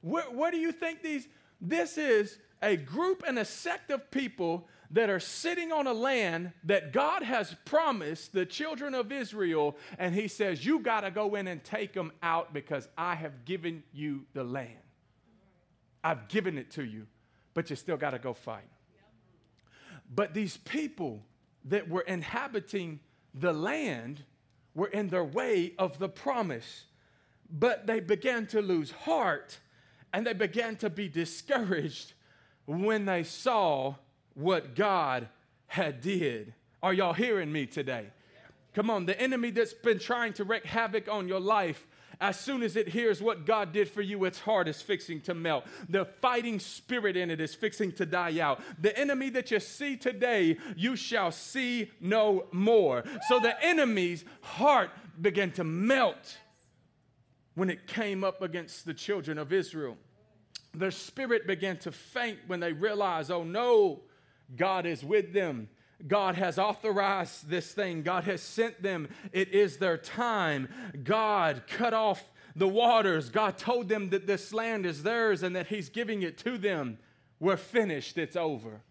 What, 0.00 0.34
what 0.34 0.52
do 0.52 0.58
you 0.58 0.72
think 0.72 1.02
these? 1.02 1.28
This 1.60 1.98
is 1.98 2.38
a 2.62 2.76
group 2.76 3.22
and 3.26 3.38
a 3.38 3.44
sect 3.44 3.90
of 3.90 4.10
people 4.10 4.68
that 4.90 5.10
are 5.10 5.20
sitting 5.20 5.70
on 5.70 5.86
a 5.86 5.92
land 5.92 6.52
that 6.64 6.92
God 6.92 7.22
has 7.22 7.54
promised 7.64 8.32
the 8.32 8.46
children 8.46 8.94
of 8.94 9.12
Israel, 9.12 9.76
and 9.98 10.14
He 10.14 10.28
says, 10.28 10.64
You 10.64 10.80
got 10.80 11.02
to 11.02 11.10
go 11.10 11.34
in 11.34 11.46
and 11.46 11.62
take 11.62 11.92
them 11.92 12.12
out 12.22 12.54
because 12.54 12.88
I 12.96 13.14
have 13.14 13.44
given 13.44 13.82
you 13.92 14.24
the 14.32 14.44
land. 14.44 14.78
I've 16.02 16.28
given 16.28 16.56
it 16.56 16.70
to 16.72 16.84
you, 16.84 17.06
but 17.54 17.70
you 17.70 17.76
still 17.76 17.96
got 17.96 18.10
to 18.10 18.18
go 18.18 18.32
fight. 18.32 18.68
But 20.14 20.32
these 20.32 20.56
people 20.56 21.22
that 21.66 21.88
were 21.88 22.02
inhabiting 22.02 23.00
the 23.34 23.52
land 23.52 24.24
were 24.74 24.86
in 24.86 25.08
their 25.08 25.24
way 25.24 25.74
of 25.78 25.98
the 25.98 26.08
promise, 26.08 26.84
but 27.50 27.86
they 27.86 28.00
began 28.00 28.46
to 28.46 28.62
lose 28.62 28.90
heart 28.90 29.58
and 30.12 30.26
they 30.26 30.32
began 30.32 30.76
to 30.76 30.88
be 30.88 31.08
discouraged 31.08 32.14
when 32.64 33.04
they 33.04 33.22
saw 33.22 33.94
what 34.38 34.74
God 34.74 35.28
had 35.66 36.00
did. 36.00 36.54
Are 36.82 36.94
y'all 36.94 37.12
hearing 37.12 37.50
me 37.50 37.66
today? 37.66 38.06
Come 38.74 38.90
on, 38.90 39.06
the 39.06 39.20
enemy 39.20 39.50
that's 39.50 39.74
been 39.74 39.98
trying 39.98 40.32
to 40.34 40.44
wreak 40.44 40.64
havoc 40.64 41.08
on 41.08 41.26
your 41.26 41.40
life 41.40 41.86
as 42.20 42.38
soon 42.38 42.62
as 42.62 42.74
it 42.74 42.88
hears 42.88 43.22
what 43.22 43.46
God 43.46 43.72
did 43.72 43.88
for 43.88 44.02
you, 44.02 44.24
its 44.24 44.40
heart 44.40 44.66
is 44.66 44.82
fixing 44.82 45.20
to 45.22 45.34
melt. 45.34 45.64
The 45.88 46.04
fighting 46.04 46.58
spirit 46.58 47.16
in 47.16 47.30
it 47.30 47.40
is 47.40 47.54
fixing 47.54 47.92
to 47.92 48.06
die 48.06 48.40
out. 48.40 48.60
The 48.80 48.96
enemy 48.98 49.30
that 49.30 49.52
you 49.52 49.60
see 49.60 49.96
today, 49.96 50.56
you 50.76 50.96
shall 50.96 51.30
see 51.30 51.92
no 52.00 52.46
more. 52.50 53.04
So 53.28 53.38
the 53.38 53.62
enemy's 53.64 54.24
heart 54.40 54.90
began 55.20 55.52
to 55.52 55.64
melt 55.64 56.38
when 57.54 57.70
it 57.70 57.86
came 57.86 58.24
up 58.24 58.42
against 58.42 58.84
the 58.84 58.94
children 58.94 59.38
of 59.38 59.52
Israel. 59.52 59.96
Their 60.74 60.90
spirit 60.90 61.46
began 61.46 61.76
to 61.78 61.92
faint 61.92 62.38
when 62.48 62.58
they 62.58 62.72
realized, 62.72 63.30
oh 63.30 63.44
no, 63.44 64.00
God 64.56 64.86
is 64.86 65.04
with 65.04 65.32
them. 65.32 65.68
God 66.06 66.36
has 66.36 66.58
authorized 66.58 67.48
this 67.48 67.72
thing. 67.72 68.02
God 68.02 68.24
has 68.24 68.40
sent 68.40 68.82
them. 68.82 69.08
It 69.32 69.48
is 69.48 69.78
their 69.78 69.96
time. 69.96 70.68
God 71.02 71.62
cut 71.66 71.92
off 71.92 72.30
the 72.54 72.68
waters. 72.68 73.30
God 73.30 73.58
told 73.58 73.88
them 73.88 74.10
that 74.10 74.26
this 74.26 74.52
land 74.52 74.86
is 74.86 75.02
theirs 75.02 75.42
and 75.42 75.56
that 75.56 75.66
He's 75.66 75.88
giving 75.88 76.22
it 76.22 76.38
to 76.38 76.56
them. 76.56 76.98
We're 77.40 77.56
finished. 77.56 78.16
It's 78.16 78.36
over. 78.36 78.82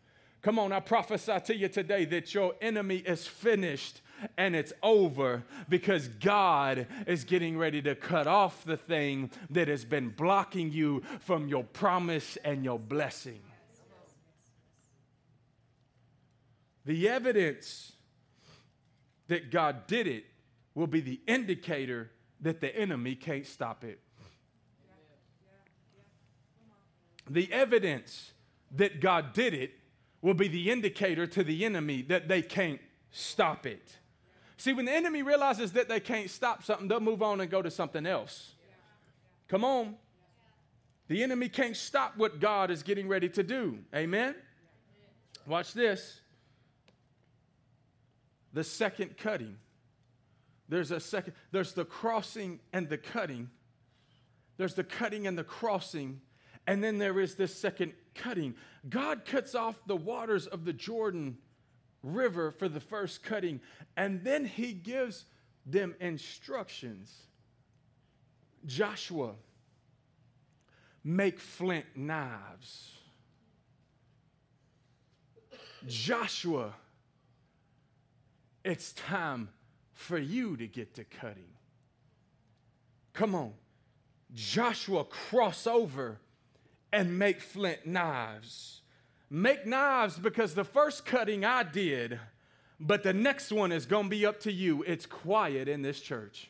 Come 0.41 0.59
on, 0.59 0.71
I 0.71 0.79
prophesy 0.79 1.39
to 1.45 1.55
you 1.55 1.67
today 1.67 2.05
that 2.05 2.33
your 2.33 2.53
enemy 2.61 2.97
is 2.97 3.25
finished 3.25 4.01
and 4.37 4.55
it's 4.55 4.73
over 4.81 5.43
because 5.67 6.07
God 6.07 6.87
is 7.05 7.23
getting 7.23 7.57
ready 7.57 7.81
to 7.81 7.95
cut 7.95 8.27
off 8.27 8.63
the 8.63 8.77
thing 8.77 9.31
that 9.49 9.67
has 9.67 9.83
been 9.83 10.09
blocking 10.09 10.71
you 10.71 11.03
from 11.19 11.47
your 11.47 11.63
promise 11.63 12.37
and 12.43 12.63
your 12.63 12.79
blessing. 12.79 13.41
The 16.87 17.09
evidence 17.09 17.91
that 19.27 19.51
God 19.51 19.87
did 19.87 20.07
it 20.07 20.23
will 20.73 20.87
be 20.87 21.01
the 21.01 21.19
indicator 21.27 22.11
that 22.39 22.61
the 22.61 22.73
enemy 22.73 23.13
can't 23.13 23.45
stop 23.45 23.83
it. 23.83 23.99
The 27.29 27.51
evidence 27.51 28.31
that 28.71 29.01
God 29.01 29.33
did 29.33 29.53
it 29.53 29.71
will 30.21 30.33
be 30.33 30.47
the 30.47 30.71
indicator 30.71 31.27
to 31.27 31.43
the 31.43 31.65
enemy 31.65 32.03
that 32.03 32.29
they 32.29 32.41
can't 32.41 32.79
stop 33.11 33.65
it. 33.65 33.97
See, 34.55 34.71
when 34.71 34.85
the 34.85 34.93
enemy 34.93 35.23
realizes 35.23 35.73
that 35.73 35.89
they 35.89 35.99
can't 35.99 36.29
stop 36.29 36.63
something, 36.63 36.87
they'll 36.87 37.01
move 37.01 37.21
on 37.21 37.41
and 37.41 37.51
go 37.51 37.61
to 37.61 37.69
something 37.69 38.05
else. 38.05 38.53
Come 39.49 39.65
on. 39.65 39.95
The 41.09 41.21
enemy 41.21 41.49
can't 41.49 41.75
stop 41.75 42.15
what 42.15 42.39
God 42.39 42.71
is 42.71 42.81
getting 42.81 43.09
ready 43.09 43.27
to 43.29 43.43
do. 43.43 43.79
Amen? 43.93 44.35
Watch 45.45 45.73
this 45.73 46.21
the 48.57 48.63
second 48.63 49.15
cutting. 49.17 49.55
There's 50.67 50.89
a 50.89 50.99
second, 50.99 51.35
there's 51.51 51.73
the 51.73 51.85
crossing 51.85 52.59
and 52.73 52.89
the 52.89 52.97
cutting. 52.97 53.51
There's 54.57 54.73
the 54.73 54.83
cutting 54.83 55.27
and 55.27 55.37
the 55.37 55.43
crossing. 55.43 56.21
And 56.65 56.83
then 56.83 56.97
there 56.97 57.19
is 57.19 57.35
this 57.35 57.53
second 57.53 57.93
cutting. 58.15 58.55
God 58.89 59.25
cuts 59.25 59.53
off 59.53 59.75
the 59.85 59.95
waters 59.95 60.47
of 60.47 60.65
the 60.65 60.73
Jordan 60.73 61.37
River 62.01 62.49
for 62.49 62.67
the 62.67 62.79
first 62.79 63.21
cutting, 63.21 63.61
and 63.95 64.23
then 64.23 64.45
he 64.45 64.73
gives 64.73 65.25
them 65.63 65.93
instructions. 65.99 67.15
Joshua, 68.65 69.33
make 71.03 71.39
flint 71.39 71.85
knives. 71.95 72.93
Joshua, 75.85 76.73
it's 78.67 78.91
time 78.91 79.47
for 79.93 80.17
you 80.17 80.57
to 80.57 80.67
get 80.67 80.93
to 80.95 81.05
cutting. 81.05 81.53
Come 83.13 83.33
on. 83.33 83.53
Joshua, 84.33 85.05
cross 85.05 85.65
over 85.65 86.19
and 86.91 87.17
make 87.17 87.39
flint 87.39 87.85
knives. 87.85 88.81
Make 89.29 89.65
knives 89.65 90.19
because 90.19 90.53
the 90.53 90.65
first 90.65 91.05
cutting 91.05 91.45
I 91.45 91.63
did, 91.63 92.19
but 92.77 93.03
the 93.03 93.13
next 93.13 93.53
one 93.53 93.71
is 93.71 93.85
going 93.85 94.03
to 94.03 94.09
be 94.09 94.25
up 94.25 94.41
to 94.41 94.51
you. 94.51 94.83
It's 94.83 95.05
quiet 95.05 95.69
in 95.69 95.81
this 95.81 96.01
church. 96.01 96.49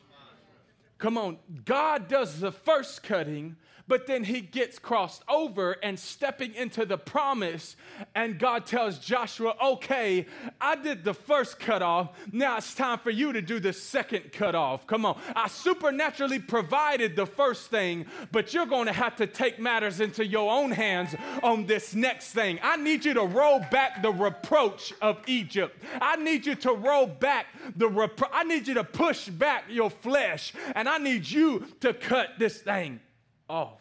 Come 0.98 1.16
on. 1.16 1.38
God 1.64 2.08
does 2.08 2.40
the 2.40 2.52
first 2.52 3.02
cutting, 3.02 3.56
but 3.86 4.06
then 4.06 4.24
he 4.24 4.42
gets 4.42 4.78
crossed 4.78 5.22
over 5.28 5.76
and 5.82 5.98
stepping 5.98 6.54
into 6.54 6.84
the 6.84 6.98
promise. 6.98 7.74
And 8.14 8.38
God 8.38 8.66
tells 8.66 8.98
Joshua, 8.98 9.54
okay, 9.64 10.26
I 10.60 10.76
did 10.76 11.04
the 11.04 11.14
first 11.14 11.58
cutoff. 11.58 12.10
Now 12.30 12.58
it's 12.58 12.74
time 12.74 12.98
for 12.98 13.10
you 13.10 13.32
to 13.32 13.40
do 13.40 13.58
the 13.58 13.72
second 13.72 14.32
cutoff. 14.32 14.86
Come 14.86 15.06
on. 15.06 15.18
I 15.34 15.48
supernaturally 15.48 16.38
provided 16.38 17.16
the 17.16 17.24
first 17.24 17.70
thing, 17.70 18.04
but 18.30 18.52
you're 18.52 18.66
going 18.66 18.86
to 18.86 18.92
have 18.92 19.16
to 19.16 19.26
take 19.26 19.58
matters 19.58 20.00
into 20.00 20.26
your 20.26 20.52
own 20.52 20.70
hands 20.70 21.14
on 21.42 21.64
this 21.64 21.94
next 21.94 22.32
thing. 22.32 22.58
I 22.62 22.76
need 22.76 23.06
you 23.06 23.14
to 23.14 23.24
roll 23.24 23.60
back 23.70 24.02
the 24.02 24.12
reproach 24.12 24.92
of 25.00 25.18
Egypt. 25.26 25.82
I 26.00 26.16
need 26.16 26.44
you 26.44 26.56
to 26.56 26.72
roll 26.72 27.06
back 27.06 27.46
the 27.74 27.88
repro- 27.88 28.28
I 28.32 28.44
need 28.44 28.68
you 28.68 28.74
to 28.74 28.84
push 28.84 29.28
back 29.28 29.64
your 29.68 29.88
flesh 29.88 30.52
and 30.74 30.87
I 30.88 30.98
need 30.98 31.28
you 31.28 31.66
to 31.80 31.92
cut 31.92 32.38
this 32.38 32.58
thing 32.58 33.00
off. 33.48 33.80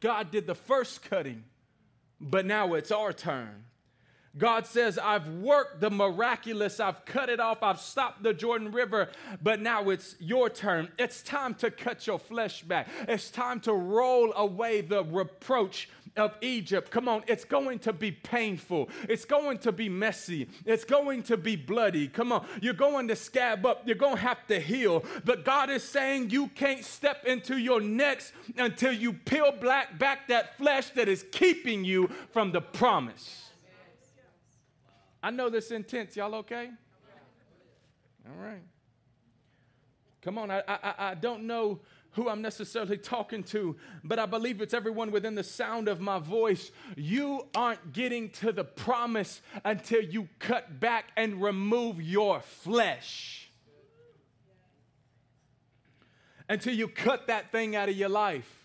God 0.00 0.30
did 0.30 0.46
the 0.46 0.54
first 0.54 1.02
cutting, 1.02 1.44
but 2.20 2.46
now 2.46 2.74
it's 2.74 2.90
our 2.90 3.12
turn. 3.12 3.64
God 4.36 4.66
says, 4.66 4.98
I've 4.98 5.26
worked 5.28 5.80
the 5.80 5.90
miraculous, 5.90 6.78
I've 6.78 7.04
cut 7.04 7.28
it 7.28 7.40
off, 7.40 7.62
I've 7.62 7.80
stopped 7.80 8.22
the 8.22 8.32
Jordan 8.32 8.70
River, 8.70 9.08
but 9.42 9.60
now 9.60 9.90
it's 9.90 10.14
your 10.20 10.48
turn. 10.48 10.88
It's 10.98 11.22
time 11.22 11.54
to 11.56 11.70
cut 11.70 12.06
your 12.06 12.20
flesh 12.20 12.62
back. 12.62 12.88
It's 13.08 13.30
time 13.30 13.58
to 13.60 13.72
roll 13.72 14.32
away 14.34 14.82
the 14.82 15.02
reproach 15.02 15.88
of 16.16 16.34
Egypt. 16.40 16.90
Come 16.90 17.08
on, 17.08 17.22
it's 17.26 17.44
going 17.44 17.78
to 17.80 17.92
be 17.92 18.10
painful. 18.10 18.88
It's 19.08 19.24
going 19.24 19.58
to 19.58 19.72
be 19.72 19.88
messy. 19.88 20.48
It's 20.64 20.84
going 20.84 21.22
to 21.24 21.36
be 21.36 21.56
bloody. 21.56 22.08
Come 22.08 22.32
on, 22.32 22.46
you're 22.60 22.74
going 22.74 23.08
to 23.08 23.16
scab 23.16 23.66
up. 23.66 23.82
You're 23.86 23.96
going 23.96 24.16
to 24.16 24.22
have 24.22 24.46
to 24.48 24.60
heal. 24.60 25.04
But 25.24 25.44
God 25.44 25.70
is 25.70 25.82
saying 25.82 26.30
you 26.30 26.48
can't 26.48 26.84
step 26.84 27.24
into 27.24 27.58
your 27.58 27.80
next 27.80 28.32
until 28.56 28.92
you 28.92 29.12
peel 29.12 29.52
black 29.52 29.98
back 29.98 30.28
that 30.28 30.56
flesh 30.56 30.90
that 30.90 31.08
is 31.08 31.24
keeping 31.32 31.84
you 31.84 32.10
from 32.32 32.52
the 32.52 32.60
promise. 32.60 33.50
I 35.22 35.30
know 35.30 35.48
this 35.48 35.70
intense. 35.70 36.16
Y'all 36.16 36.34
okay? 36.36 36.70
All 38.26 38.44
right. 38.44 38.62
Come 40.22 40.38
on, 40.38 40.50
I, 40.50 40.62
I, 40.68 40.94
I 40.98 41.14
don't 41.14 41.44
know 41.44 41.80
who 42.18 42.28
I'm 42.28 42.42
necessarily 42.42 42.98
talking 42.98 43.44
to, 43.44 43.76
but 44.02 44.18
I 44.18 44.26
believe 44.26 44.60
it's 44.60 44.74
everyone 44.74 45.12
within 45.12 45.36
the 45.36 45.44
sound 45.44 45.86
of 45.86 46.00
my 46.00 46.18
voice. 46.18 46.72
You 46.96 47.46
aren't 47.54 47.92
getting 47.92 48.30
to 48.30 48.50
the 48.50 48.64
promise 48.64 49.40
until 49.64 50.02
you 50.02 50.28
cut 50.40 50.80
back 50.80 51.12
and 51.16 51.40
remove 51.40 52.02
your 52.02 52.40
flesh. 52.40 53.50
Until 56.48 56.74
you 56.74 56.88
cut 56.88 57.28
that 57.28 57.52
thing 57.52 57.76
out 57.76 57.88
of 57.88 57.96
your 57.96 58.08
life. 58.08 58.57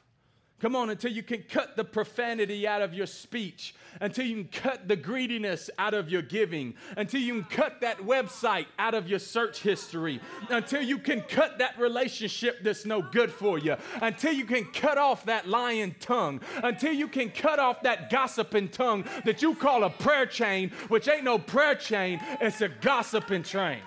Come 0.63 0.77
on, 0.77 0.89
until 0.89 1.11
you 1.11 1.23
can 1.23 1.43
cut 1.43 1.75
the 1.75 1.83
profanity 1.83 2.65
out 2.65 2.81
of 2.81 2.93
your 2.93 3.05
speech, 3.05 3.75
until 3.99 4.25
you 4.25 4.45
can 4.45 4.61
cut 4.61 4.87
the 4.87 4.95
greediness 4.95 5.69
out 5.77 5.93
of 5.93 6.09
your 6.09 6.21
giving, 6.21 6.75
until 6.95 7.19
you 7.19 7.33
can 7.33 7.43
cut 7.43 7.81
that 7.81 7.97
website 7.97 8.67
out 8.79 8.93
of 8.93 9.09
your 9.09 9.19
search 9.19 9.59
history, 9.59 10.21
until 10.49 10.81
you 10.81 10.99
can 10.99 11.19
cut 11.19 11.59
that 11.59 11.77
relationship 11.77 12.63
that's 12.63 12.85
no 12.85 13.01
good 13.01 13.29
for 13.29 13.59
you, 13.59 13.75
until 14.01 14.31
you 14.31 14.45
can 14.45 14.63
cut 14.63 14.97
off 14.97 15.25
that 15.25 15.49
lying 15.49 15.93
tongue, 15.99 16.39
until 16.63 16.93
you 16.93 17.09
can 17.09 17.29
cut 17.29 17.59
off 17.59 17.83
that 17.83 18.09
gossiping 18.09 18.69
tongue 18.69 19.03
that 19.25 19.41
you 19.41 19.55
call 19.55 19.83
a 19.83 19.89
prayer 19.89 20.25
chain, 20.25 20.69
which 20.87 21.09
ain't 21.09 21.25
no 21.25 21.37
prayer 21.37 21.75
chain, 21.75 22.21
it's 22.39 22.61
a 22.61 22.69
gossiping 22.69 23.43
train. 23.43 23.81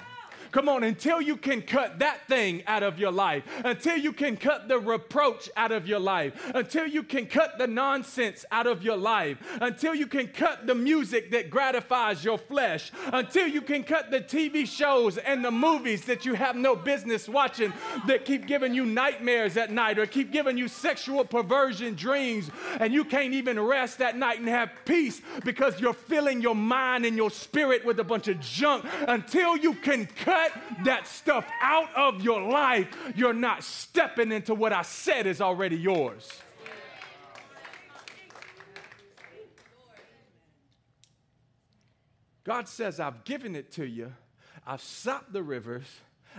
Come 0.57 0.71
on, 0.71 0.85
until 0.85 1.21
you 1.21 1.37
can 1.37 1.61
cut 1.61 1.99
that 1.99 2.27
thing 2.29 2.63
out 2.67 2.83
of 2.83 2.99
your 2.99 3.13
life, 3.13 3.45
until 3.63 3.99
you 3.99 4.11
can 4.11 4.39
cut 4.39 4.69
the 4.69 4.79
reproach 4.79 5.51
out 5.55 5.71
of 5.71 5.87
your 5.87 5.99
life, 5.99 6.51
until 6.55 6.87
you 6.87 7.03
can 7.03 7.27
cut 7.27 7.59
the 7.59 7.67
nonsense 7.67 8.43
out 8.51 8.67
of 8.67 8.83
your 8.83 8.97
life, 8.97 9.37
until 9.61 9.95
you 9.95 10.07
can 10.07 10.29
cut 10.29 10.67
the 10.67 10.75
music 10.75 11.31
that 11.33 11.51
gratifies 11.51 12.25
your 12.25 12.39
flesh, 12.39 12.91
until 13.13 13.47
you 13.47 13.61
can 13.61 13.85
cut 13.85 14.11
the 14.11 14.19
TV 14.19 14.67
shows 14.67 15.19
and 15.19 15.45
the 15.45 15.51
movies 15.51 16.07
that 16.07 16.25
you 16.25 16.33
have 16.33 16.57
no 16.57 16.75
business 16.75 17.29
watching 17.29 17.71
that 18.07 18.25
keep 18.25 18.47
giving 18.47 18.73
you 18.73 18.87
nightmares 18.87 19.59
at 19.59 19.71
night 19.71 19.99
or 19.99 20.07
keep 20.07 20.33
giving 20.33 20.57
you 20.57 20.69
sexual 20.69 21.23
perversion 21.23 21.95
dreams, 21.95 22.51
and 22.81 22.95
you 22.95 23.05
can't 23.05 23.35
even 23.35 23.61
rest 23.61 24.01
at 24.01 24.17
night 24.17 24.39
and 24.39 24.49
have 24.49 24.71
peace 24.87 25.21
because 25.45 25.79
you're 25.79 25.93
filling 25.93 26.41
your 26.41 26.57
mind 26.57 27.05
and 27.05 27.15
your 27.15 27.31
spirit 27.31 27.85
with 27.85 28.01
a 28.01 28.05
bunch 28.05 28.27
of 28.29 28.41
junk. 28.41 28.87
Until 29.07 29.59
you 29.59 29.75
can 29.75 30.07
cut 30.07 30.46
that 30.85 31.07
stuff 31.07 31.47
out 31.63 31.95
of 31.95 32.23
your 32.23 32.41
life, 32.43 32.89
you're 33.15 33.33
not 33.33 33.63
stepping 33.63 34.33
into 34.33 34.55
what 34.55 34.73
I 34.73 34.83
said 34.83 35.27
is 35.27 35.41
already 35.41 35.77
yours. 35.77 36.29
God 42.45 42.69
says, 42.69 43.01
I've 43.01 43.25
given 43.25 43.57
it 43.57 43.73
to 43.73 43.85
you. 43.85 44.13
I've 44.65 44.81
stopped 44.81 45.33
the 45.33 45.43
rivers. 45.43 45.87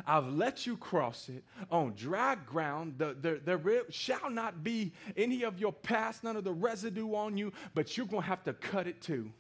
I've 0.05 0.28
let 0.28 0.66
you 0.66 0.78
cross 0.78 1.28
it 1.30 1.43
on 1.72 1.95
dry 1.95 2.36
ground. 2.36 2.95
The, 2.97 3.16
the, 3.43 3.86
shall 3.89 4.30
not 4.30 4.64
be 4.64 4.93
any 5.16 5.43
of 5.43 5.60
your 5.60 5.74
past, 5.74 6.24
none 6.24 6.38
of 6.38 6.43
the 6.43 6.53
residue 6.53 7.14
on 7.14 7.38
you, 7.38 7.51
but 7.74 7.97
you're 7.97 8.05
going 8.05 8.24
to 8.24 8.30
have 8.30 8.43
to 8.45 8.53
cut 8.53 8.88
it 8.88 9.01
too. 9.01 9.32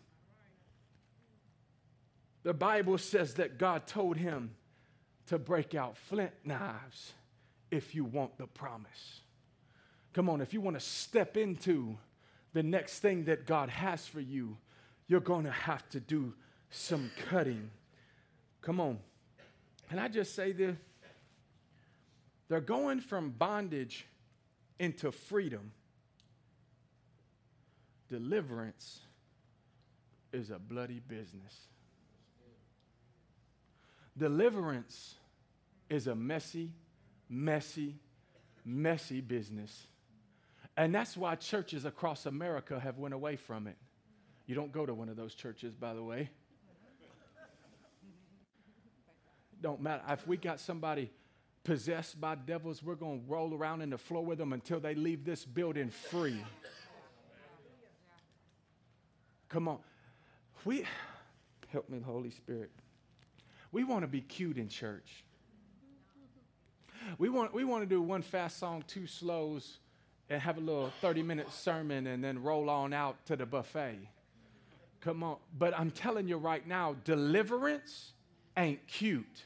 The 2.43 2.53
Bible 2.53 2.97
says 2.97 3.35
that 3.35 3.57
God 3.57 3.87
told 3.87 4.17
him 4.17 4.51
to 5.27 5.37
break 5.37 5.75
out 5.75 5.97
flint 5.97 6.31
knives 6.43 7.13
if 7.71 7.93
you 7.93 8.05
want 8.05 8.37
the 8.37 8.47
promise. 8.47 9.21
Come 10.13 10.29
on, 10.29 10.41
if 10.41 10.53
you 10.53 10.61
want 10.61 10.79
to 10.79 10.85
step 10.85 11.37
into 11.37 11.97
the 12.53 12.63
next 12.63 12.99
thing 12.99 13.25
that 13.25 13.45
God 13.45 13.69
has 13.69 14.07
for 14.07 14.21
you, 14.21 14.57
you're 15.07 15.19
going 15.19 15.45
to 15.45 15.51
have 15.51 15.87
to 15.89 15.99
do 15.99 16.33
some 16.69 17.11
cutting. 17.29 17.69
Come 18.61 18.79
on. 18.79 18.99
Can 19.89 19.99
I 19.99 20.07
just 20.07 20.35
say 20.35 20.51
this? 20.51 20.75
They're 22.49 22.61
going 22.61 23.01
from 23.01 23.31
bondage 23.31 24.05
into 24.79 25.11
freedom. 25.11 25.71
Deliverance 28.09 29.01
is 30.31 30.49
a 30.49 30.59
bloody 30.59 31.01
business. 31.05 31.67
Deliverance 34.17 35.15
is 35.89 36.07
a 36.07 36.15
messy, 36.15 36.71
messy, 37.29 37.95
messy 38.65 39.21
business. 39.21 39.87
And 40.75 40.93
that's 40.93 41.15
why 41.15 41.35
churches 41.35 41.85
across 41.85 42.25
America 42.25 42.79
have 42.79 42.97
went 42.97 43.13
away 43.13 43.35
from 43.35 43.67
it. 43.67 43.77
You 44.45 44.55
don't 44.55 44.71
go 44.71 44.85
to 44.85 44.93
one 44.93 45.09
of 45.09 45.15
those 45.17 45.35
churches, 45.35 45.75
by 45.75 45.93
the 45.93 46.03
way. 46.03 46.29
Don't 49.61 49.81
matter. 49.81 50.03
If 50.09 50.27
we 50.27 50.37
got 50.37 50.59
somebody 50.59 51.11
possessed 51.63 52.19
by 52.19 52.35
devils, 52.35 52.81
we're 52.83 52.95
going 52.95 53.21
to 53.21 53.25
roll 53.27 53.53
around 53.53 53.81
in 53.81 53.89
the 53.89 53.97
floor 53.97 54.23
with 54.23 54.37
them 54.37 54.53
until 54.53 54.79
they 54.79 54.95
leave 54.95 55.25
this 55.25 55.43
building 55.45 55.89
free. 55.89 56.43
Come 59.49 59.67
on. 59.67 59.79
We 60.63 60.85
help 61.69 61.89
me, 61.89 61.99
Holy 61.99 62.31
Spirit. 62.31 62.71
We 63.71 63.83
want 63.83 64.01
to 64.01 64.07
be 64.07 64.21
cute 64.21 64.57
in 64.57 64.69
church. 64.69 65.23
We 67.17 67.29
want, 67.29 67.53
we 67.53 67.63
want 67.63 67.83
to 67.83 67.87
do 67.87 68.01
one 68.01 68.21
fast 68.21 68.59
song, 68.59 68.83
two 68.87 69.07
slows, 69.07 69.77
and 70.29 70.41
have 70.41 70.57
a 70.57 70.61
little 70.61 70.91
30 71.01 71.23
minute 71.23 71.51
sermon 71.51 72.07
and 72.07 72.23
then 72.23 72.43
roll 72.43 72.69
on 72.69 72.93
out 72.93 73.25
to 73.27 73.35
the 73.35 73.45
buffet. 73.45 73.99
Come 75.01 75.23
on. 75.23 75.37
But 75.57 75.77
I'm 75.77 75.91
telling 75.91 76.27
you 76.27 76.37
right 76.37 76.65
now, 76.67 76.95
deliverance 77.05 78.11
ain't 78.55 78.85
cute. 78.87 79.45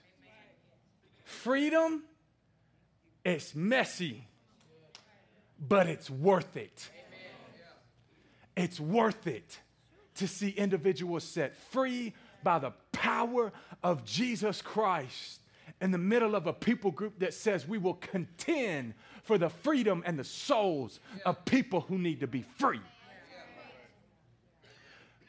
Freedom, 1.24 2.04
it's 3.24 3.54
messy, 3.54 4.28
but 5.60 5.88
it's 5.88 6.10
worth 6.10 6.58
it. 6.58 6.90
It's 8.58 8.80
worth 8.80 9.28
it 9.28 9.60
to 10.16 10.28
see 10.28 10.50
individuals 10.50 11.24
set 11.24 11.56
free 11.56 12.14
by 12.44 12.60
the 12.60 12.74
power 13.02 13.52
of 13.82 14.06
Jesus 14.06 14.62
Christ 14.62 15.42
in 15.82 15.90
the 15.90 15.98
middle 15.98 16.36
of 16.36 16.46
a 16.46 16.54
people 16.54 16.92
group 16.92 17.18
that 17.18 17.34
says 17.34 17.68
we 17.68 17.80
will 17.80 17.96
contend 17.96 18.94
for 19.24 19.40
the 19.40 19.50
freedom 19.50 20.04
and 20.06 20.20
the 20.20 20.24
souls 20.24 21.00
of 21.26 21.44
people 21.44 21.82
who 21.82 21.98
need 21.98 22.20
to 22.20 22.28
be 22.28 22.44
free. 22.60 22.80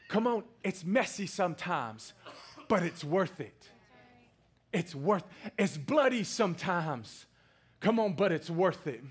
Come 0.07 0.27
on, 0.27 0.43
it's 0.63 0.85
messy 0.85 1.25
sometimes, 1.25 2.13
but 2.67 2.83
it's 2.83 3.03
worth 3.03 3.39
it. 3.39 3.69
It's 4.71 4.93
worth 4.93 5.23
it's 5.57 5.75
bloody 5.75 6.23
sometimes. 6.23 7.25
Come 7.79 7.99
on, 7.99 8.13
but 8.13 8.31
it's 8.31 8.51
worth 8.51 8.85
it. 8.85 9.03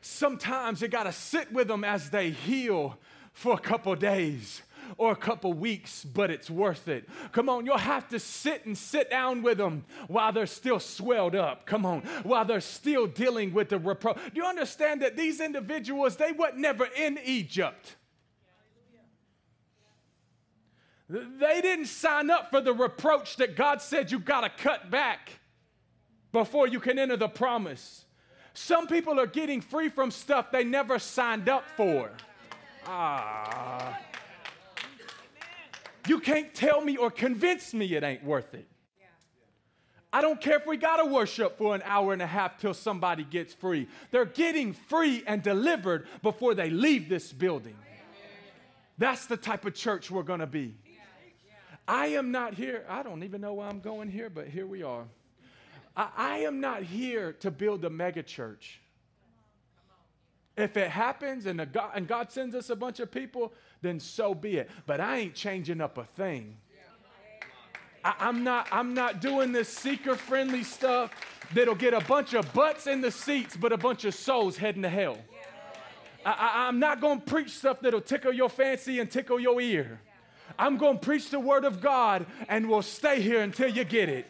Sometimes 0.00 0.80
you 0.80 0.88
got 0.88 1.04
to 1.04 1.12
sit 1.12 1.52
with 1.52 1.68
them 1.68 1.84
as 1.84 2.08
they 2.08 2.30
heal 2.30 2.96
for 3.34 3.52
a 3.52 3.58
couple 3.58 3.94
days 3.96 4.62
or 4.96 5.12
a 5.12 5.16
couple 5.16 5.52
weeks, 5.52 6.04
but 6.04 6.30
it's 6.30 6.50
worth 6.50 6.88
it. 6.88 7.08
Come 7.32 7.48
on, 7.48 7.66
you'll 7.66 7.78
have 7.78 8.08
to 8.08 8.18
sit 8.18 8.66
and 8.66 8.76
sit 8.76 9.10
down 9.10 9.42
with 9.42 9.58
them 9.58 9.84
while 10.06 10.32
they're 10.32 10.46
still 10.46 10.80
swelled 10.80 11.34
up. 11.34 11.66
Come 11.66 11.84
on, 11.84 12.00
while 12.22 12.44
they're 12.44 12.60
still 12.60 13.06
dealing 13.06 13.52
with 13.52 13.68
the 13.68 13.78
reproach. 13.78 14.16
Do 14.16 14.32
you 14.34 14.44
understand 14.44 15.02
that 15.02 15.16
these 15.16 15.40
individuals, 15.40 16.16
they 16.16 16.32
were 16.32 16.52
never 16.54 16.86
in 16.86 17.18
Egypt? 17.24 17.96
They 21.08 21.60
didn't 21.62 21.86
sign 21.86 22.30
up 22.30 22.50
for 22.50 22.60
the 22.60 22.74
reproach 22.74 23.36
that 23.36 23.56
God 23.56 23.80
said 23.80 24.10
you 24.10 24.18
got 24.18 24.42
to 24.42 24.50
cut 24.62 24.90
back 24.90 25.40
before 26.32 26.68
you 26.68 26.80
can 26.80 26.98
enter 26.98 27.16
the 27.16 27.28
promise. 27.28 28.04
Some 28.52 28.86
people 28.86 29.18
are 29.18 29.26
getting 29.26 29.60
free 29.60 29.88
from 29.88 30.10
stuff 30.10 30.50
they 30.50 30.64
never 30.64 30.98
signed 30.98 31.48
up 31.48 31.64
for. 31.76 32.10
Ah. 32.86 33.98
You 36.08 36.20
can't 36.20 36.54
tell 36.54 36.80
me 36.80 36.96
or 36.96 37.10
convince 37.10 37.74
me 37.74 37.94
it 37.94 38.02
ain't 38.02 38.24
worth 38.24 38.54
it. 38.54 38.66
I 40.10 40.22
don't 40.22 40.40
care 40.40 40.56
if 40.56 40.66
we 40.66 40.78
got 40.78 40.96
to 40.96 41.04
worship 41.04 41.58
for 41.58 41.74
an 41.74 41.82
hour 41.84 42.14
and 42.14 42.22
a 42.22 42.26
half 42.26 42.56
till 42.58 42.72
somebody 42.72 43.24
gets 43.24 43.52
free. 43.52 43.88
They're 44.10 44.24
getting 44.24 44.72
free 44.72 45.22
and 45.26 45.42
delivered 45.42 46.06
before 46.22 46.54
they 46.54 46.70
leave 46.70 47.10
this 47.10 47.30
building. 47.30 47.76
That's 48.96 49.26
the 49.26 49.36
type 49.36 49.66
of 49.66 49.74
church 49.74 50.10
we're 50.10 50.22
going 50.22 50.40
to 50.40 50.46
be. 50.46 50.74
I 51.86 52.06
am 52.08 52.30
not 52.30 52.54
here. 52.54 52.84
I 52.88 53.02
don't 53.02 53.22
even 53.22 53.40
know 53.40 53.54
why 53.54 53.68
I'm 53.68 53.80
going 53.80 54.10
here, 54.10 54.30
but 54.30 54.48
here 54.48 54.66
we 54.66 54.82
are. 54.82 55.04
I, 55.96 56.08
I 56.16 56.38
am 56.38 56.60
not 56.60 56.82
here 56.82 57.32
to 57.40 57.50
build 57.50 57.84
a 57.84 57.90
mega 57.90 58.22
church. 58.22 58.80
If 60.56 60.76
it 60.76 60.90
happens 60.90 61.46
and, 61.46 61.70
God, 61.72 61.90
and 61.94 62.08
God 62.08 62.32
sends 62.32 62.54
us 62.54 62.68
a 62.70 62.76
bunch 62.76 62.98
of 62.98 63.10
people, 63.10 63.52
then 63.82 64.00
so 64.00 64.34
be 64.34 64.56
it. 64.56 64.70
But 64.86 65.00
I 65.00 65.18
ain't 65.18 65.34
changing 65.34 65.80
up 65.80 65.98
a 65.98 66.04
thing. 66.04 66.56
I, 68.04 68.14
I'm 68.20 68.44
not, 68.44 68.68
I'm 68.70 68.94
not 68.94 69.20
doing 69.20 69.52
this 69.52 69.68
seeker 69.68 70.14
friendly 70.14 70.64
stuff 70.64 71.10
that'll 71.54 71.74
get 71.74 71.94
a 71.94 72.00
bunch 72.00 72.34
of 72.34 72.52
butts 72.52 72.86
in 72.86 73.00
the 73.00 73.10
seats, 73.10 73.56
but 73.56 73.72
a 73.72 73.76
bunch 73.76 74.04
of 74.04 74.14
souls 74.14 74.56
heading 74.56 74.82
to 74.82 74.88
hell. 74.88 75.18
I, 76.24 76.68
am 76.68 76.78
not 76.78 77.00
going 77.00 77.20
to 77.20 77.24
preach 77.24 77.50
stuff 77.50 77.80
that'll 77.80 78.00
tickle 78.00 78.32
your 78.32 78.50
fancy 78.50 78.98
and 79.00 79.10
tickle 79.10 79.40
your 79.40 79.60
ear. 79.60 80.00
I'm 80.58 80.76
going 80.76 80.98
to 80.98 81.04
preach 81.04 81.30
the 81.30 81.40
word 81.40 81.64
of 81.64 81.80
God 81.80 82.26
and 82.48 82.68
we'll 82.68 82.82
stay 82.82 83.20
here 83.22 83.40
until 83.40 83.68
you 83.68 83.84
get 83.84 84.08
it. 84.08 84.26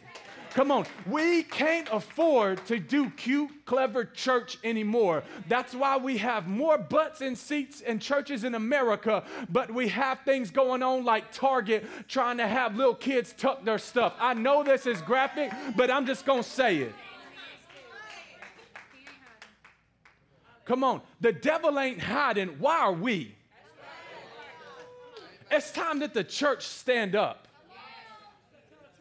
Come 0.53 0.71
on. 0.71 0.85
We 1.05 1.43
can't 1.43 1.87
afford 1.91 2.65
to 2.67 2.79
do 2.79 3.09
cute, 3.11 3.65
clever 3.65 4.05
church 4.05 4.57
anymore. 4.63 5.23
That's 5.47 5.75
why 5.75 5.97
we 5.97 6.17
have 6.17 6.47
more 6.47 6.77
butts 6.77 7.21
and 7.21 7.37
seats 7.37 7.81
in 7.81 7.99
churches 7.99 8.43
in 8.43 8.55
America, 8.55 9.23
but 9.49 9.71
we 9.71 9.89
have 9.89 10.21
things 10.21 10.49
going 10.49 10.81
on 10.81 11.05
like 11.05 11.31
Target 11.31 11.85
trying 12.07 12.37
to 12.37 12.47
have 12.47 12.75
little 12.75 12.95
kids 12.95 13.33
tuck 13.37 13.63
their 13.63 13.77
stuff. 13.77 14.13
I 14.19 14.33
know 14.33 14.63
this 14.63 14.87
is 14.87 15.01
graphic, 15.01 15.51
but 15.75 15.91
I'm 15.91 16.05
just 16.05 16.25
going 16.25 16.43
to 16.43 16.49
say 16.49 16.77
it. 16.77 16.93
Come 20.65 20.83
on, 20.83 21.01
the 21.19 21.31
devil 21.31 21.79
ain't 21.79 21.99
hiding. 21.99 22.49
Why 22.59 22.77
are 22.77 22.93
we? 22.93 23.35
It's 25.51 25.71
time 25.71 25.99
that 25.99 26.13
the 26.13 26.23
church 26.23 26.67
stand 26.67 27.15
up 27.15 27.47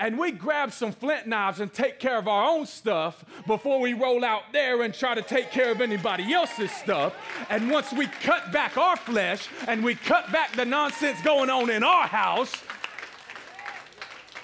and 0.01 0.19
we 0.19 0.31
grab 0.31 0.73
some 0.73 0.93
flint 0.93 1.27
knives 1.27 1.61
and 1.61 1.73
take 1.73 1.99
care 1.99 2.19
of 2.19 2.29
our 2.29 2.49
own 2.51 2.67
stuff 2.67 3.25
before 3.47 3.81
we 3.81 3.95
roll 3.95 4.25
out 4.25 4.53
there 4.53 4.83
and 4.83 4.95
try 4.95 5.15
to 5.15 5.23
take 5.23 5.51
care 5.51 5.73
of 5.73 5.81
anybody 5.81 6.33
else's 6.33 6.71
stuff. 6.71 7.15
And 7.51 7.71
once 7.71 7.93
we 7.93 8.07
cut 8.07 8.53
back 8.53 8.77
our 8.77 8.97
flesh 8.97 9.49
and 9.67 9.83
we 9.83 9.97
cut 9.97 10.31
back 10.31 10.55
the 10.55 10.65
nonsense 10.65 11.21
going 11.23 11.51
on 11.51 11.69
in 11.71 11.83
our 11.83 12.07
house, 12.07 12.53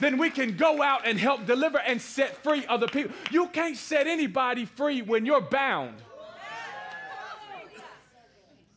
then 0.00 0.18
we 0.18 0.28
can 0.28 0.57
go 0.57 0.82
out 0.82 1.07
and 1.07 1.18
help 1.18 1.46
deliver 1.46 1.78
and 1.78 2.02
set 2.02 2.42
free 2.42 2.66
other 2.66 2.88
people. 2.88 3.14
You 3.30 3.46
can't 3.48 3.76
set 3.76 4.09
anybody 4.09 4.64
free 4.64 5.02
when 5.02 5.24
you're 5.24 5.40
bound. 5.40 5.94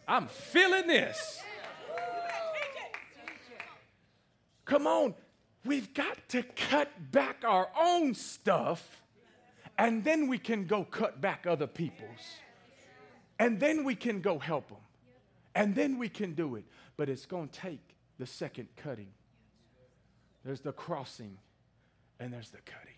I'm 0.07 0.27
feeling 0.27 0.87
this. 0.87 1.41
Come 4.63 4.85
on. 4.85 5.15
We've 5.67 5.93
got 5.93 6.29
to 6.29 6.43
cut 6.43 7.11
back 7.11 7.43
our 7.45 7.69
own 7.77 8.15
stuff, 8.15 9.03
and 9.77 10.03
then 10.03 10.27
we 10.27 10.37
can 10.37 10.65
go 10.65 10.85
cut 10.85 11.19
back 11.19 11.45
other 11.45 11.67
people's. 11.67 12.39
And 13.37 13.59
then 13.59 13.83
we 13.83 13.93
can 13.93 14.21
go 14.21 14.39
help 14.39 14.69
them. 14.69 14.77
And 15.53 15.75
then 15.75 15.97
we 15.97 16.09
can 16.09 16.33
do 16.33 16.55
it. 16.55 16.63
But 16.95 17.09
it's 17.09 17.25
going 17.25 17.49
to 17.49 17.59
take 17.59 17.81
the 18.17 18.25
second 18.25 18.69
cutting. 18.77 19.09
There's 20.43 20.61
the 20.61 20.71
crossing, 20.71 21.37
and 22.19 22.31
there's 22.33 22.49
the 22.49 22.59
cutting. 22.59 22.93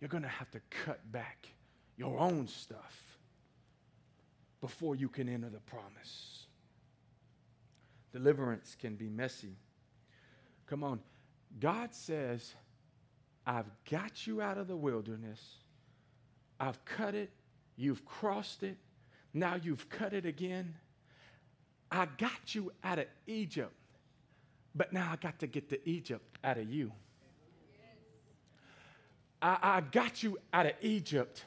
You're 0.00 0.08
going 0.08 0.22
to 0.22 0.28
have 0.28 0.50
to 0.52 0.60
cut 0.70 1.00
back 1.10 1.48
your 1.96 2.18
own 2.18 2.46
stuff 2.46 3.18
before 4.60 4.94
you 4.94 5.08
can 5.08 5.28
enter 5.28 5.50
the 5.50 5.58
promise. 5.58 6.46
Deliverance 8.12 8.76
can 8.80 8.94
be 8.94 9.08
messy. 9.08 9.56
Come 10.68 10.84
on. 10.84 11.00
God 11.58 11.94
says, 11.94 12.54
I've 13.46 13.70
got 13.90 14.26
you 14.26 14.42
out 14.42 14.58
of 14.58 14.68
the 14.68 14.76
wilderness. 14.76 15.40
I've 16.60 16.84
cut 16.84 17.14
it. 17.14 17.30
You've 17.76 18.04
crossed 18.04 18.62
it. 18.62 18.76
Now 19.32 19.56
you've 19.56 19.88
cut 19.88 20.12
it 20.12 20.26
again. 20.26 20.74
I 21.90 22.06
got 22.18 22.54
you 22.54 22.72
out 22.84 22.98
of 22.98 23.06
Egypt, 23.26 23.72
but 24.74 24.92
now 24.92 25.08
I 25.10 25.16
got 25.16 25.38
to 25.38 25.46
get 25.46 25.70
the 25.70 25.80
Egypt 25.88 26.38
out 26.44 26.58
of 26.58 26.68
you. 26.68 26.92
I, 29.40 29.58
I 29.62 29.80
got 29.80 30.22
you 30.22 30.38
out 30.52 30.66
of 30.66 30.72
Egypt, 30.82 31.44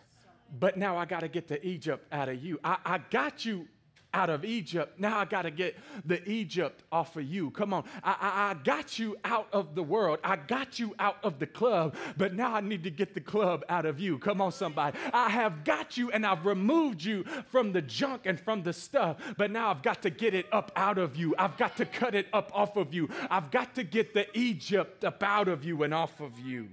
but 0.60 0.78
now 0.78 0.98
I 0.98 1.06
got 1.06 1.20
to 1.20 1.28
get 1.28 1.48
the 1.48 1.64
Egypt 1.66 2.08
out 2.12 2.30
of 2.30 2.44
you. 2.44 2.60
I, 2.64 2.78
I 2.86 2.98
got 3.10 3.46
you 3.46 3.68
out 4.14 4.30
of 4.30 4.44
Egypt. 4.44 5.00
Now 5.00 5.20
I 5.20 5.26
got 5.26 5.44
to 5.44 5.52
get 5.52 5.78
the 6.06 6.28
Egypt 6.30 6.84
off 6.92 7.16
of 7.16 7.24
you. 7.24 7.52
Come 7.52 7.74
on. 7.74 7.84
I, 8.04 8.16
I, 8.20 8.52
I, 8.52 8.54
got 8.64 9.00
you 9.00 9.18
out 9.24 9.48
of 9.54 9.76
the 9.76 9.84
world. 9.84 10.20
I 10.24 10.36
got 10.36 10.80
you 10.80 10.94
out 11.00 11.18
of 11.24 11.40
the 11.40 11.48
club, 11.48 11.96
but 12.18 12.34
now 12.34 12.54
I 12.54 12.62
need 12.62 12.84
to 12.84 12.92
get 12.92 13.14
the 13.14 13.22
club 13.22 13.64
out 13.70 13.86
of 13.86 14.00
you. 14.00 14.18
Come 14.18 14.42
on, 14.42 14.52
somebody. 14.52 14.98
I 15.14 15.30
have 15.30 15.64
got 15.64 15.98
you 15.98 16.12
and 16.12 16.26
I've 16.26 16.46
removed 16.46 17.04
you 17.04 17.24
from 17.52 17.72
the 17.72 17.82
junk 17.82 18.26
and 18.26 18.40
from 18.40 18.64
the 18.64 18.74
stuff, 18.74 19.18
but 19.38 19.52
now 19.52 19.70
I've 19.70 19.84
got 19.84 20.02
to 20.04 20.10
get 20.10 20.34
it 20.34 20.48
up 20.52 20.72
out 20.76 20.98
of 20.98 21.16
you. 21.16 21.34
I've 21.38 21.58
got 21.58 21.78
to 21.78 21.86
cut 21.86 22.16
it 22.16 22.28
up 22.34 22.52
off 22.54 22.76
of 22.76 22.94
you. 22.94 23.10
I've 23.30 23.52
got 23.52 23.76
to 23.76 23.84
get 23.84 24.14
the 24.14 24.28
Egypt 24.38 25.04
up 25.04 25.24
out 25.24 25.48
of 25.48 25.64
you 25.64 25.84
and 25.84 25.94
off 25.94 26.20
of 26.20 26.38
you. 26.40 26.70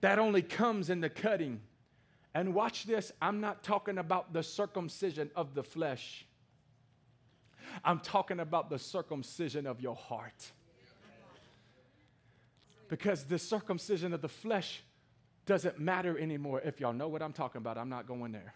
That 0.00 0.18
only 0.18 0.42
comes 0.42 0.90
in 0.90 1.00
the 1.00 1.10
cutting. 1.10 1.60
And 2.34 2.54
watch 2.54 2.84
this, 2.84 3.12
I'm 3.20 3.40
not 3.40 3.62
talking 3.62 3.98
about 3.98 4.32
the 4.32 4.42
circumcision 4.42 5.30
of 5.34 5.54
the 5.54 5.62
flesh. 5.62 6.26
I'm 7.84 8.00
talking 8.00 8.40
about 8.40 8.70
the 8.70 8.78
circumcision 8.78 9.66
of 9.66 9.80
your 9.80 9.96
heart. 9.96 10.52
Because 12.88 13.24
the 13.24 13.38
circumcision 13.38 14.12
of 14.12 14.20
the 14.20 14.28
flesh 14.28 14.82
doesn't 15.46 15.78
matter 15.78 16.18
anymore. 16.18 16.60
If 16.64 16.80
y'all 16.80 16.92
know 16.92 17.08
what 17.08 17.22
I'm 17.22 17.32
talking 17.32 17.58
about, 17.60 17.78
I'm 17.78 17.88
not 17.88 18.06
going 18.06 18.32
there. 18.32 18.54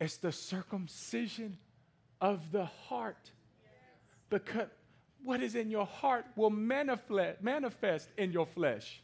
It's 0.00 0.16
the 0.16 0.32
circumcision 0.32 1.58
of 2.20 2.52
the 2.52 2.64
heart. 2.64 3.30
Because 4.30 4.68
what 5.22 5.42
is 5.42 5.54
in 5.54 5.70
your 5.70 5.86
heart 5.86 6.26
will 6.36 6.50
manifest, 6.50 7.42
manifest 7.42 8.08
in 8.16 8.32
your 8.32 8.46
flesh. 8.46 9.02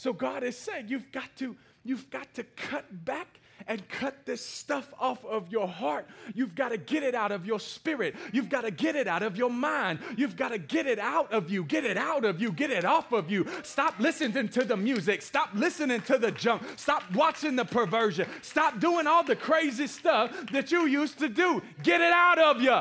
So 0.00 0.14
God 0.14 0.42
is 0.44 0.56
saying 0.56 0.86
you've 0.88 1.12
got 1.12 1.28
to 1.36 1.54
you've 1.84 2.08
got 2.08 2.32
to 2.32 2.42
cut 2.42 2.86
back 3.04 3.38
and 3.66 3.86
cut 3.90 4.24
this 4.24 4.42
stuff 4.42 4.94
off 4.98 5.22
of 5.26 5.52
your 5.52 5.68
heart. 5.68 6.06
You've 6.34 6.54
got 6.54 6.70
to 6.70 6.78
get 6.78 7.02
it 7.02 7.14
out 7.14 7.32
of 7.32 7.44
your 7.44 7.60
spirit. 7.60 8.16
You've 8.32 8.48
got 8.48 8.62
to 8.62 8.70
get 8.70 8.96
it 8.96 9.06
out 9.06 9.22
of 9.22 9.36
your 9.36 9.50
mind. 9.50 9.98
You've 10.16 10.36
got 10.36 10.52
to 10.52 10.58
get 10.58 10.86
it 10.86 10.98
out 10.98 11.30
of 11.34 11.50
you. 11.50 11.64
Get 11.64 11.84
it 11.84 11.98
out 11.98 12.24
of 12.24 12.40
you. 12.40 12.50
Get 12.50 12.70
it 12.70 12.86
off 12.86 13.12
of 13.12 13.30
you. 13.30 13.46
Stop 13.62 13.98
listening 13.98 14.48
to 14.48 14.64
the 14.64 14.74
music. 14.74 15.20
Stop 15.20 15.50
listening 15.52 16.00
to 16.00 16.16
the 16.16 16.32
junk. 16.32 16.62
Stop 16.76 17.02
watching 17.14 17.54
the 17.56 17.66
perversion. 17.66 18.26
Stop 18.40 18.80
doing 18.80 19.06
all 19.06 19.22
the 19.22 19.36
crazy 19.36 19.86
stuff 19.86 20.34
that 20.50 20.72
you 20.72 20.86
used 20.86 21.18
to 21.18 21.28
do. 21.28 21.62
Get 21.82 22.00
it 22.00 22.12
out 22.14 22.38
of 22.38 22.62
you. 22.62 22.80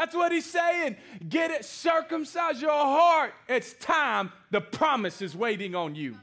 That's 0.00 0.14
what 0.14 0.32
he's 0.32 0.46
saying. 0.46 0.96
Get 1.28 1.50
it, 1.50 1.62
circumcise 1.62 2.62
your 2.62 2.70
heart. 2.70 3.34
It's 3.46 3.74
time. 3.74 4.32
The 4.50 4.62
promise 4.62 5.20
is 5.20 5.36
waiting 5.36 5.74
on 5.74 5.94
you. 5.94 6.16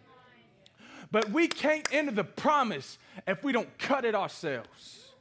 But 1.11 1.29
we 1.29 1.47
can't 1.47 1.87
enter 1.91 2.11
the 2.11 2.23
promise 2.23 2.97
if 3.27 3.43
we 3.43 3.51
don't 3.51 3.77
cut 3.77 4.03
it 4.03 4.15
ourselves. 4.15 5.11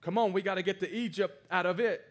Come 0.00 0.18
on, 0.18 0.32
we 0.32 0.42
got 0.42 0.56
to 0.56 0.64
get 0.64 0.80
the 0.80 0.92
Egypt 0.92 1.46
out 1.48 1.64
of 1.64 1.78
it, 1.78 2.02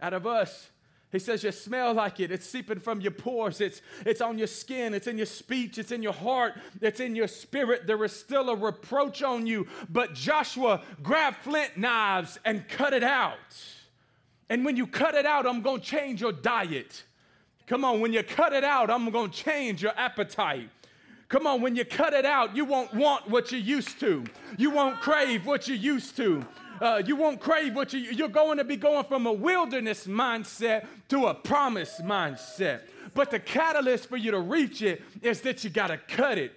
out 0.00 0.14
of 0.14 0.26
us. 0.26 0.70
He 1.12 1.18
says 1.18 1.44
you 1.44 1.52
smell 1.52 1.92
like 1.92 2.18
it. 2.18 2.30
It's 2.30 2.46
seeping 2.46 2.80
from 2.80 3.02
your 3.02 3.12
pores. 3.12 3.60
It's, 3.60 3.82
it's 4.06 4.22
on 4.22 4.38
your 4.38 4.46
skin. 4.46 4.94
It's 4.94 5.06
in 5.06 5.18
your 5.18 5.26
speech. 5.26 5.76
It's 5.76 5.92
in 5.92 6.02
your 6.02 6.14
heart. 6.14 6.54
It's 6.80 7.00
in 7.00 7.14
your 7.14 7.28
spirit. 7.28 7.86
There 7.86 8.02
is 8.02 8.12
still 8.12 8.48
a 8.48 8.56
reproach 8.56 9.22
on 9.22 9.46
you. 9.46 9.66
But 9.90 10.14
Joshua, 10.14 10.80
grab 11.02 11.34
flint 11.42 11.76
knives 11.76 12.38
and 12.46 12.66
cut 12.66 12.94
it 12.94 13.04
out. 13.04 13.36
And 14.48 14.64
when 14.64 14.76
you 14.76 14.86
cut 14.86 15.14
it 15.14 15.26
out, 15.26 15.46
I'm 15.46 15.60
going 15.62 15.80
to 15.80 15.86
change 15.86 16.20
your 16.20 16.32
diet. 16.32 17.04
Come 17.66 17.84
on, 17.84 18.00
when 18.00 18.12
you 18.12 18.22
cut 18.22 18.52
it 18.52 18.64
out, 18.64 18.90
I'm 18.90 19.10
going 19.10 19.30
to 19.30 19.36
change 19.36 19.82
your 19.82 19.92
appetite. 19.96 20.70
Come 21.28 21.46
on, 21.46 21.60
when 21.60 21.74
you 21.74 21.84
cut 21.84 22.12
it 22.12 22.24
out, 22.24 22.54
you 22.54 22.64
won't 22.64 22.94
want 22.94 23.28
what 23.28 23.50
you 23.50 23.58
used 23.58 23.98
to. 24.00 24.24
You 24.56 24.70
won't 24.70 25.00
crave 25.00 25.44
what 25.44 25.66
you 25.66 25.74
used 25.74 26.16
to. 26.16 26.46
Uh, 26.80 27.02
you 27.04 27.16
won't 27.16 27.40
crave 27.40 27.74
what 27.74 27.92
you, 27.92 28.00
you're 28.00 28.28
going 28.28 28.58
to 28.58 28.64
be 28.64 28.76
going 28.76 29.04
from 29.04 29.26
a 29.26 29.32
wilderness 29.32 30.06
mindset 30.06 30.86
to 31.08 31.26
a 31.26 31.34
promise 31.34 32.00
mindset. 32.00 32.82
But 33.14 33.30
the 33.30 33.40
catalyst 33.40 34.08
for 34.08 34.16
you 34.16 34.30
to 34.30 34.38
reach 34.38 34.82
it 34.82 35.02
is 35.22 35.40
that 35.40 35.64
you 35.64 35.70
got 35.70 35.88
to 35.88 35.96
cut 35.96 36.38
it. 36.38 36.52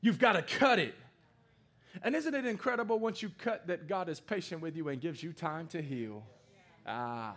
You've 0.00 0.18
got 0.18 0.32
to 0.32 0.42
cut 0.42 0.78
it. 0.78 0.94
And 2.02 2.16
isn't 2.16 2.34
it 2.34 2.46
incredible 2.46 2.98
once 2.98 3.20
you 3.20 3.30
cut 3.38 3.66
that 3.66 3.86
God 3.86 4.08
is 4.08 4.20
patient 4.20 4.62
with 4.62 4.76
you 4.76 4.88
and 4.88 5.00
gives 5.00 5.22
you 5.22 5.32
time 5.32 5.66
to 5.68 5.82
heal? 5.82 6.24
Ah. 6.86 7.34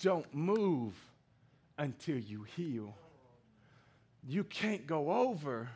Don't 0.00 0.32
move 0.32 0.94
until 1.76 2.18
you 2.18 2.44
heal. 2.56 2.94
You 4.26 4.44
can't 4.44 4.86
go 4.86 5.10
over 5.10 5.68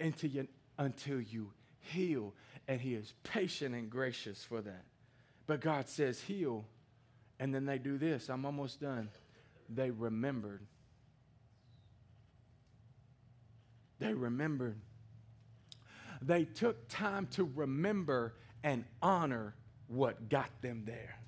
until 0.00 0.30
you, 0.30 0.48
until 0.78 1.20
you 1.20 1.50
heal. 1.80 2.34
And 2.68 2.80
He 2.80 2.94
is 2.94 3.14
patient 3.22 3.74
and 3.74 3.88
gracious 3.88 4.44
for 4.44 4.60
that. 4.60 4.84
But 5.46 5.60
God 5.60 5.88
says, 5.88 6.20
heal. 6.20 6.64
And 7.38 7.54
then 7.54 7.66
they 7.66 7.78
do 7.78 7.98
this. 7.98 8.28
I'm 8.28 8.44
almost 8.44 8.80
done. 8.80 9.08
They 9.68 9.90
remembered. 9.90 10.60
They 13.98 14.12
remembered. 14.12 14.76
They 16.24 16.44
took 16.44 16.88
time 16.88 17.26
to 17.32 17.44
remember 17.54 18.34
and 18.62 18.84
honor 19.02 19.54
what 19.88 20.28
got 20.28 20.50
them 20.62 20.84
there. 20.86 21.18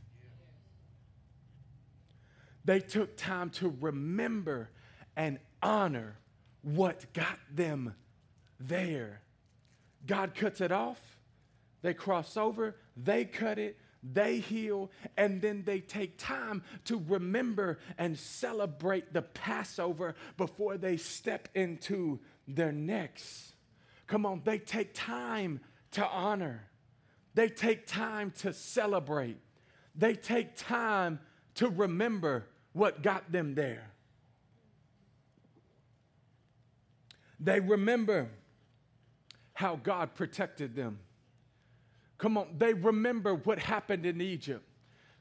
They 2.64 2.80
took 2.80 3.16
time 3.16 3.50
to 3.50 3.74
remember 3.80 4.70
and 5.16 5.38
honor 5.62 6.18
what 6.62 7.12
got 7.12 7.38
them 7.54 7.94
there. 8.58 9.20
God 10.06 10.34
cuts 10.34 10.60
it 10.60 10.72
off, 10.72 11.00
they 11.82 11.94
cross 11.94 12.36
over, 12.36 12.76
they 12.96 13.24
cut 13.24 13.58
it, 13.58 13.76
they 14.02 14.38
heal, 14.38 14.90
and 15.16 15.42
then 15.42 15.64
they 15.64 15.80
take 15.80 16.16
time 16.16 16.62
to 16.84 17.02
remember 17.08 17.78
and 17.98 18.18
celebrate 18.18 19.12
the 19.12 19.22
Passover 19.22 20.14
before 20.36 20.76
they 20.78 20.96
step 20.96 21.48
into 21.54 22.20
their 22.48 22.72
next. 22.72 23.55
Come 24.06 24.24
on, 24.24 24.42
they 24.44 24.58
take 24.58 24.94
time 24.94 25.60
to 25.92 26.06
honor, 26.06 26.68
they 27.34 27.48
take 27.48 27.86
time 27.86 28.32
to 28.38 28.52
celebrate, 28.52 29.38
they 29.94 30.14
take 30.14 30.56
time 30.56 31.18
to 31.54 31.68
remember 31.68 32.46
what 32.72 33.02
got 33.02 33.32
them 33.32 33.54
there. 33.54 33.90
They 37.40 37.60
remember 37.60 38.28
how 39.54 39.76
God 39.76 40.14
protected 40.14 40.74
them. 40.74 40.98
Come 42.18 42.38
on, 42.38 42.54
they 42.58 42.74
remember 42.74 43.34
what 43.34 43.58
happened 43.58 44.06
in 44.06 44.20
Egypt. 44.20 44.64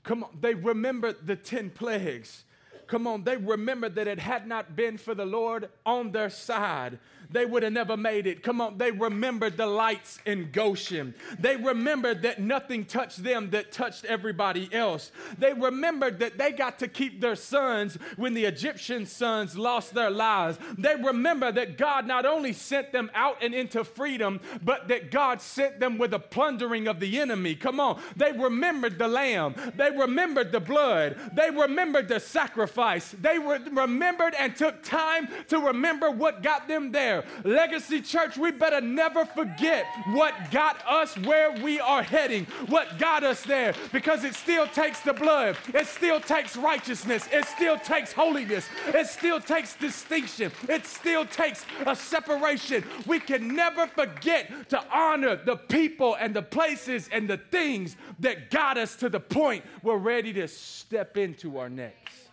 Come 0.04 0.24
on, 0.24 0.38
they 0.40 0.54
remember 0.54 1.14
the 1.14 1.36
10 1.36 1.72
plagues. 1.72 2.46
Come 2.88 3.08
on, 3.08 3.24
they 3.24 3.38
remembered 3.38 3.96
that 3.96 4.08
it 4.08 4.20
had 4.20 4.48
not 4.48 4.76
been 4.76 4.98
for 4.98 5.16
the 5.16 5.26
Lord 5.26 5.70
on 5.86 6.12
their 6.12 6.30
side, 6.30 7.00
they 7.32 7.46
would 7.46 7.64
have 7.64 7.74
never 7.74 7.98
made 7.98 8.28
it. 8.28 8.44
Come 8.44 8.62
on, 8.62 8.78
they 8.78 8.92
remembered 8.92 9.58
the 9.58 9.66
lights 9.66 10.20
in 10.26 10.52
Goshen. 10.52 11.16
They 11.40 11.58
remembered 11.58 12.22
that 12.22 12.40
nothing 12.40 12.86
touched 12.86 13.24
them 13.24 13.50
that 13.50 13.72
touched 13.72 14.06
everybody 14.06 14.70
else. 14.72 15.12
They 15.38 15.54
remembered 15.54 16.20
that 16.20 16.38
they 16.38 16.52
got 16.52 16.78
to 16.80 16.88
keep 16.88 17.22
their 17.22 17.36
sons 17.36 17.98
when 18.16 18.36
the 18.36 18.46
Egyptian 18.46 19.08
sons 19.08 19.58
lost 19.58 19.94
their 19.94 20.12
lives. 20.12 20.60
They 20.78 20.96
remember 20.96 21.52
that 21.52 21.78
God 21.78 22.06
not 22.06 22.26
only 22.26 22.54
sent 22.54 22.92
them 22.92 23.10
out 23.16 23.38
and 23.42 23.56
into 23.56 23.84
freedom, 23.84 24.40
but 24.62 24.88
that 24.90 25.10
God 25.10 25.42
sent 25.42 25.80
them 25.80 25.98
with 25.98 26.14
a 26.14 26.20
plundering 26.20 26.88
of 26.88 27.00
the 27.00 27.20
enemy. 27.20 27.56
Come 27.56 27.80
on, 27.80 28.00
they 28.16 28.32
remembered 28.34 29.00
the 29.00 29.08
lamb. 29.08 29.56
They 29.76 29.90
remembered 29.90 30.52
the 30.52 30.60
blood. 30.60 31.18
They 31.34 31.50
remembered 31.50 32.08
the 32.08 32.20
sacrifice. 32.20 32.75
They 33.22 33.40
re- 33.40 33.60
remembered 33.72 34.34
and 34.36 34.56
took 34.56 34.84
time 34.84 35.28
to 35.48 35.60
remember 35.60 36.12
what 36.12 36.44
got 36.44 36.68
them 36.68 36.92
there. 36.92 37.24
Legacy 37.44 38.02
Church, 38.02 38.38
we 38.38 38.52
better 38.52 38.82
never 38.82 39.26
forget 39.26 39.86
what 40.08 40.34
got 40.52 40.86
us 40.88 41.18
where 41.20 41.52
we 41.64 41.80
are 41.80 42.04
heading, 42.04 42.46
what 42.68 43.00
got 43.00 43.24
us 43.24 43.42
there, 43.44 43.74
because 43.92 44.24
it 44.24 44.36
still 44.36 44.68
takes 44.68 45.00
the 45.02 45.14
blood, 45.14 45.58
it 45.74 45.88
still 45.88 46.20
takes 46.20 46.58
righteousness, 46.58 47.28
it 47.32 47.46
still 47.46 47.78
takes 47.80 48.12
holiness, 48.12 48.68
it 48.88 49.08
still 49.08 49.40
takes 49.40 49.76
distinction, 49.76 50.52
it 50.68 50.86
still 50.86 51.26
takes 51.26 51.66
a 51.86 51.96
separation. 51.96 52.84
We 53.06 53.20
can 53.20 53.56
never 53.56 53.88
forget 53.88 54.70
to 54.70 54.84
honor 54.92 55.38
the 55.38 55.56
people 55.56 56.16
and 56.20 56.36
the 56.36 56.42
places 56.42 57.10
and 57.12 57.30
the 57.30 57.38
things 57.38 57.96
that 58.20 58.52
got 58.52 58.78
us 58.78 58.96
to 58.98 59.10
the 59.10 59.20
point 59.20 59.64
we're 59.82 59.98
ready 59.98 60.34
to 60.34 60.48
step 60.48 61.18
into 61.18 61.58
our 61.58 61.70
next. 61.70 62.25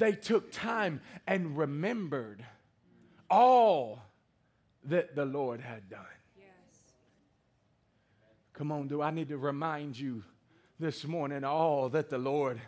They 0.00 0.12
took 0.12 0.50
time 0.50 1.02
and 1.26 1.58
remembered 1.58 2.42
all 3.30 4.02
that 4.84 5.14
the 5.14 5.26
Lord 5.26 5.60
had 5.60 5.90
done. 5.90 6.00
Yes. 6.38 6.48
Come 8.54 8.72
on, 8.72 8.88
do 8.88 9.02
I 9.02 9.10
need 9.10 9.28
to 9.28 9.36
remind 9.36 9.98
you 9.98 10.24
this 10.78 11.04
morning 11.04 11.44
all 11.44 11.90
that 11.90 12.08
the 12.08 12.16
Lord 12.16 12.58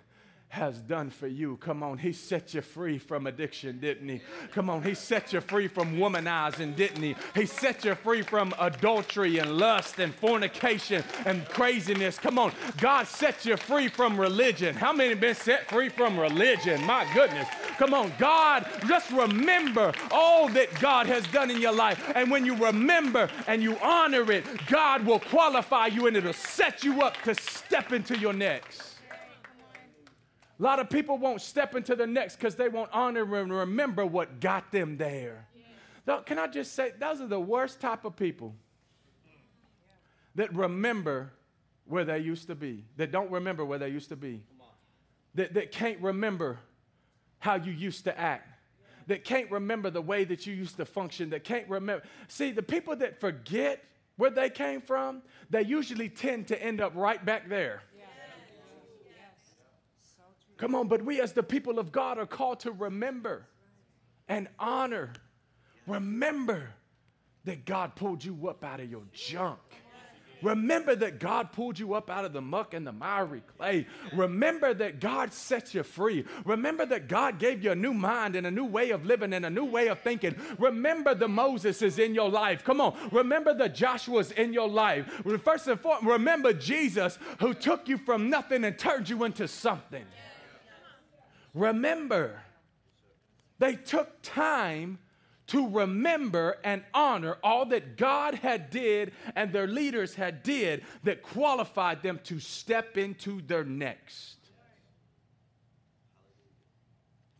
has 0.52 0.82
done 0.82 1.08
for 1.08 1.26
you. 1.26 1.56
Come 1.62 1.82
on, 1.82 1.96
He 1.96 2.12
set 2.12 2.52
you 2.52 2.60
free 2.60 2.98
from 2.98 3.26
addiction, 3.26 3.80
didn't 3.80 4.06
He? 4.06 4.20
Come 4.50 4.68
on, 4.68 4.82
He 4.82 4.92
set 4.92 5.32
you 5.32 5.40
free 5.40 5.66
from 5.66 5.96
womanizing, 5.96 6.76
didn't 6.76 7.02
He? 7.02 7.16
He 7.34 7.46
set 7.46 7.86
you 7.86 7.94
free 7.94 8.20
from 8.20 8.52
adultery 8.58 9.38
and 9.38 9.56
lust 9.56 9.98
and 9.98 10.14
fornication 10.14 11.02
and 11.24 11.48
craziness. 11.48 12.18
Come 12.18 12.38
on, 12.38 12.52
God 12.76 13.06
set 13.06 13.46
you 13.46 13.56
free 13.56 13.88
from 13.88 14.20
religion. 14.20 14.74
How 14.74 14.92
many 14.92 15.14
been 15.14 15.34
set 15.34 15.70
free 15.70 15.88
from 15.88 16.20
religion? 16.20 16.84
My 16.84 17.10
goodness. 17.14 17.48
Come 17.78 17.94
on, 17.94 18.12
God, 18.18 18.66
just 18.86 19.10
remember 19.10 19.94
all 20.10 20.50
that 20.50 20.68
God 20.80 21.06
has 21.06 21.26
done 21.28 21.50
in 21.50 21.62
your 21.62 21.72
life. 21.72 22.12
And 22.14 22.30
when 22.30 22.44
you 22.44 22.56
remember 22.56 23.30
and 23.46 23.62
you 23.62 23.78
honor 23.80 24.30
it, 24.30 24.44
God 24.66 25.06
will 25.06 25.20
qualify 25.20 25.86
you 25.86 26.08
and 26.08 26.14
it'll 26.14 26.34
set 26.34 26.84
you 26.84 27.00
up 27.00 27.16
to 27.22 27.34
step 27.34 27.92
into 27.92 28.18
your 28.18 28.34
next. 28.34 28.91
A 30.62 30.64
lot 30.64 30.78
of 30.78 30.88
people 30.88 31.18
won't 31.18 31.40
step 31.40 31.74
into 31.74 31.96
the 31.96 32.06
next 32.06 32.36
because 32.36 32.54
they 32.54 32.68
won't 32.68 32.88
honor 32.92 33.22
and 33.36 33.52
remember 33.52 34.06
what 34.06 34.38
got 34.38 34.70
them 34.70 34.96
there. 34.96 35.48
Yeah. 36.06 36.20
Can 36.24 36.38
I 36.38 36.46
just 36.46 36.74
say, 36.74 36.92
those 37.00 37.20
are 37.20 37.26
the 37.26 37.40
worst 37.40 37.80
type 37.80 38.04
of 38.04 38.14
people 38.14 38.54
that 40.36 40.54
remember 40.54 41.32
where 41.86 42.04
they 42.04 42.20
used 42.20 42.46
to 42.46 42.54
be, 42.54 42.84
that 42.96 43.10
don't 43.10 43.28
remember 43.32 43.64
where 43.64 43.80
they 43.80 43.88
used 43.88 44.10
to 44.10 44.16
be, 44.16 44.44
that, 45.34 45.52
that 45.54 45.72
can't 45.72 46.00
remember 46.00 46.60
how 47.40 47.56
you 47.56 47.72
used 47.72 48.04
to 48.04 48.16
act, 48.16 48.48
that 49.08 49.24
can't 49.24 49.50
remember 49.50 49.90
the 49.90 50.00
way 50.00 50.22
that 50.22 50.46
you 50.46 50.54
used 50.54 50.76
to 50.76 50.84
function, 50.84 51.30
that 51.30 51.42
can't 51.42 51.68
remember. 51.68 52.04
See, 52.28 52.52
the 52.52 52.62
people 52.62 52.94
that 52.96 53.18
forget 53.18 53.82
where 54.16 54.30
they 54.30 54.48
came 54.48 54.80
from, 54.80 55.22
they 55.50 55.62
usually 55.62 56.08
tend 56.08 56.46
to 56.48 56.62
end 56.62 56.80
up 56.80 56.92
right 56.94 57.22
back 57.24 57.48
there. 57.48 57.82
Come 60.56 60.74
on, 60.74 60.88
but 60.88 61.04
we 61.04 61.20
as 61.20 61.32
the 61.32 61.42
people 61.42 61.78
of 61.78 61.90
God 61.90 62.18
are 62.18 62.26
called 62.26 62.60
to 62.60 62.72
remember 62.72 63.46
and 64.28 64.48
honor. 64.58 65.12
Remember 65.86 66.70
that 67.44 67.64
God 67.64 67.96
pulled 67.96 68.24
you 68.24 68.48
up 68.48 68.62
out 68.62 68.80
of 68.80 68.90
your 68.90 69.02
junk. 69.12 69.58
Remember 70.42 70.96
that 70.96 71.20
God 71.20 71.52
pulled 71.52 71.78
you 71.78 71.94
up 71.94 72.10
out 72.10 72.24
of 72.24 72.32
the 72.32 72.40
muck 72.40 72.74
and 72.74 72.84
the 72.84 72.92
miry 72.92 73.42
clay. 73.56 73.86
Remember 74.12 74.74
that 74.74 74.98
God 74.98 75.32
set 75.32 75.72
you 75.72 75.84
free. 75.84 76.24
Remember 76.44 76.84
that 76.86 77.06
God 77.06 77.38
gave 77.38 77.62
you 77.62 77.70
a 77.70 77.76
new 77.76 77.94
mind 77.94 78.34
and 78.34 78.44
a 78.44 78.50
new 78.50 78.64
way 78.64 78.90
of 78.90 79.06
living 79.06 79.32
and 79.34 79.46
a 79.46 79.50
new 79.50 79.64
way 79.64 79.86
of 79.86 80.00
thinking. 80.00 80.34
Remember 80.58 81.14
the 81.14 81.28
Moseses 81.28 82.00
in 82.00 82.12
your 82.12 82.28
life. 82.28 82.64
Come 82.64 82.80
on. 82.80 82.96
Remember 83.12 83.54
the 83.54 83.68
Joshuas 83.68 84.32
in 84.32 84.52
your 84.52 84.68
life. 84.68 85.06
First 85.44 85.68
and 85.68 85.80
foremost, 85.80 86.06
remember 86.06 86.52
Jesus 86.52 87.20
who 87.38 87.54
took 87.54 87.88
you 87.88 87.96
from 87.96 88.28
nothing 88.28 88.64
and 88.64 88.76
turned 88.76 89.08
you 89.08 89.22
into 89.22 89.46
something. 89.46 90.04
Remember, 91.54 92.40
they 93.58 93.74
took 93.74 94.22
time 94.22 94.98
to 95.48 95.68
remember 95.68 96.58
and 96.64 96.82
honor 96.94 97.36
all 97.42 97.66
that 97.66 97.96
God 97.96 98.36
had 98.36 98.70
did 98.70 99.12
and 99.36 99.52
their 99.52 99.66
leaders 99.66 100.14
had 100.14 100.42
did 100.42 100.84
that 101.02 101.22
qualified 101.22 102.02
them 102.02 102.20
to 102.24 102.40
step 102.40 102.96
into 102.96 103.42
their 103.42 103.64
next. 103.64 104.36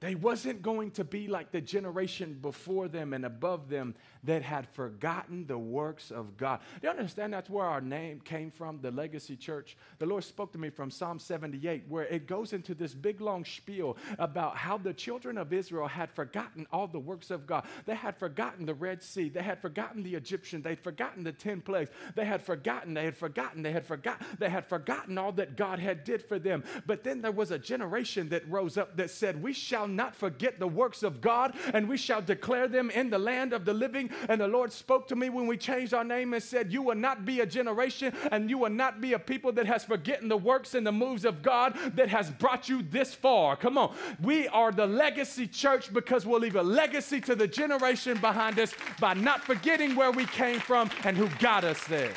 They 0.00 0.16
wasn't 0.16 0.62
going 0.62 0.90
to 0.92 1.04
be 1.04 1.28
like 1.28 1.52
the 1.52 1.60
generation 1.60 2.38
before 2.42 2.88
them 2.88 3.12
and 3.12 3.24
above 3.24 3.68
them 3.68 3.94
that 4.25 4.43
had 4.43 4.68
forgotten 4.68 5.47
the 5.47 5.59
works 5.59 6.11
of 6.11 6.37
God. 6.37 6.61
Do 6.81 6.87
you 6.87 6.91
understand 6.91 7.33
that's 7.33 7.51
where 7.51 7.66
our 7.66 7.81
name 7.81 8.20
came 8.20 8.51
from, 8.51 8.81
the 8.81 8.91
Legacy 8.91 9.37
Church? 9.37 9.77
The 9.99 10.07
Lord 10.07 10.25
spoke 10.25 10.53
to 10.53 10.59
me 10.59 10.70
from 10.70 10.91
Psalm 10.91 11.18
78, 11.18 11.85
where 11.89 12.05
it 12.05 12.27
goes 12.27 12.53
into 12.53 12.75
this 12.75 12.95
big 12.95 13.20
long 13.20 13.45
spiel 13.45 13.97
about 14.18 14.57
how 14.57 14.79
the 14.79 14.93
children 14.93 15.37
of 15.39 15.53
Israel 15.53 15.89
had 15.89 16.11
forgotten 16.11 16.66
all 16.73 16.87
the 16.87 17.01
works 17.01 17.31
of 17.31 17.47
God. 17.47 17.66
They 17.85 17.95
had 17.95 18.16
forgotten 18.16 18.66
the 18.66 18.75
Red 18.75 19.03
Sea, 19.03 19.29
they 19.29 19.43
had 19.43 19.61
forgotten 19.61 20.03
the 20.03 20.14
Egyptian, 20.14 20.62
they'd 20.62 20.79
forgotten 20.79 21.25
the 21.25 21.33
10 21.33 21.61
plagues, 21.61 21.91
they 22.14 22.25
had 22.25 22.43
forgotten, 22.43 22.95
they 22.95 23.05
had 23.05 23.16
forgotten, 23.16 23.62
they 23.62 23.73
had 23.73 23.85
forgotten, 23.85 24.27
they 24.39 24.51
had 24.51 24.66
forgotten 24.66 25.18
all 25.18 25.33
that 25.33 25.57
God 25.57 25.79
had 25.79 26.05
did 26.05 26.23
for 26.23 26.39
them. 26.39 26.62
But 26.87 27.03
then 27.03 27.23
there 27.23 27.33
was 27.33 27.51
a 27.51 27.59
generation 27.59 28.29
that 28.29 28.49
rose 28.49 28.79
up 28.79 28.97
that 28.97 29.11
said, 29.11 29.43
We 29.43 29.53
shall 29.53 29.89
not 29.89 30.14
forget 30.14 30.59
the 30.59 30.68
works 30.68 31.03
of 31.03 31.20
God, 31.20 31.57
and 31.75 31.89
we 31.89 31.97
shall 31.97 32.23
declare 32.23 32.68
them 32.68 32.91
in 32.91 33.11
the 33.11 33.18
land 33.18 33.53
of 33.53 33.64
the 33.64 33.75
living. 33.75 34.11
And 34.28 34.40
the 34.40 34.48
Lord 34.48 34.72
spoke 34.72 35.08
to 35.08 35.16
me 35.16 35.30
when 35.30 35.46
we 35.46 35.56
changed 35.56 35.94
our 35.94 36.04
name 36.04 36.34
and 36.34 36.42
said, 36.42 36.72
You 36.72 36.82
will 36.82 36.94
not 36.94 37.24
be 37.24 37.40
a 37.40 37.46
generation, 37.46 38.14
and 38.30 38.48
you 38.48 38.58
will 38.58 38.70
not 38.70 39.00
be 39.00 39.12
a 39.12 39.18
people 39.18 39.52
that 39.52 39.66
has 39.66 39.84
forgotten 39.84 40.28
the 40.28 40.36
works 40.36 40.74
and 40.74 40.86
the 40.86 40.92
moves 40.92 41.24
of 41.24 41.42
God 41.42 41.76
that 41.94 42.08
has 42.08 42.30
brought 42.30 42.68
you 42.68 42.82
this 42.82 43.14
far. 43.14 43.56
Come 43.56 43.78
on. 43.78 43.94
We 44.22 44.48
are 44.48 44.72
the 44.72 44.86
legacy 44.86 45.46
church 45.46 45.92
because 45.92 46.26
we'll 46.26 46.40
leave 46.40 46.56
a 46.56 46.62
legacy 46.62 47.20
to 47.22 47.34
the 47.34 47.48
generation 47.48 48.18
behind 48.18 48.58
us 48.58 48.72
by 49.00 49.14
not 49.14 49.42
forgetting 49.42 49.94
where 49.94 50.10
we 50.10 50.26
came 50.26 50.60
from 50.60 50.90
and 51.04 51.16
who 51.16 51.28
got 51.38 51.64
us 51.64 51.82
there. 51.84 52.12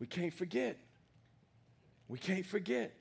We 0.00 0.06
can't 0.08 0.34
forget. 0.34 0.78
We 2.08 2.18
can't 2.18 2.44
forget. 2.44 2.92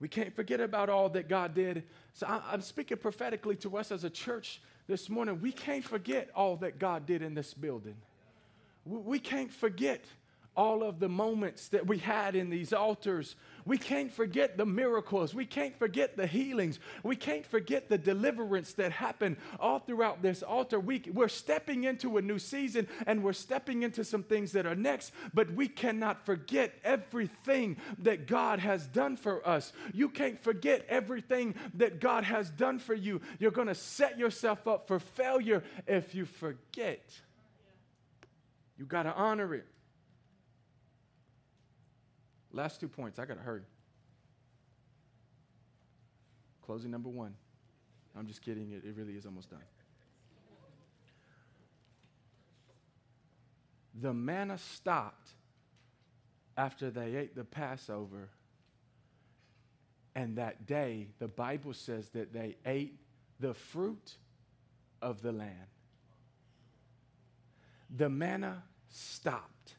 We 0.00 0.08
can't 0.08 0.34
forget 0.34 0.60
about 0.60 0.88
all 0.88 1.08
that 1.10 1.28
God 1.28 1.54
did. 1.54 1.84
So 2.14 2.26
I, 2.26 2.54
am 2.54 2.60
speaking 2.60 2.98
prophetically 2.98 3.56
to 3.56 3.76
us 3.78 3.90
as 3.90 4.04
a 4.04 4.10
church 4.10 4.60
this 4.86 5.08
morning. 5.08 5.40
We 5.40 5.52
can't 5.52 5.84
forget 5.84 6.30
all 6.34 6.56
that 6.56 6.78
God 6.78 7.06
did 7.06 7.22
in 7.22 7.34
this 7.34 7.54
building. 7.54 7.96
We, 8.84 8.98
we 8.98 9.18
can't 9.18 9.52
forget 9.52 10.04
all 10.56 10.82
of 10.82 10.98
the 10.98 11.08
moments 11.08 11.68
that 11.68 11.86
we 11.86 11.98
had 11.98 12.34
in 12.34 12.50
these 12.50 12.72
altars. 12.72 13.36
We 13.66 13.78
can't 13.78 14.12
forget 14.12 14.56
the 14.56 14.64
miracles. 14.64 15.34
We 15.34 15.44
can't 15.44 15.76
forget 15.76 16.16
the 16.16 16.26
healings. 16.26 16.78
We 17.02 17.16
can't 17.16 17.44
forget 17.44 17.88
the 17.88 17.98
deliverance 17.98 18.72
that 18.74 18.92
happened 18.92 19.36
all 19.58 19.80
throughout 19.80 20.22
this 20.22 20.42
altar. 20.42 20.78
We, 20.78 21.02
we're 21.12 21.28
stepping 21.28 21.84
into 21.84 22.16
a 22.16 22.22
new 22.22 22.38
season 22.38 22.86
and 23.06 23.22
we're 23.22 23.32
stepping 23.32 23.82
into 23.82 24.04
some 24.04 24.22
things 24.22 24.52
that 24.52 24.66
are 24.66 24.76
next, 24.76 25.12
but 25.34 25.52
we 25.52 25.66
cannot 25.68 26.24
forget 26.24 26.74
everything 26.84 27.76
that 27.98 28.26
God 28.26 28.60
has 28.60 28.86
done 28.86 29.16
for 29.16 29.46
us. 29.46 29.72
You 29.92 30.08
can't 30.08 30.38
forget 30.42 30.86
everything 30.88 31.56
that 31.74 32.00
God 32.00 32.24
has 32.24 32.50
done 32.50 32.78
for 32.78 32.94
you. 32.94 33.20
You're 33.40 33.50
going 33.50 33.68
to 33.68 33.74
set 33.74 34.18
yourself 34.18 34.68
up 34.68 34.86
for 34.86 35.00
failure 35.00 35.64
if 35.86 36.14
you 36.14 36.24
forget. 36.24 37.02
You 38.78 38.84
got 38.84 39.04
to 39.04 39.12
honor 39.12 39.54
it. 39.54 39.66
Last 42.56 42.80
two 42.80 42.88
points. 42.88 43.18
I 43.18 43.26
got 43.26 43.36
to 43.36 43.42
hurry. 43.42 43.66
Closing 46.64 46.90
number 46.90 47.10
one. 47.10 47.34
I'm 48.18 48.26
just 48.26 48.40
kidding. 48.40 48.72
It, 48.72 48.82
it 48.82 48.96
really 48.96 49.12
is 49.12 49.26
almost 49.26 49.50
done. 49.50 49.60
The 54.00 54.14
manna 54.14 54.56
stopped 54.56 55.28
after 56.56 56.88
they 56.88 57.14
ate 57.16 57.36
the 57.36 57.44
Passover. 57.44 58.30
And 60.14 60.36
that 60.38 60.66
day, 60.66 61.08
the 61.18 61.28
Bible 61.28 61.74
says 61.74 62.08
that 62.10 62.32
they 62.32 62.56
ate 62.64 62.98
the 63.38 63.52
fruit 63.52 64.14
of 65.02 65.20
the 65.20 65.30
land. 65.30 65.68
The 67.94 68.08
manna 68.08 68.62
stopped, 68.88 69.74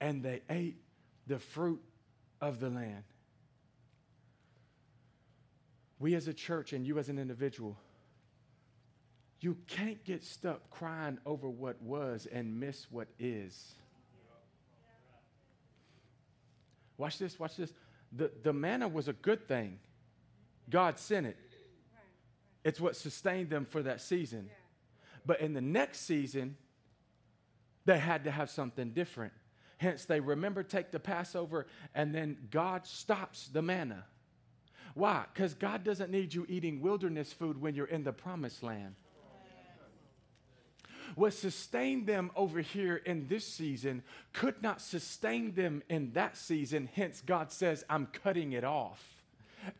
and 0.00 0.22
they 0.22 0.40
ate 0.48 0.78
the 1.26 1.38
fruit 1.38 1.80
of 2.40 2.60
the 2.60 2.70
land. 2.70 3.04
We 5.98 6.14
as 6.14 6.28
a 6.28 6.34
church 6.34 6.72
and 6.72 6.86
you 6.86 6.98
as 6.98 7.08
an 7.08 7.18
individual, 7.18 7.76
you 9.40 9.56
can't 9.66 10.02
get 10.04 10.24
stuck 10.24 10.70
crying 10.70 11.18
over 11.24 11.48
what 11.48 11.80
was 11.82 12.26
and 12.30 12.58
miss 12.60 12.86
what 12.90 13.08
is. 13.18 13.74
Watch 16.96 17.18
this, 17.18 17.38
watch 17.38 17.56
this. 17.56 17.72
The, 18.12 18.30
the 18.42 18.52
manna 18.52 18.88
was 18.88 19.08
a 19.08 19.14
good 19.14 19.48
thing. 19.48 19.78
God 20.68 20.98
sent 20.98 21.26
it. 21.26 21.36
It's 22.64 22.78
what 22.78 22.96
sustained 22.96 23.48
them 23.48 23.64
for 23.64 23.82
that 23.82 24.00
season. 24.02 24.50
But 25.24 25.40
in 25.40 25.54
the 25.54 25.62
next 25.62 26.00
season, 26.00 26.56
they 27.86 27.98
had 27.98 28.24
to 28.24 28.30
have 28.30 28.50
something 28.50 28.90
different. 28.90 29.32
Hence, 29.80 30.04
they 30.04 30.20
remember 30.20 30.62
take 30.62 30.90
the 30.90 31.00
Passover, 31.00 31.66
and 31.94 32.14
then 32.14 32.36
God 32.50 32.86
stops 32.86 33.48
the 33.48 33.62
manna. 33.62 34.04
Why? 34.92 35.24
Because 35.32 35.54
God 35.54 35.84
doesn't 35.84 36.10
need 36.10 36.34
you 36.34 36.44
eating 36.50 36.82
wilderness 36.82 37.32
food 37.32 37.58
when 37.58 37.74
you're 37.74 37.86
in 37.86 38.04
the 38.04 38.12
promised 38.12 38.62
land. 38.62 38.94
What 41.14 41.32
sustained 41.32 42.06
them 42.06 42.30
over 42.36 42.60
here 42.60 42.96
in 42.96 43.26
this 43.28 43.46
season 43.46 44.02
could 44.34 44.62
not 44.62 44.82
sustain 44.82 45.54
them 45.54 45.82
in 45.88 46.12
that 46.12 46.36
season. 46.36 46.90
Hence, 46.92 47.22
God 47.24 47.50
says, 47.50 47.82
I'm 47.88 48.06
cutting 48.06 48.52
it 48.52 48.64
off. 48.64 49.19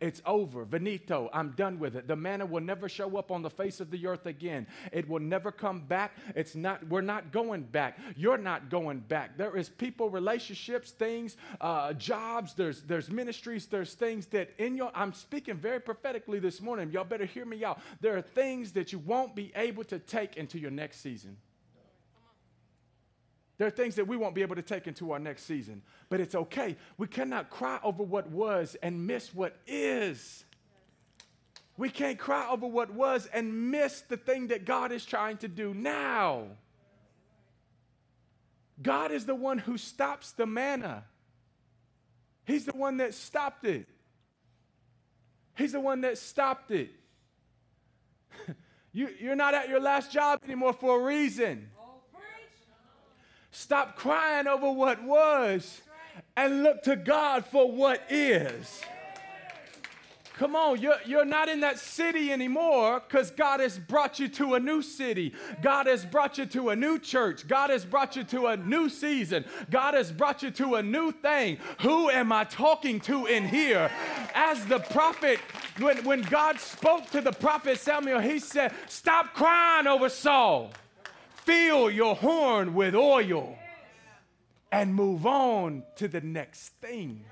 It's 0.01 0.23
over. 0.27 0.65
Venito. 0.65 1.29
I'm 1.33 1.51
done 1.53 1.79
with 1.79 1.97
it. 1.97 2.07
The 2.07 2.17
manna 2.17 2.47
will 2.47 2.61
never 2.61 2.89
show 2.89 3.17
up 3.17 3.31
on 3.31 3.43
the 3.43 3.51
face 3.51 3.81
of 3.81 3.91
the 3.91 4.07
earth 4.07 4.27
again. 4.27 4.67
It 4.93 5.09
will 5.09 5.21
never 5.21 5.51
come 5.53 5.81
back. 5.81 6.17
It's 6.35 6.55
not, 6.55 6.87
we're 6.89 7.01
not 7.01 7.33
going 7.33 7.63
back. 7.63 7.99
You're 8.17 8.39
not 8.39 8.71
going 8.71 9.01
back. 9.01 9.37
There 9.37 9.57
is 9.57 9.69
people, 9.69 10.11
relationships, 10.11 10.91
things, 10.91 11.37
uh, 11.61 11.93
jobs, 11.95 12.55
there's, 12.55 12.83
there's 12.83 13.11
ministries, 13.11 13.67
there's 13.67 13.95
things 13.95 14.27
that 14.27 14.51
in 14.59 14.77
your, 14.77 14.91
I'm 14.95 15.13
speaking 15.13 15.57
very 15.57 15.81
prophetically 15.81 16.39
this 16.39 16.61
morning. 16.61 16.91
Y'all 16.91 17.05
better 17.05 17.25
hear 17.25 17.45
me 17.45 17.65
out. 17.65 17.81
There 18.01 18.17
are 18.17 18.23
things 18.23 18.73
that 18.73 18.93
you 18.93 18.99
won't 18.99 19.35
be 19.35 19.53
able 19.55 19.85
to 19.85 19.99
take 19.99 20.37
into 20.37 20.59
your 20.59 20.71
next 20.71 21.01
season. 21.01 21.37
There 23.61 23.67
are 23.67 23.71
things 23.71 23.97
that 23.97 24.09
we 24.09 24.17
won't 24.17 24.35
be 24.35 24.41
able 24.41 24.57
to 24.57 24.63
take 24.63 24.87
into 24.87 25.13
our 25.13 25.19
next 25.19 25.43
season, 25.43 25.83
but 26.09 26.19
it's 26.19 26.35
okay. 26.35 26.79
We 26.97 27.07
cannot 27.07 27.51
cry 27.51 27.79
over 27.85 28.03
what 28.03 28.31
was 28.31 28.75
and 28.83 29.07
miss 29.07 29.35
what 29.35 29.55
is. 29.67 30.47
We 31.77 31.91
can't 31.91 32.19
cry 32.19 32.49
over 32.49 32.67
what 32.67 32.91
was 32.91 33.27
and 33.27 33.71
miss 33.71 34.01
the 34.01 34.17
thing 34.17 34.47
that 34.47 34.65
God 34.65 34.93
is 34.93 35.05
trying 35.05 35.37
to 35.37 35.49
do 35.49 35.75
now. 35.75 36.47
God 38.81 39.13
is 39.13 39.27
the 39.27 39.35
one 39.35 39.59
who 39.59 39.77
stops 39.77 40.33
the 40.33 40.47
manna. 40.47 41.05
He's 42.47 42.65
the 42.65 42.73
one 42.73 42.97
that 42.97 43.13
stopped 43.13 43.67
it. 43.67 43.87
He's 45.55 45.73
the 45.73 45.81
one 45.81 46.01
that 46.01 46.17
stopped 46.17 46.71
it. 46.71 46.93
you, 48.95 49.11
you're 49.21 49.37
not 49.37 49.53
at 49.53 49.69
your 49.69 49.81
last 49.81 50.11
job 50.11 50.41
anymore 50.45 50.73
for 50.73 50.99
a 50.99 51.05
reason. 51.05 51.69
Stop 53.53 53.97
crying 53.97 54.47
over 54.47 54.71
what 54.71 55.03
was 55.03 55.81
and 56.37 56.63
look 56.63 56.83
to 56.83 56.97
God 56.97 57.45
for 57.45 57.71
what 57.71 58.03
is. 58.09 58.83
Come 60.41 60.57
on, 60.57 60.81
you're, 60.81 60.97
you're 61.05 61.27
not 61.27 61.51
in 61.51 61.61
that 61.61 61.79
city 61.79 62.33
anymore 62.33 63.03
because 63.07 63.31
God 63.31 63.61
has 63.61 63.79
brought 63.79 64.19
you 64.19 64.27
to 64.29 64.55
a 64.55 64.59
new 64.59 64.81
city. 64.81 65.35
God 65.61 65.87
has 65.87 66.07
brought 66.07 66.39
you 66.39 66.47
to 66.47 66.71
a 66.71 66.77
new 66.77 66.99
church. 66.99 67.47
God 67.47 67.69
has 67.69 67.85
brought 67.85 68.17
you 68.17 68.25
to 68.25 68.47
a 68.47 68.57
new 68.57 68.89
season. 68.89 69.45
God 69.71 69.93
has 69.93 70.11
brought 70.11 70.43
you 70.43 70.51
to 70.53 70.77
a 70.77 70.83
new 70.83 71.13
thing. 71.13 71.59
Who 71.83 72.09
am 72.09 72.33
I 72.33 72.45
talking 72.45 73.01
to 73.01 73.27
in 73.27 73.47
here? 73.49 73.91
As 74.35 74.65
the 74.65 74.79
prophet, 74.79 75.41
when, 75.79 76.03
when 76.05 76.23
God 76.23 76.59
spoke 76.59 77.11
to 77.11 77.21
the 77.21 77.33
prophet 77.33 77.79
Samuel, 77.79 78.21
he 78.21 78.39
said, 78.39 78.73
Stop 78.89 79.35
crying 79.35 79.87
over 79.87 80.09
Saul 80.09 80.73
fill 81.51 81.91
your 81.91 82.15
horn 82.15 82.75
with 82.75 82.95
oil 82.95 83.59
and 84.71 84.95
move 84.95 85.27
on 85.27 85.83
to 85.97 86.07
the 86.07 86.21
next 86.21 86.69
thing. 86.81 87.25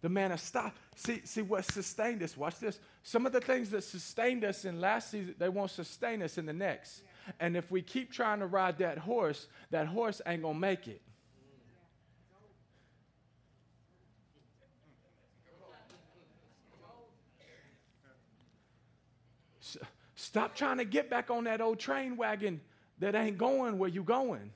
The 0.00 0.08
manna 0.08 0.38
stop. 0.38 0.76
See, 0.96 1.20
see 1.24 1.42
what 1.42 1.64
sustained 1.66 2.22
us. 2.22 2.36
Watch 2.36 2.58
this. 2.58 2.80
Some 3.02 3.26
of 3.26 3.32
the 3.32 3.40
things 3.40 3.70
that 3.70 3.84
sustained 3.84 4.44
us 4.44 4.64
in 4.64 4.80
last 4.80 5.10
season, 5.10 5.34
they 5.38 5.48
won't 5.48 5.70
sustain 5.70 6.22
us 6.22 6.36
in 6.36 6.46
the 6.46 6.52
next. 6.52 7.02
And 7.38 7.56
if 7.56 7.70
we 7.70 7.82
keep 7.82 8.10
trying 8.10 8.40
to 8.40 8.46
ride 8.46 8.78
that 8.78 8.98
horse, 8.98 9.46
that 9.70 9.86
horse 9.86 10.20
ain't 10.26 10.42
gonna 10.42 10.58
make 10.58 10.88
it. 10.88 11.02
Stop 20.30 20.54
trying 20.54 20.78
to 20.78 20.84
get 20.84 21.10
back 21.10 21.28
on 21.28 21.42
that 21.42 21.60
old 21.60 21.80
train 21.80 22.16
wagon 22.16 22.60
that 23.00 23.16
ain't 23.16 23.36
going 23.36 23.78
where 23.78 23.88
you 23.88 24.04
going. 24.04 24.52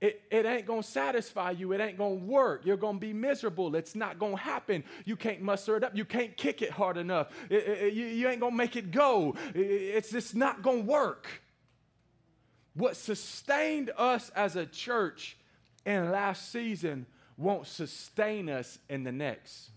It, 0.00 0.22
it 0.28 0.44
ain't 0.44 0.66
to 0.82 0.88
satisfy 0.88 1.52
you. 1.52 1.72
It 1.72 1.80
ain't 1.80 1.98
to 2.18 2.26
work. 2.26 2.62
You're 2.64 2.76
to 2.96 3.00
be 3.00 3.12
miserable. 3.12 3.76
It's 3.76 3.94
not 3.94 4.18
to 4.32 4.42
happen. 4.42 4.82
You 5.04 5.14
can't 5.14 5.40
muster 5.40 5.76
it 5.76 5.84
up. 5.84 5.94
You 5.94 6.04
can't 6.04 6.36
kick 6.36 6.62
it 6.62 6.70
hard 6.72 6.96
enough. 6.96 7.28
It, 7.48 7.68
it, 7.68 7.94
you, 7.94 8.06
you 8.06 8.28
ain't 8.28 8.40
to 8.50 8.56
make 8.56 8.74
it 8.74 8.90
go. 8.90 9.36
it's 9.54 10.10
just 10.10 10.34
not 10.34 10.64
to 10.64 10.82
work. 10.84 11.28
What 12.74 12.96
sustained 12.96 13.92
us 13.96 14.30
as 14.30 14.56
a 14.56 14.66
church 14.66 15.36
in 15.86 16.10
last 16.10 16.50
season 16.50 17.06
won't 17.36 17.68
sustain 17.68 18.50
us 18.50 18.80
in 18.88 19.04
the 19.04 19.12
next. 19.12 19.70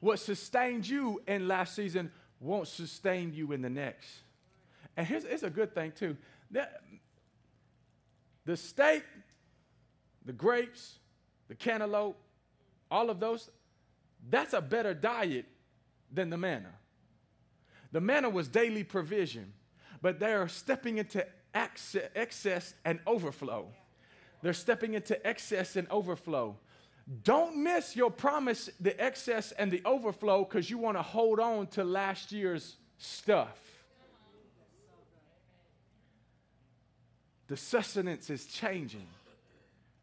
What 0.00 0.18
sustained 0.18 0.86
you 0.86 1.22
in 1.26 1.48
last 1.48 1.74
season 1.74 2.12
won't 2.44 2.68
sustain 2.68 3.32
you 3.32 3.52
in 3.52 3.62
the 3.62 3.70
next. 3.70 4.08
And 4.96 5.06
here's 5.06 5.24
it's 5.24 5.42
a 5.42 5.50
good 5.50 5.74
thing 5.74 5.92
too. 5.92 6.16
That, 6.50 6.82
the 8.44 8.56
steak, 8.56 9.02
the 10.24 10.32
grapes, 10.32 10.98
the 11.48 11.54
cantaloupe, 11.54 12.16
all 12.90 13.10
of 13.10 13.18
those, 13.18 13.50
that's 14.30 14.52
a 14.52 14.60
better 14.60 14.94
diet 14.94 15.46
than 16.12 16.30
the 16.30 16.36
manna. 16.36 16.72
The 17.92 18.00
manna 18.00 18.28
was 18.28 18.48
daily 18.48 18.84
provision, 18.84 19.52
but 20.02 20.18
they 20.18 20.32
are 20.32 20.48
stepping 20.48 20.98
into 20.98 21.26
excess 21.54 22.74
and 22.84 23.00
overflow. 23.06 23.68
They're 24.42 24.52
stepping 24.52 24.94
into 24.94 25.26
excess 25.26 25.76
and 25.76 25.88
overflow. 25.90 26.56
Don't 27.22 27.62
miss 27.62 27.94
your 27.94 28.10
promise, 28.10 28.70
the 28.80 28.98
excess 29.02 29.52
and 29.52 29.70
the 29.70 29.82
overflow, 29.84 30.44
because 30.44 30.70
you 30.70 30.78
want 30.78 30.96
to 30.96 31.02
hold 31.02 31.38
on 31.38 31.66
to 31.68 31.84
last 31.84 32.32
year's 32.32 32.76
stuff. 32.98 33.58
The 37.46 37.56
sustenance 37.58 38.30
is 38.30 38.46
changing. 38.46 39.06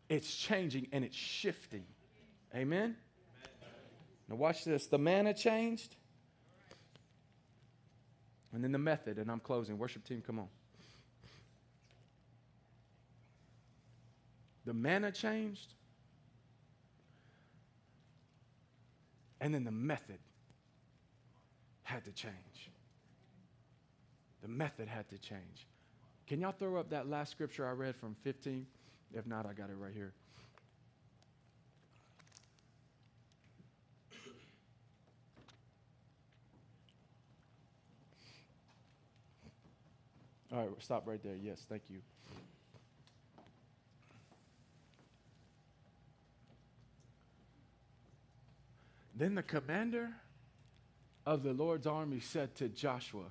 It's 0.10 0.36
changing 0.36 0.88
and 0.92 1.04
it's 1.04 1.16
shifting. 1.16 1.86
Amen? 2.56 2.96
Now, 4.30 4.36
watch 4.36 4.64
this. 4.64 4.86
The 4.86 5.00
manna 5.00 5.34
changed. 5.34 5.96
And 8.54 8.64
then 8.64 8.72
the 8.72 8.78
method, 8.78 9.18
and 9.18 9.32
I'm 9.32 9.40
closing. 9.40 9.78
Worship 9.78 10.06
team, 10.06 10.22
come 10.26 10.38
on. 10.38 10.48
The 14.66 14.74
manna 14.74 15.12
changed. 15.12 15.74
And 19.42 19.54
then 19.54 19.64
the 19.64 19.72
method 19.72 20.20
had 21.82 22.06
to 22.06 22.12
change. 22.12 22.70
The 24.44 24.48
method 24.48 24.88
had 24.88 25.10
to 25.10 25.18
change. 25.18 25.68
Can 26.28 26.40
y'all 26.40 26.54
throw 26.54 26.80
up 26.80 26.92
that 26.92 27.10
last 27.10 27.32
scripture 27.32 27.68
I 27.68 27.72
read 27.72 27.96
from 27.96 28.16
15? 28.24 28.68
If 29.14 29.26
not, 29.26 29.46
I 29.48 29.54
got 29.54 29.70
it 29.70 29.76
right 29.78 29.92
here. 29.94 30.14
All 40.54 40.60
right, 40.60 40.70
stop 40.80 41.08
right 41.08 41.22
there. 41.24 41.36
Yes, 41.42 41.66
thank 41.68 41.84
you. 41.90 42.00
Then 49.22 49.36
the 49.36 49.44
commander 49.44 50.10
of 51.28 51.44
the 51.44 51.54
Lord's 51.54 51.86
army 51.86 52.20
said 52.20 52.56
to 52.56 52.68
Joshua, 52.68 53.26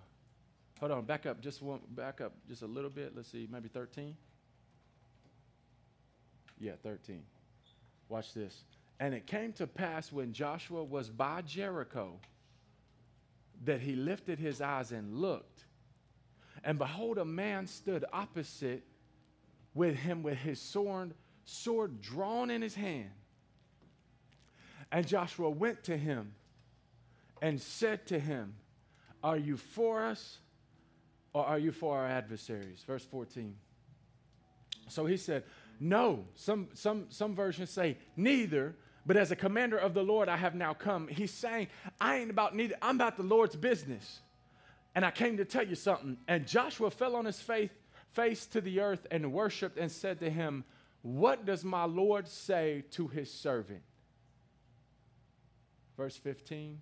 Hold 0.78 0.92
on, 0.92 1.04
back 1.04 1.26
up 1.26 1.40
just 1.40 1.62
one 1.62 1.80
back 1.96 2.20
up 2.20 2.32
just 2.48 2.62
a 2.62 2.66
little 2.68 2.90
bit. 2.90 3.16
Let's 3.16 3.28
see, 3.28 3.48
maybe 3.50 3.68
13. 3.68 4.16
Yeah, 6.60 6.74
13. 6.84 7.24
Watch 8.08 8.32
this. 8.34 8.62
And 9.00 9.14
it 9.14 9.26
came 9.26 9.52
to 9.54 9.66
pass 9.66 10.12
when 10.12 10.32
Joshua 10.32 10.84
was 10.84 11.08
by 11.10 11.42
Jericho 11.42 12.20
that 13.64 13.80
he 13.80 13.96
lifted 13.96 14.38
his 14.38 14.60
eyes 14.60 14.92
and 14.92 15.16
looked. 15.16 15.64
And 16.62 16.78
behold, 16.78 17.18
a 17.18 17.24
man 17.24 17.66
stood 17.66 18.04
opposite 18.12 18.84
with 19.74 19.96
him 19.96 20.22
with 20.22 20.38
his 20.38 20.60
sword, 20.60 21.14
sword 21.44 22.00
drawn 22.00 22.48
in 22.48 22.62
his 22.62 22.76
hand. 22.76 23.10
And 24.92 25.06
Joshua 25.06 25.50
went 25.50 25.84
to 25.84 25.96
him 25.96 26.32
and 27.40 27.60
said 27.60 28.06
to 28.08 28.18
him, 28.18 28.54
Are 29.22 29.36
you 29.36 29.56
for 29.56 30.04
us 30.04 30.38
or 31.32 31.46
are 31.46 31.58
you 31.58 31.72
for 31.72 31.96
our 31.96 32.06
adversaries? 32.06 32.82
Verse 32.86 33.04
14. 33.04 33.54
So 34.88 35.06
he 35.06 35.16
said, 35.16 35.44
No. 35.78 36.24
Some, 36.34 36.68
some, 36.74 37.06
some 37.10 37.34
versions 37.34 37.70
say, 37.70 37.96
Neither. 38.16 38.74
But 39.06 39.16
as 39.16 39.30
a 39.30 39.36
commander 39.36 39.78
of 39.78 39.94
the 39.94 40.02
Lord, 40.02 40.28
I 40.28 40.36
have 40.36 40.54
now 40.54 40.74
come. 40.74 41.08
He's 41.08 41.32
saying, 41.32 41.68
I 42.00 42.18
ain't 42.18 42.30
about 42.30 42.54
neither. 42.54 42.74
I'm 42.82 42.96
about 42.96 43.16
the 43.16 43.22
Lord's 43.22 43.56
business. 43.56 44.20
And 44.94 45.04
I 45.04 45.10
came 45.10 45.38
to 45.38 45.44
tell 45.44 45.66
you 45.66 45.74
something. 45.74 46.18
And 46.28 46.46
Joshua 46.46 46.90
fell 46.90 47.16
on 47.16 47.24
his 47.24 47.40
faith, 47.40 47.72
face 48.12 48.46
to 48.46 48.60
the 48.60 48.80
earth 48.80 49.06
and 49.10 49.32
worshiped 49.32 49.78
and 49.78 49.90
said 49.90 50.20
to 50.20 50.28
him, 50.30 50.64
What 51.02 51.46
does 51.46 51.64
my 51.64 51.84
Lord 51.84 52.28
say 52.28 52.84
to 52.90 53.08
his 53.08 53.32
servant? 53.32 53.82
Verse 55.96 56.16
15. 56.16 56.80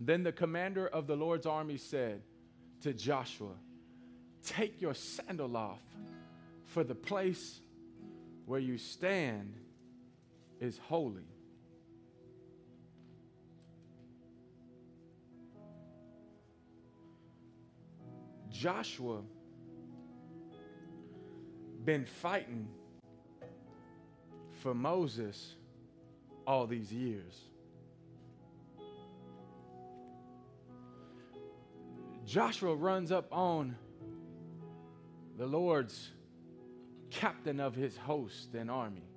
Then 0.00 0.22
the 0.22 0.32
commander 0.32 0.86
of 0.86 1.06
the 1.06 1.16
Lord's 1.16 1.46
army 1.46 1.76
said 1.76 2.22
to 2.80 2.92
Joshua, 2.92 3.54
Take 4.44 4.80
your 4.80 4.94
sandal 4.94 5.56
off, 5.56 5.82
for 6.66 6.84
the 6.84 6.94
place 6.94 7.60
where 8.46 8.60
you 8.60 8.76
stand 8.76 9.54
is 10.60 10.78
holy. 10.78 11.22
Joshua 18.50 19.20
been 21.84 22.04
fighting 22.04 22.68
for 24.52 24.74
Moses 24.74 25.54
all 26.46 26.66
these 26.66 26.92
years. 26.92 27.34
Joshua 32.26 32.74
runs 32.74 33.12
up 33.12 33.28
on 33.32 33.76
the 35.36 35.46
Lord's 35.46 36.10
captain 37.10 37.60
of 37.60 37.74
his 37.74 37.96
host 37.96 38.54
and 38.54 38.70
army. 38.70 39.08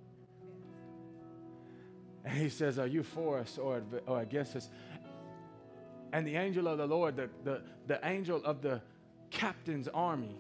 And 2.26 2.38
he 2.38 2.50
says, 2.50 2.78
Are 2.78 2.88
you 2.88 3.04
for 3.04 3.40
us 3.40 3.58
or, 3.58 3.82
or 4.06 4.22
against 4.22 4.56
us? 4.56 4.70
And 6.12 6.28
the 6.28 6.36
angel 6.36 6.68
of 6.68 6.78
the 6.78 6.88
Lord, 6.88 7.16
the, 7.16 7.30
the, 7.44 7.62
the 7.88 8.00
angel 8.04 8.42
of 8.44 8.62
the 8.62 8.82
captain's 9.30 9.88
army, 9.88 10.36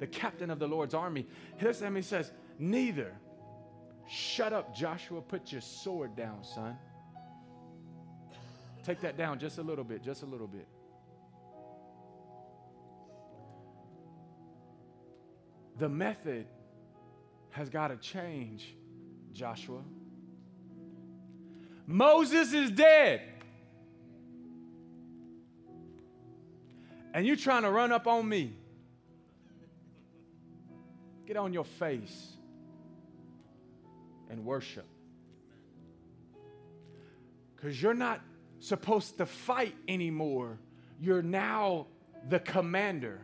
the 0.00 0.06
captain 0.06 0.50
of 0.50 0.58
the 0.58 0.66
Lord's 0.66 0.94
army, 0.94 1.26
looks 1.62 1.80
at 1.80 1.88
him 1.88 1.96
and 1.96 2.04
says, 2.04 2.32
Neither. 2.58 3.12
Shut 4.06 4.52
up, 4.52 4.74
Joshua. 4.74 5.22
Put 5.22 5.50
your 5.50 5.62
sword 5.62 6.14
down, 6.14 6.44
son. 6.44 6.76
Take 8.82 9.00
that 9.00 9.16
down 9.16 9.38
just 9.38 9.56
a 9.58 9.62
little 9.62 9.84
bit, 9.84 10.02
just 10.02 10.22
a 10.22 10.26
little 10.26 10.46
bit. 10.46 10.68
The 15.78 15.88
method 15.88 16.46
has 17.50 17.68
got 17.68 17.88
to 17.88 17.96
change, 17.96 18.74
Joshua. 19.32 19.80
Moses 21.86 22.52
is 22.52 22.70
dead. 22.70 23.22
And 27.12 27.26
you're 27.26 27.36
trying 27.36 27.62
to 27.62 27.70
run 27.70 27.92
up 27.92 28.06
on 28.06 28.28
me. 28.28 28.56
Get 31.26 31.36
on 31.36 31.52
your 31.52 31.64
face 31.64 32.32
and 34.30 34.44
worship. 34.44 34.86
Because 37.54 37.80
you're 37.80 37.94
not 37.94 38.20
supposed 38.58 39.18
to 39.18 39.26
fight 39.26 39.74
anymore. 39.86 40.58
You're 41.00 41.22
now 41.22 41.86
the 42.28 42.40
commander. 42.40 43.20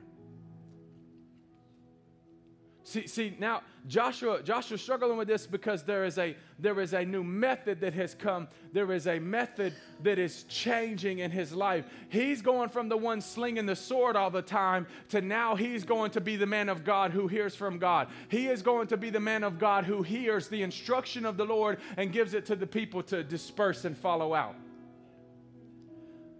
See, 2.90 3.06
see 3.06 3.36
now 3.38 3.62
Joshua, 3.86 4.42
Joshua's 4.42 4.82
struggling 4.82 5.16
with 5.16 5.28
this 5.28 5.46
because 5.46 5.84
there 5.84 6.04
is 6.04 6.18
a 6.18 6.36
there 6.58 6.80
is 6.80 6.92
a 6.92 7.04
new 7.04 7.22
method 7.22 7.82
that 7.82 7.94
has 7.94 8.16
come. 8.16 8.48
There 8.72 8.90
is 8.90 9.06
a 9.06 9.20
method 9.20 9.74
that 10.02 10.18
is 10.18 10.42
changing 10.48 11.20
in 11.20 11.30
his 11.30 11.52
life. 11.52 11.84
He's 12.08 12.42
going 12.42 12.68
from 12.68 12.88
the 12.88 12.96
one 12.96 13.20
slinging 13.20 13.64
the 13.64 13.76
sword 13.76 14.16
all 14.16 14.28
the 14.28 14.42
time 14.42 14.88
to 15.10 15.20
now 15.20 15.54
he's 15.54 15.84
going 15.84 16.10
to 16.10 16.20
be 16.20 16.34
the 16.34 16.46
man 16.46 16.68
of 16.68 16.82
God 16.82 17.12
who 17.12 17.28
hears 17.28 17.54
from 17.54 17.78
God. 17.78 18.08
He 18.28 18.48
is 18.48 18.60
going 18.60 18.88
to 18.88 18.96
be 18.96 19.08
the 19.08 19.20
man 19.20 19.44
of 19.44 19.60
God 19.60 19.84
who 19.84 20.02
hears 20.02 20.48
the 20.48 20.64
instruction 20.64 21.24
of 21.24 21.36
the 21.36 21.44
Lord 21.44 21.78
and 21.96 22.12
gives 22.12 22.34
it 22.34 22.44
to 22.46 22.56
the 22.56 22.66
people 22.66 23.04
to 23.04 23.22
disperse 23.22 23.84
and 23.84 23.96
follow 23.96 24.34
out. 24.34 24.56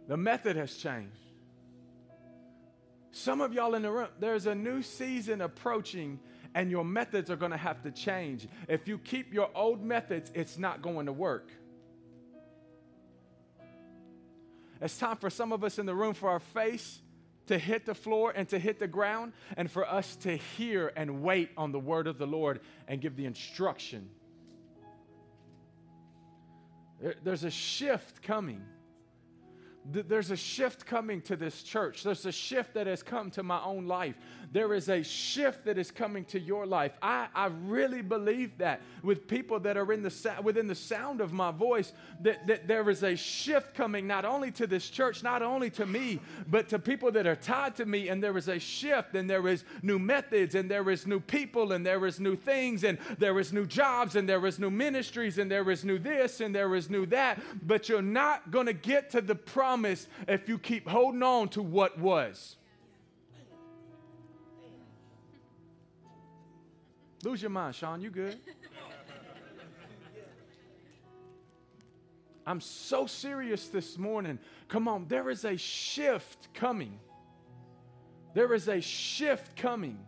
The 0.09 0.17
method 0.17 0.57
has 0.57 0.75
changed. 0.75 1.15
Some 3.13 3.41
of 3.41 3.53
y'all 3.53 3.75
in 3.77 3.83
the 3.83 3.91
room, 3.91 4.09
there's 4.19 4.47
a 4.47 4.55
new 4.55 4.83
season 4.83 5.41
approaching 5.41 6.19
and 6.55 6.71
your 6.71 6.85
methods 6.85 7.31
are 7.31 7.37
going 7.37 7.53
to 7.53 7.57
have 7.57 7.83
to 7.83 7.91
change. 7.91 8.49
If 8.69 8.89
you 8.89 8.99
keep 8.99 9.33
your 9.33 9.51
old 9.55 9.83
methods, 9.83 10.31
it's 10.35 10.59
not 10.59 10.83
going 10.83 11.07
to 11.07 11.13
work. 11.13 11.51
It's 14.81 14.97
time 14.99 15.17
for 15.17 15.31
some 15.31 15.53
of 15.53 15.63
us 15.63 15.79
in 15.79 15.87
the 15.87 15.95
room 15.95 16.15
for 16.15 16.31
our 16.31 16.41
face 16.41 17.01
to 17.47 17.59
hit 17.59 17.85
the 17.85 17.95
floor 17.95 18.33
and 18.35 18.49
to 18.49 18.59
hit 18.59 18.79
the 18.79 18.87
ground, 18.87 19.33
and 19.57 19.69
for 19.69 19.85
us 19.85 20.15
to 20.15 20.37
hear 20.37 20.93
and 20.95 21.21
wait 21.23 21.51
on 21.57 21.73
the 21.73 21.81
word 21.81 22.07
of 22.07 22.17
the 22.17 22.27
Lord 22.27 22.61
and 22.87 23.01
give 23.01 23.17
the 23.17 23.27
instruction. 23.27 24.09
There's 27.25 27.45
a 27.45 27.51
shift 27.51 28.23
coming 28.23 28.63
there's 29.85 30.31
a 30.31 30.37
shift 30.37 30.85
coming 30.85 31.23
to 31.23 31.37
this 31.37 31.63
church. 31.63 32.03
There's 32.03 32.27
a 32.27 32.33
shift 32.33 32.75
that 32.75 32.87
has 32.87 33.03
come 33.03 33.31
to 33.33 33.43
my 33.43 33.63
own 33.63 33.87
life. 33.87 34.15
There 34.53 34.75
is 34.75 34.89
a 34.89 35.03
shift 35.03 35.65
that 35.67 35.79
is 35.79 35.91
coming 35.91 36.25
to 36.27 36.41
your 36.41 36.67
life. 36.67 36.93
I, 37.01 37.29
I 37.35 37.47
really 37.47 38.03
believe 38.03 38.59
that 38.59 38.81
with 39.03 39.29
people 39.29 39.61
that 39.61 39.77
are 39.77 39.93
in 39.93 40.03
the 40.03 40.35
within 40.43 40.67
the 40.67 40.75
sound 40.75 41.21
of 41.21 41.33
my 41.33 41.53
voice, 41.53 41.93
that, 42.23 42.47
that 42.49 42.67
there 42.67 42.91
is 42.91 43.05
a 43.05 43.15
shift 43.15 43.75
coming 43.75 44.09
not 44.09 44.25
only 44.25 44.51
to 44.53 44.67
this 44.67 44.91
church, 44.91 45.23
not 45.23 45.41
only 45.41 45.71
to 45.71 45.87
me, 45.87 46.21
but 46.49 46.69
to 46.71 46.79
people 46.81 47.13
that 47.13 47.27
are 47.29 47.37
tied 47.37 47.77
to 47.77 47.87
me. 47.87 48.09
And 48.09 48.23
there 48.23 48.37
is 48.37 48.49
a 48.49 48.59
shift, 48.59 49.15
and 49.15 49.31
there 49.31 49.47
is 49.47 49.65
new 49.83 50.01
methods, 50.01 50.57
and 50.57 50.69
there 50.69 50.91
is 50.91 51.07
new 51.07 51.21
people, 51.21 51.73
and 51.73 51.87
there 51.87 52.05
is 52.05 52.19
new 52.19 52.35
things, 52.35 52.83
and 52.83 52.99
there 53.19 53.39
is 53.39 53.53
new 53.53 53.67
jobs, 53.67 54.17
and 54.17 54.29
there 54.29 54.45
is 54.47 54.59
new 54.59 54.71
ministries, 54.71 55.39
and 55.39 55.49
there 55.49 55.71
is 55.71 55.85
new 55.85 55.99
this, 55.99 56.41
and 56.41 56.53
there 56.53 56.75
is 56.75 56.91
new 56.91 57.07
that. 57.07 57.41
But 57.67 57.89
you're 57.89 58.03
not 58.03 58.51
going 58.51 58.67
to 58.67 58.73
get 58.73 59.11
to 59.11 59.21
the 59.21 59.37
promise 59.37 59.70
if 60.29 60.49
you 60.49 60.59
keep 60.59 60.89
holding 60.89 61.23
on 61.23 61.49
to 61.51 61.63
what 61.63 61.99
was. 61.99 62.57
Lose 67.23 67.43
your 67.43 67.51
mind, 67.51 67.75
Sean. 67.75 68.01
You 68.01 68.11
good? 68.11 68.39
I'm 72.47 72.61
so 72.61 73.07
serious 73.07 73.69
this 73.69 73.99
morning. 73.99 74.39
Come 74.69 74.89
on, 74.89 75.07
there 75.07 75.31
is 75.31 75.45
a 75.45 75.57
shift 75.57 76.53
coming. 76.55 76.99
There 78.35 78.55
is 78.55 78.69
a 78.69 78.81
shift 78.81 79.55
coming. 79.57 79.99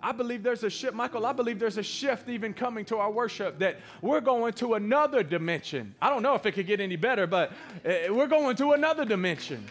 I 0.00 0.12
believe 0.12 0.42
there's 0.42 0.62
a 0.62 0.70
shift, 0.70 0.94
Michael, 0.94 1.26
I 1.26 1.32
believe 1.32 1.58
there's 1.58 1.78
a 1.78 1.82
shift 1.82 2.28
even 2.28 2.54
coming 2.54 2.84
to 2.86 2.98
our 2.98 3.10
worship 3.10 3.58
that 3.58 3.78
we're 4.00 4.20
going 4.20 4.52
to 4.54 4.74
another 4.74 5.22
dimension. 5.22 5.94
I 6.00 6.08
don't 6.08 6.22
know 6.22 6.34
if 6.34 6.46
it 6.46 6.52
could 6.52 6.66
get 6.66 6.80
any 6.80 6.96
better, 6.96 7.26
but 7.26 7.50
uh, 7.84 8.12
we're 8.12 8.28
going 8.28 8.56
to 8.56 8.72
another 8.72 9.04
dimension. 9.04 9.64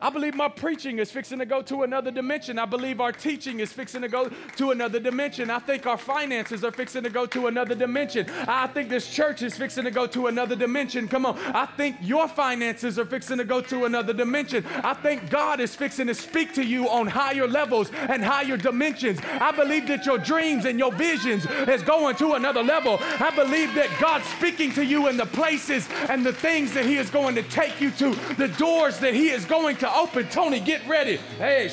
I 0.00 0.10
believe 0.10 0.34
my 0.34 0.48
preaching 0.48 1.00
is 1.00 1.10
fixing 1.10 1.40
to 1.40 1.46
go 1.46 1.60
to 1.62 1.82
another 1.82 2.12
dimension. 2.12 2.58
I 2.58 2.66
believe 2.66 3.00
our 3.00 3.10
teaching 3.10 3.58
is 3.58 3.72
fixing 3.72 4.02
to 4.02 4.08
go 4.08 4.30
to 4.56 4.70
another 4.70 5.00
dimension. 5.00 5.50
I 5.50 5.58
think 5.58 5.86
our 5.86 5.98
finances 5.98 6.62
are 6.64 6.70
fixing 6.70 7.02
to 7.02 7.10
go 7.10 7.26
to 7.26 7.48
another 7.48 7.74
dimension. 7.74 8.26
I 8.46 8.68
think 8.68 8.90
this 8.90 9.12
church 9.12 9.42
is 9.42 9.56
fixing 9.56 9.84
to 9.84 9.90
go 9.90 10.06
to 10.06 10.28
another 10.28 10.54
dimension. 10.54 11.08
Come 11.08 11.26
on. 11.26 11.36
I 11.38 11.66
think 11.66 11.96
your 12.00 12.28
finances 12.28 12.96
are 12.98 13.04
fixing 13.04 13.38
to 13.38 13.44
go 13.44 13.60
to 13.62 13.86
another 13.86 14.12
dimension. 14.12 14.64
I 14.84 14.94
think 14.94 15.30
God 15.30 15.58
is 15.58 15.74
fixing 15.74 16.06
to 16.06 16.14
speak 16.14 16.54
to 16.54 16.64
you 16.64 16.88
on 16.88 17.08
higher 17.08 17.48
levels 17.48 17.90
and 17.92 18.24
higher 18.24 18.56
dimensions. 18.56 19.18
I 19.24 19.50
believe 19.50 19.88
that 19.88 20.06
your 20.06 20.18
dreams 20.18 20.64
and 20.64 20.78
your 20.78 20.92
visions 20.92 21.44
is 21.66 21.82
going 21.82 22.14
to 22.16 22.34
another 22.34 22.62
level. 22.62 22.98
I 23.00 23.32
believe 23.34 23.74
that 23.74 23.88
God's 24.00 24.26
speaking 24.26 24.72
to 24.74 24.84
you 24.84 25.08
in 25.08 25.16
the 25.16 25.26
places 25.26 25.88
and 26.08 26.24
the 26.24 26.32
things 26.32 26.72
that 26.74 26.86
He 26.86 26.98
is 26.98 27.10
going 27.10 27.34
to 27.34 27.42
take 27.42 27.80
you 27.80 27.90
to, 27.92 28.14
the 28.34 28.48
doors 28.48 29.00
that 29.00 29.14
He 29.14 29.30
is 29.30 29.44
going 29.44 29.76
to 29.78 29.87
open. 29.96 30.28
Tony, 30.28 30.60
get 30.60 30.86
ready. 30.88 31.16
Hey, 31.38 31.68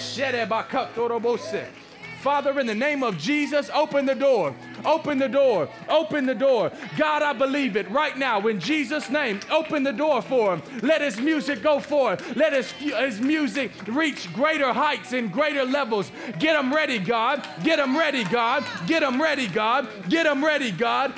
Father, 2.25 2.59
in 2.59 2.65
the 2.65 2.73
name 2.73 3.03
of 3.03 3.19
Jesus, 3.19 3.69
open 3.71 4.07
the 4.07 4.15
door. 4.15 4.55
Open 4.83 5.19
the 5.19 5.29
door. 5.29 5.69
Open 5.87 6.25
the 6.25 6.33
door. 6.33 6.71
God, 6.97 7.21
I 7.21 7.33
believe 7.33 7.77
it 7.77 7.87
right 7.91 8.17
now. 8.17 8.47
In 8.47 8.59
Jesus' 8.59 9.11
name, 9.11 9.41
open 9.51 9.83
the 9.83 9.93
door 9.93 10.23
for 10.23 10.55
him. 10.55 10.63
Let 10.81 11.01
his 11.01 11.21
music 11.21 11.61
go 11.61 11.79
forth. 11.79 12.35
Let 12.35 12.51
his, 12.53 12.71
his 12.71 13.21
music 13.21 13.71
reach 13.85 14.33
greater 14.33 14.73
heights 14.73 15.13
and 15.13 15.31
greater 15.31 15.65
levels. 15.65 16.11
Get 16.39 16.59
him 16.59 16.73
ready, 16.73 16.97
God. 16.97 17.47
Get 17.63 17.77
him 17.77 17.95
ready, 17.95 18.23
God. 18.23 18.65
Get 18.87 19.03
him 19.03 19.21
ready, 19.21 19.47
God. 19.47 19.87
Get 20.09 20.25
him 20.25 20.43
ready, 20.43 20.71
God. 20.71 21.13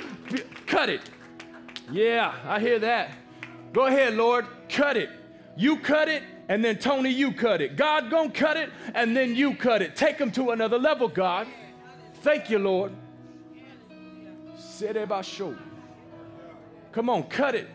Cut 0.65 0.89
it. 0.89 1.09
Yeah, 1.89 2.33
I 2.45 2.59
hear 2.59 2.79
that. 2.79 3.11
Go 3.71 3.85
ahead, 3.85 4.15
Lord. 4.15 4.45
Cut 4.67 4.97
it. 4.97 5.09
You 5.55 5.77
cut 5.77 6.09
it 6.09 6.23
and 6.49 6.63
then 6.63 6.77
Tony, 6.77 7.09
you 7.09 7.31
cut 7.33 7.61
it. 7.61 7.75
God 7.75 8.09
gonna 8.09 8.29
cut 8.29 8.57
it, 8.57 8.71
and 8.95 9.15
then 9.15 9.35
you 9.35 9.53
cut 9.53 9.81
it. 9.81 9.95
Take 9.95 10.17
them 10.17 10.31
to 10.31 10.51
another 10.51 10.79
level, 10.79 11.07
God. 11.07 11.47
Thank 12.21 12.49
you, 12.49 12.59
Lord. 12.59 12.93
Come 16.91 17.09
on, 17.09 17.23
cut 17.23 17.55
it. 17.55 17.67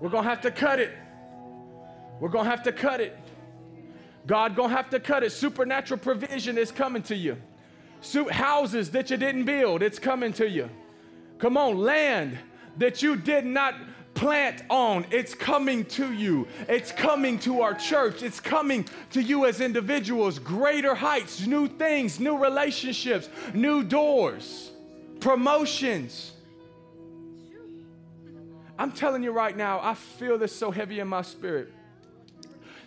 We're 0.00 0.10
gonna 0.10 0.28
have 0.28 0.40
to 0.42 0.50
cut 0.50 0.78
it. 0.78 0.92
We're 2.20 2.28
gonna 2.28 2.48
have 2.48 2.62
to 2.64 2.72
cut 2.72 3.00
it. 3.00 3.16
God 4.26 4.54
gonna 4.54 4.74
have 4.74 4.90
to 4.90 5.00
cut 5.00 5.22
it. 5.22 5.32
Supernatural 5.32 5.98
provision 5.98 6.58
is 6.58 6.70
coming 6.70 7.02
to 7.04 7.16
you. 7.16 7.38
houses 8.30 8.90
that 8.92 9.10
you 9.10 9.16
didn't 9.16 9.44
build, 9.44 9.82
it's 9.82 9.98
coming 9.98 10.32
to 10.34 10.48
you. 10.48 10.70
Come 11.38 11.56
on, 11.56 11.78
land 11.78 12.38
that 12.76 13.02
you 13.02 13.16
did 13.16 13.44
not 13.44 13.74
plant 14.18 14.64
on. 14.68 15.06
It's 15.12 15.32
coming 15.32 15.84
to 15.84 16.12
you. 16.12 16.48
It's 16.68 16.90
coming 16.90 17.38
to 17.40 17.60
our 17.60 17.74
church. 17.74 18.24
It's 18.24 18.40
coming 18.40 18.84
to 19.12 19.22
you 19.22 19.46
as 19.46 19.60
individuals. 19.60 20.40
Greater 20.40 20.94
heights, 20.94 21.46
new 21.46 21.68
things, 21.68 22.18
new 22.18 22.36
relationships, 22.36 23.28
new 23.54 23.84
doors, 23.84 24.72
promotions. 25.20 26.32
I'm 28.76 28.90
telling 28.90 29.22
you 29.22 29.30
right 29.30 29.56
now, 29.56 29.80
I 29.80 29.94
feel 29.94 30.36
this 30.36 30.54
so 30.54 30.72
heavy 30.72 30.98
in 30.98 31.06
my 31.06 31.22
spirit. 31.22 31.72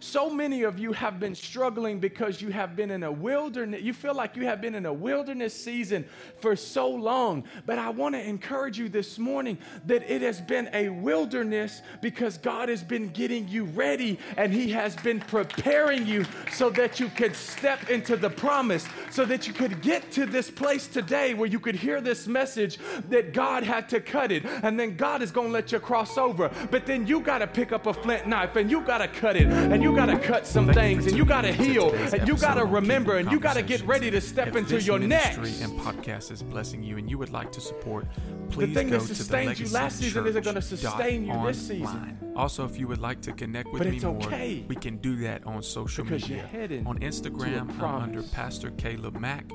So 0.01 0.31
many 0.31 0.63
of 0.63 0.79
you 0.79 0.93
have 0.93 1.19
been 1.19 1.35
struggling 1.35 1.99
because 1.99 2.41
you 2.41 2.49
have 2.49 2.75
been 2.75 2.89
in 2.89 3.03
a 3.03 3.11
wilderness. 3.11 3.83
You 3.83 3.93
feel 3.93 4.15
like 4.15 4.35
you 4.35 4.45
have 4.45 4.59
been 4.59 4.73
in 4.73 4.87
a 4.87 4.93
wilderness 4.93 5.53
season 5.53 6.05
for 6.39 6.55
so 6.55 6.89
long. 6.89 7.43
But 7.67 7.77
I 7.77 7.91
want 7.91 8.15
to 8.15 8.27
encourage 8.27 8.79
you 8.79 8.89
this 8.89 9.19
morning 9.19 9.59
that 9.85 10.11
it 10.11 10.23
has 10.23 10.41
been 10.41 10.71
a 10.73 10.89
wilderness 10.89 11.83
because 12.01 12.39
God 12.39 12.67
has 12.69 12.83
been 12.83 13.09
getting 13.09 13.47
you 13.47 13.65
ready 13.65 14.17
and 14.37 14.51
He 14.51 14.71
has 14.71 14.95
been 14.95 15.19
preparing 15.19 16.07
you 16.07 16.25
so 16.51 16.71
that 16.71 16.99
you 16.99 17.07
could 17.09 17.35
step 17.35 17.91
into 17.91 18.17
the 18.17 18.29
promise, 18.29 18.87
so 19.11 19.23
that 19.25 19.45
you 19.45 19.53
could 19.53 19.83
get 19.83 20.11
to 20.13 20.25
this 20.25 20.49
place 20.49 20.87
today 20.87 21.35
where 21.35 21.47
you 21.47 21.59
could 21.59 21.75
hear 21.75 22.01
this 22.01 22.25
message 22.27 22.79
that 23.09 23.33
God 23.33 23.63
had 23.63 23.87
to 23.89 23.99
cut 23.99 24.31
it. 24.31 24.45
And 24.63 24.79
then 24.79 24.97
God 24.97 25.21
is 25.21 25.29
going 25.29 25.49
to 25.49 25.53
let 25.53 25.71
you 25.71 25.79
cross 25.79 26.17
over. 26.17 26.49
But 26.71 26.87
then 26.87 27.05
you 27.05 27.19
got 27.19 27.37
to 27.37 27.47
pick 27.47 27.71
up 27.71 27.85
a 27.85 27.93
flint 27.93 28.25
knife 28.25 28.55
and 28.55 28.71
you 28.71 28.81
got 28.81 28.97
to 28.97 29.07
cut 29.07 29.35
it. 29.35 29.45
And 29.45 29.83
you 29.83 29.90
you 29.91 29.97
got 29.97 30.05
to 30.05 30.19
cut 30.19 30.47
some 30.47 30.71
things 30.71 31.05
and 31.05 31.17
you 31.17 31.25
got 31.25 31.41
to 31.41 31.51
heal 31.51 31.93
and 31.93 32.27
you 32.27 32.37
got 32.37 32.53
to 32.53 32.65
remember 32.65 33.17
and 33.17 33.29
you 33.29 33.39
got 33.39 33.55
to 33.55 33.61
get 33.61 33.85
ready 33.85 34.09
to 34.09 34.21
step 34.21 34.55
into 34.55 34.81
your 34.81 34.97
next. 34.99 35.37
and 35.37 35.77
podcast 35.79 36.31
is 36.31 36.41
blessing 36.41 36.81
you 36.81 36.97
and 36.97 37.09
you 37.09 37.17
would 37.17 37.31
like 37.31 37.51
to 37.51 37.59
support, 37.59 38.07
please 38.49 38.69
the 38.69 38.73
thing 38.73 38.89
go 38.89 38.99
that 38.99 39.15
sustained 39.15 39.59
you 39.59 39.67
last 39.69 39.99
season 39.99 40.25
isn't 40.25 40.43
going 40.43 40.55
to 40.55 40.61
sustain 40.61 41.25
you 41.25 41.45
this 41.45 41.67
season. 41.67 42.17
Also, 42.37 42.63
if 42.63 42.77
you 42.79 42.87
would 42.87 42.99
like 42.99 43.19
to 43.21 43.33
connect 43.33 43.71
with 43.73 43.85
me 43.85 43.99
more, 43.99 44.15
okay 44.23 44.63
we 44.67 44.75
can 44.75 44.97
do 44.97 45.17
that 45.17 45.45
on 45.45 45.61
social 45.61 46.05
because 46.05 46.29
media. 46.29 46.45
On 46.85 46.97
Instagram, 46.99 47.69
I'm 47.81 48.01
under 48.03 48.23
Pastor 48.23 48.71
Caleb 48.71 49.19
Mack 49.19 49.45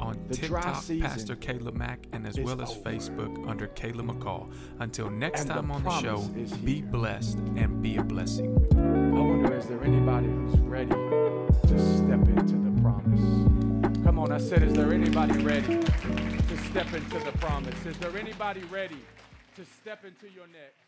on 0.00 0.22
the 0.28 0.34
TikTok, 0.34 0.84
Pastor 1.00 1.36
Caleb 1.36 1.74
Mack, 1.74 2.06
and 2.12 2.26
as 2.26 2.38
well 2.38 2.60
as 2.62 2.70
over. 2.70 2.90
Facebook 2.90 3.48
under 3.48 3.66
Caleb 3.68 4.06
McCall. 4.06 4.52
Until 4.78 5.10
next 5.10 5.42
and 5.42 5.50
time 5.50 5.70
on 5.70 5.82
the 5.82 6.00
show, 6.00 6.20
be 6.64 6.82
blessed 6.82 7.38
and 7.56 7.82
be 7.82 7.96
a 7.96 8.02
blessing. 8.02 8.54
I 8.76 9.20
wonder, 9.20 9.54
is 9.56 9.66
there 9.66 9.82
anybody 9.82 10.26
who's 10.28 10.58
ready 10.60 10.90
to 10.90 11.96
step 11.96 12.28
into 12.28 12.56
the 12.56 12.80
promise? 12.82 14.04
Come 14.04 14.18
on, 14.18 14.32
I 14.32 14.38
said, 14.38 14.62
is 14.62 14.74
there 14.74 14.92
anybody 14.92 15.42
ready 15.42 15.80
to 15.80 16.58
step 16.70 16.92
into 16.92 17.18
the 17.18 17.32
promise? 17.38 17.86
Is 17.86 17.96
there 17.98 18.16
anybody 18.16 18.62
ready 18.64 19.00
to 19.56 19.64
step 19.64 20.04
into 20.04 20.32
your 20.32 20.46
next? 20.46 20.85